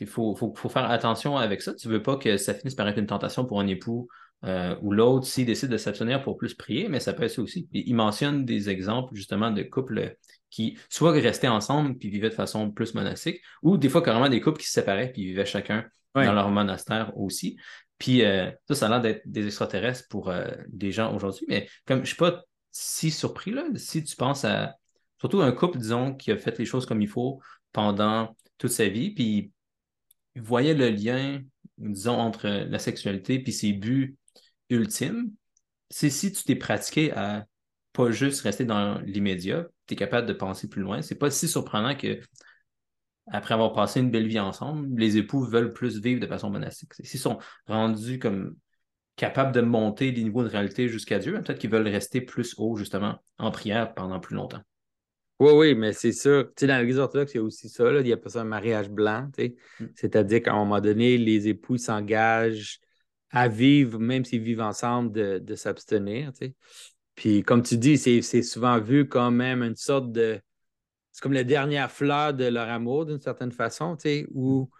Il 0.00 0.06
faut, 0.06 0.34
faut, 0.34 0.52
faut, 0.54 0.68
faire 0.68 0.90
attention 0.90 1.36
avec 1.36 1.62
ça. 1.62 1.74
Tu 1.74 1.88
ne 1.88 1.92
veux 1.94 2.02
pas 2.02 2.16
que 2.16 2.36
ça 2.36 2.54
finisse 2.54 2.74
par 2.74 2.88
être 2.88 2.98
une 2.98 3.06
tentation 3.06 3.44
pour 3.44 3.60
un 3.60 3.66
époux 3.66 4.08
euh, 4.44 4.74
ou 4.80 4.92
l'autre 4.92 5.26
s'il 5.26 5.44
décide 5.46 5.68
de 5.68 5.76
s'abstenir 5.76 6.22
pour 6.22 6.36
plus 6.36 6.54
prier, 6.54 6.88
mais 6.88 7.00
ça 7.00 7.12
peut 7.12 7.24
être 7.24 7.32
ça 7.32 7.42
aussi. 7.42 7.68
Il 7.72 7.94
mentionne 7.94 8.44
des 8.44 8.70
exemples 8.70 9.14
justement 9.14 9.50
de 9.50 9.62
couples 9.62 10.16
qui 10.48 10.78
soit 10.88 11.12
restaient 11.12 11.48
ensemble 11.48 11.96
puis 11.98 12.08
vivaient 12.08 12.30
de 12.30 12.34
façon 12.34 12.70
plus 12.70 12.94
monastique, 12.94 13.40
ou 13.62 13.76
des 13.76 13.88
fois 13.88 14.02
carrément 14.02 14.28
des 14.28 14.40
couples 14.40 14.58
qui 14.58 14.66
se 14.66 14.72
séparaient 14.72 15.12
puis 15.12 15.26
vivaient 15.26 15.44
chacun 15.44 15.84
dans 16.14 16.32
leur 16.32 16.50
monastère 16.50 17.12
aussi. 17.16 17.58
Puis 17.98 18.24
euh, 18.24 18.50
ça, 18.66 18.74
ça 18.74 18.86
a 18.86 18.88
l'air 18.88 19.00
d'être 19.02 19.22
des 19.26 19.46
extraterrestres 19.46 20.08
pour 20.08 20.30
euh, 20.30 20.48
des 20.68 20.90
gens 20.90 21.14
aujourd'hui, 21.14 21.44
mais 21.48 21.68
comme 21.86 21.98
je 21.98 22.02
ne 22.02 22.06
suis 22.06 22.16
pas 22.16 22.42
si 22.70 23.10
surpris 23.10 23.50
là, 23.50 23.64
si 23.76 24.02
tu 24.02 24.16
penses 24.16 24.44
à 24.44 24.76
surtout 25.18 25.42
un 25.42 25.52
couple, 25.52 25.78
disons, 25.78 26.14
qui 26.14 26.32
a 26.32 26.38
fait 26.38 26.58
les 26.58 26.64
choses 26.64 26.86
comme 26.86 27.02
il 27.02 27.08
faut 27.08 27.40
pendant 27.72 28.34
toute 28.56 28.70
sa 28.70 28.88
vie, 28.88 29.10
puis 29.10 29.52
voyait 30.42 30.74
le 30.74 30.90
lien, 30.90 31.40
disons, 31.78 32.18
entre 32.18 32.48
la 32.48 32.78
sexualité 32.78 33.38
puis 33.38 33.52
ses 33.52 33.72
buts 33.72 34.16
ultimes, 34.68 35.32
c'est 35.90 36.10
si 36.10 36.32
tu 36.32 36.44
t'es 36.44 36.56
pratiqué 36.56 37.12
à 37.12 37.46
pas 37.92 38.10
juste 38.10 38.42
rester 38.42 38.64
dans 38.64 39.00
l'immédiat, 39.00 39.66
tu 39.86 39.94
es 39.94 39.96
capable 39.96 40.26
de 40.26 40.32
penser 40.32 40.68
plus 40.68 40.82
loin. 40.82 41.02
C'est 41.02 41.16
pas 41.16 41.30
si 41.30 41.48
surprenant 41.48 41.96
que 41.96 42.20
après 43.32 43.54
avoir 43.54 43.72
passé 43.72 44.00
une 44.00 44.10
belle 44.10 44.26
vie 44.26 44.40
ensemble, 44.40 44.88
les 44.98 45.16
époux 45.16 45.44
veulent 45.44 45.72
plus 45.72 46.00
vivre 46.00 46.20
de 46.20 46.26
façon 46.26 46.50
monastique. 46.50 46.92
S'ils 46.94 47.20
sont 47.20 47.38
rendus 47.66 48.18
comme 48.18 48.56
capables 49.16 49.52
de 49.52 49.60
monter 49.60 50.12
des 50.12 50.24
niveaux 50.24 50.42
de 50.42 50.48
réalité 50.48 50.88
jusqu'à 50.88 51.18
Dieu, 51.18 51.34
peut-être 51.34 51.58
qu'ils 51.58 51.70
veulent 51.70 51.86
rester 51.86 52.20
plus 52.20 52.54
haut, 52.58 52.76
justement, 52.76 53.22
en 53.38 53.50
prière 53.50 53.94
pendant 53.94 54.18
plus 54.18 54.34
longtemps. 54.34 54.62
Oui, 55.40 55.52
oui, 55.54 55.74
mais 55.74 55.94
c'est 55.94 56.12
sûr. 56.12 56.48
Tu 56.48 56.60
sais, 56.60 56.66
dans 56.66 56.78
l'Église 56.78 56.98
orthodoxe, 56.98 57.32
il 57.32 57.38
y 57.38 57.40
a 57.40 57.42
aussi 57.42 57.68
ça. 57.70 57.90
Là. 57.90 58.00
Il 58.00 58.06
y 58.06 58.12
a 58.12 58.16
pas 58.18 58.28
ça 58.28 58.42
un 58.42 58.44
mariage 58.44 58.90
blanc. 58.90 59.28
Tu 59.36 59.44
sais. 59.44 59.56
mm. 59.80 59.86
C'est-à-dire 59.94 60.42
qu'à 60.42 60.52
un 60.52 60.58
moment 60.58 60.80
donné, 60.80 61.16
les 61.16 61.48
époux 61.48 61.78
s'engagent 61.78 62.80
à 63.30 63.48
vivre, 63.48 63.98
même 63.98 64.24
s'ils 64.24 64.42
vivent 64.42 64.60
ensemble, 64.60 65.12
de, 65.12 65.38
de 65.38 65.54
s'abstenir. 65.54 66.32
Tu 66.34 66.46
sais. 66.46 66.54
Puis, 67.14 67.42
comme 67.42 67.62
tu 67.62 67.78
dis, 67.78 67.96
c'est 67.96 68.42
souvent 68.42 68.80
vu 68.80 69.08
comme 69.08 69.36
même 69.36 69.62
une 69.62 69.76
sorte 69.76 70.12
de. 70.12 70.40
C'est 71.12 71.22
comme 71.22 71.32
la 71.32 71.44
dernière 71.44 71.90
fleur 71.90 72.34
de 72.34 72.44
leur 72.44 72.68
amour, 72.68 73.06
d'une 73.06 73.20
certaine 73.20 73.52
façon, 73.52 73.96
tu 73.96 74.02
sais, 74.02 74.26
où. 74.32 74.70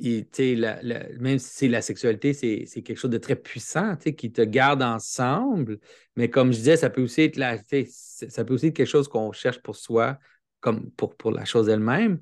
Et, 0.00 0.56
la, 0.56 0.80
même 1.18 1.38
si 1.38 1.68
la 1.68 1.82
sexualité, 1.82 2.32
c'est 2.32 2.82
quelque 2.82 2.96
chose 2.96 3.10
de 3.10 3.18
très 3.18 3.36
puissant 3.36 3.96
qui 3.96 4.32
te 4.32 4.42
garde 4.42 4.82
ensemble. 4.82 5.78
Mais 6.16 6.30
comme 6.30 6.52
je 6.52 6.58
disais, 6.58 6.76
ça 6.76 6.90
peut 6.90 7.02
aussi 7.02 7.22
être, 7.22 7.36
la, 7.36 7.58
ça 7.58 8.44
peut 8.44 8.54
aussi 8.54 8.68
être 8.68 8.76
quelque 8.76 8.86
chose 8.86 9.08
qu'on 9.08 9.32
cherche 9.32 9.60
pour 9.60 9.76
soi, 9.76 10.18
comme 10.60 10.90
pour, 10.92 11.16
pour 11.16 11.32
la 11.32 11.44
chose 11.44 11.68
elle-même. 11.68 12.20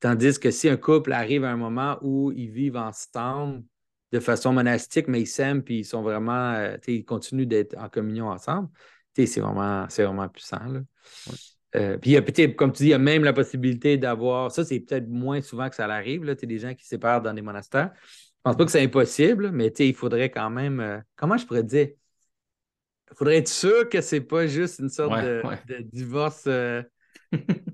Tandis 0.00 0.38
que 0.38 0.50
si 0.50 0.68
un 0.68 0.76
couple 0.76 1.12
arrive 1.12 1.44
à 1.44 1.50
un 1.50 1.56
moment 1.56 1.98
où 2.02 2.30
ils 2.32 2.50
vivent 2.50 2.76
ensemble 2.76 3.62
de 4.12 4.20
façon 4.20 4.52
monastique, 4.52 5.08
mais 5.08 5.22
ils 5.22 5.26
s'aiment 5.26 5.62
puis 5.62 5.78
ils 5.78 5.84
sont 5.84 6.02
vraiment, 6.02 6.52
euh, 6.52 6.76
ils 6.86 7.04
continuent 7.04 7.46
d'être 7.46 7.76
en 7.78 7.88
communion 7.88 8.28
ensemble, 8.28 8.68
c'est 9.14 9.40
vraiment, 9.40 9.86
vraiment 9.86 10.28
puissant. 10.28 10.64
Là. 10.66 10.80
Euh, 11.76 11.98
puis, 11.98 12.20
peut-être, 12.20 12.54
comme 12.54 12.72
tu 12.72 12.84
dis, 12.84 12.88
il 12.88 12.92
y 12.92 12.94
a 12.94 12.98
même 12.98 13.24
la 13.24 13.32
possibilité 13.32 13.96
d'avoir. 13.96 14.50
Ça, 14.50 14.64
c'est 14.64 14.80
peut-être 14.80 15.08
moins 15.08 15.40
souvent 15.40 15.68
que 15.68 15.74
ça 15.74 15.86
arrive. 15.86 16.22
Tu 16.22 16.40
sais, 16.40 16.46
des 16.46 16.58
gens 16.58 16.74
qui 16.74 16.84
se 16.84 16.90
séparent 16.90 17.22
dans 17.22 17.34
des 17.34 17.42
monastères. 17.42 17.90
Je 18.02 18.50
pense 18.50 18.56
pas 18.56 18.64
que 18.64 18.70
c'est 18.70 18.82
impossible, 18.82 19.50
mais 19.52 19.68
il 19.68 19.94
faudrait 19.94 20.30
quand 20.30 20.50
même. 20.50 20.80
Euh, 20.80 20.98
comment 21.16 21.36
je 21.36 21.46
pourrais 21.46 21.64
dire? 21.64 21.88
Il 23.10 23.16
faudrait 23.16 23.38
être 23.38 23.48
sûr 23.48 23.88
que 23.88 24.00
c'est 24.00 24.20
pas 24.20 24.46
juste 24.46 24.80
une 24.80 24.88
sorte 24.88 25.12
ouais, 25.12 25.22
de, 25.22 25.42
ouais. 25.46 25.58
de, 25.68 25.82
divorce. 25.82 26.44
Euh, 26.46 26.82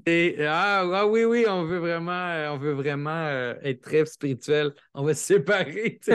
et, 0.07 0.37
ah, 0.47 0.83
ah, 0.93 1.07
oui, 1.07 1.25
oui, 1.25 1.45
on 1.49 1.65
veut 1.65 1.79
vraiment, 1.79 2.53
on 2.53 2.59
veut 2.59 2.73
vraiment 2.73 3.29
être 3.63 3.81
très 3.81 4.05
spirituel. 4.07 4.73
On 4.95 5.05
va 5.05 5.15
se 5.15 5.25
séparer. 5.25 6.01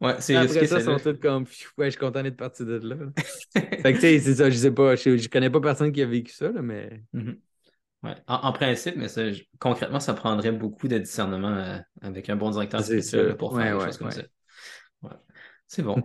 ouais, 0.00 0.16
c'est 0.20 0.36
Après 0.36 0.66
ça, 0.66 0.78
ils 0.78 0.84
sont 0.84 0.96
tous 0.98 1.18
comme. 1.20 1.44
Ouais, 1.76 1.86
je 1.86 1.90
suis 1.90 1.98
content 1.98 2.22
d'être 2.22 2.36
parti 2.36 2.64
de 2.64 2.78
là. 2.78 2.96
fait 3.54 3.82
que, 3.82 3.94
tu 3.94 4.00
sais, 4.00 4.18
c'est 4.18 4.34
ça, 4.36 4.50
je 4.50 4.56
sais 4.56 4.72
pas. 4.72 4.96
Je, 4.96 5.16
je 5.16 5.28
connais 5.28 5.50
pas 5.50 5.60
personne 5.60 5.92
qui 5.92 6.02
a 6.02 6.06
vécu 6.06 6.32
ça, 6.32 6.50
là, 6.50 6.62
mais. 6.62 7.02
Mm 7.12 7.20
-hmm. 7.20 7.38
ouais. 8.04 8.16
en, 8.26 8.34
en, 8.34 8.52
principe, 8.52 8.96
mais 8.96 9.08
ça, 9.08 9.32
je, 9.32 9.42
concrètement, 9.58 10.00
ça 10.00 10.14
prendrait 10.14 10.52
beaucoup 10.52 10.88
de 10.88 10.98
discernement 10.98 11.56
euh, 11.56 11.78
avec 12.02 12.28
un 12.30 12.36
bon 12.36 12.50
directeur 12.50 12.82
spirituel 12.82 13.36
pour 13.36 13.56
faire 13.56 13.76
ouais, 13.76 13.78
des 13.78 13.84
choses 13.86 13.98
comme 13.98 14.10
ça. 14.10 14.22
C'est 15.66 15.82
bon. 15.82 16.02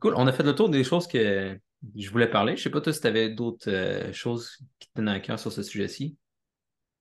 cool. 0.00 0.14
On 0.16 0.26
a 0.26 0.32
fait 0.32 0.42
le 0.42 0.54
tour 0.54 0.68
des 0.68 0.84
choses 0.84 1.06
que 1.06 1.56
je 1.96 2.10
voulais 2.10 2.28
parler. 2.28 2.56
Je 2.56 2.62
sais 2.62 2.70
pas, 2.70 2.80
toi, 2.80 2.92
si 2.92 3.00
tu 3.00 3.06
avais 3.06 3.30
d'autres 3.30 3.70
euh, 3.70 4.12
choses 4.12 4.58
qui 4.78 4.88
te 4.88 4.94
tenaient 4.94 5.12
à 5.12 5.20
cœur 5.20 5.38
sur 5.38 5.52
ce 5.52 5.62
sujet-ci? 5.62 6.16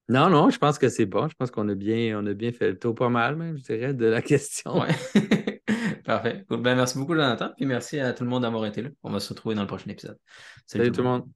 Non, 0.10 0.30
non, 0.30 0.50
je 0.50 0.58
pense 0.58 0.78
que 0.80 0.88
c'est 0.88 1.06
bon. 1.06 1.28
Je 1.28 1.36
pense 1.36 1.52
qu'on 1.52 1.68
a 1.68 1.76
bien, 1.76 2.18
on 2.22 2.26
a 2.28 2.34
bien 2.34 2.52
fait 2.52 2.70
le 2.70 2.80
tour 2.80 2.96
pas 2.96 3.10
mal, 3.10 3.36
même, 3.36 3.58
je 3.58 3.64
dirais, 3.64 3.94
de 3.94 4.06
la 4.06 4.22
question. 4.24 4.80
Ouais. 4.80 4.96
Parfait. 6.06 6.46
Ben, 6.50 6.76
merci 6.76 6.98
beaucoup, 6.98 7.14
Jonathan. 7.14 7.52
Puis 7.58 7.66
merci 7.66 8.00
à 8.00 8.14
tout 8.14 8.24
le 8.24 8.30
monde 8.30 8.44
d'avoir 8.44 8.66
été 8.66 8.82
là. 8.82 8.90
On 9.04 9.12
va 9.12 9.20
se 9.20 9.30
retrouver 9.30 9.56
dans 9.56 9.62
le 9.62 9.68
prochain 9.68 9.90
épisode. 9.90 10.18
Salut, 10.66 10.86
Salut 10.86 10.92
tout 10.92 11.02
le 11.02 11.08
monde. 11.08 11.22
monde. 11.24 11.32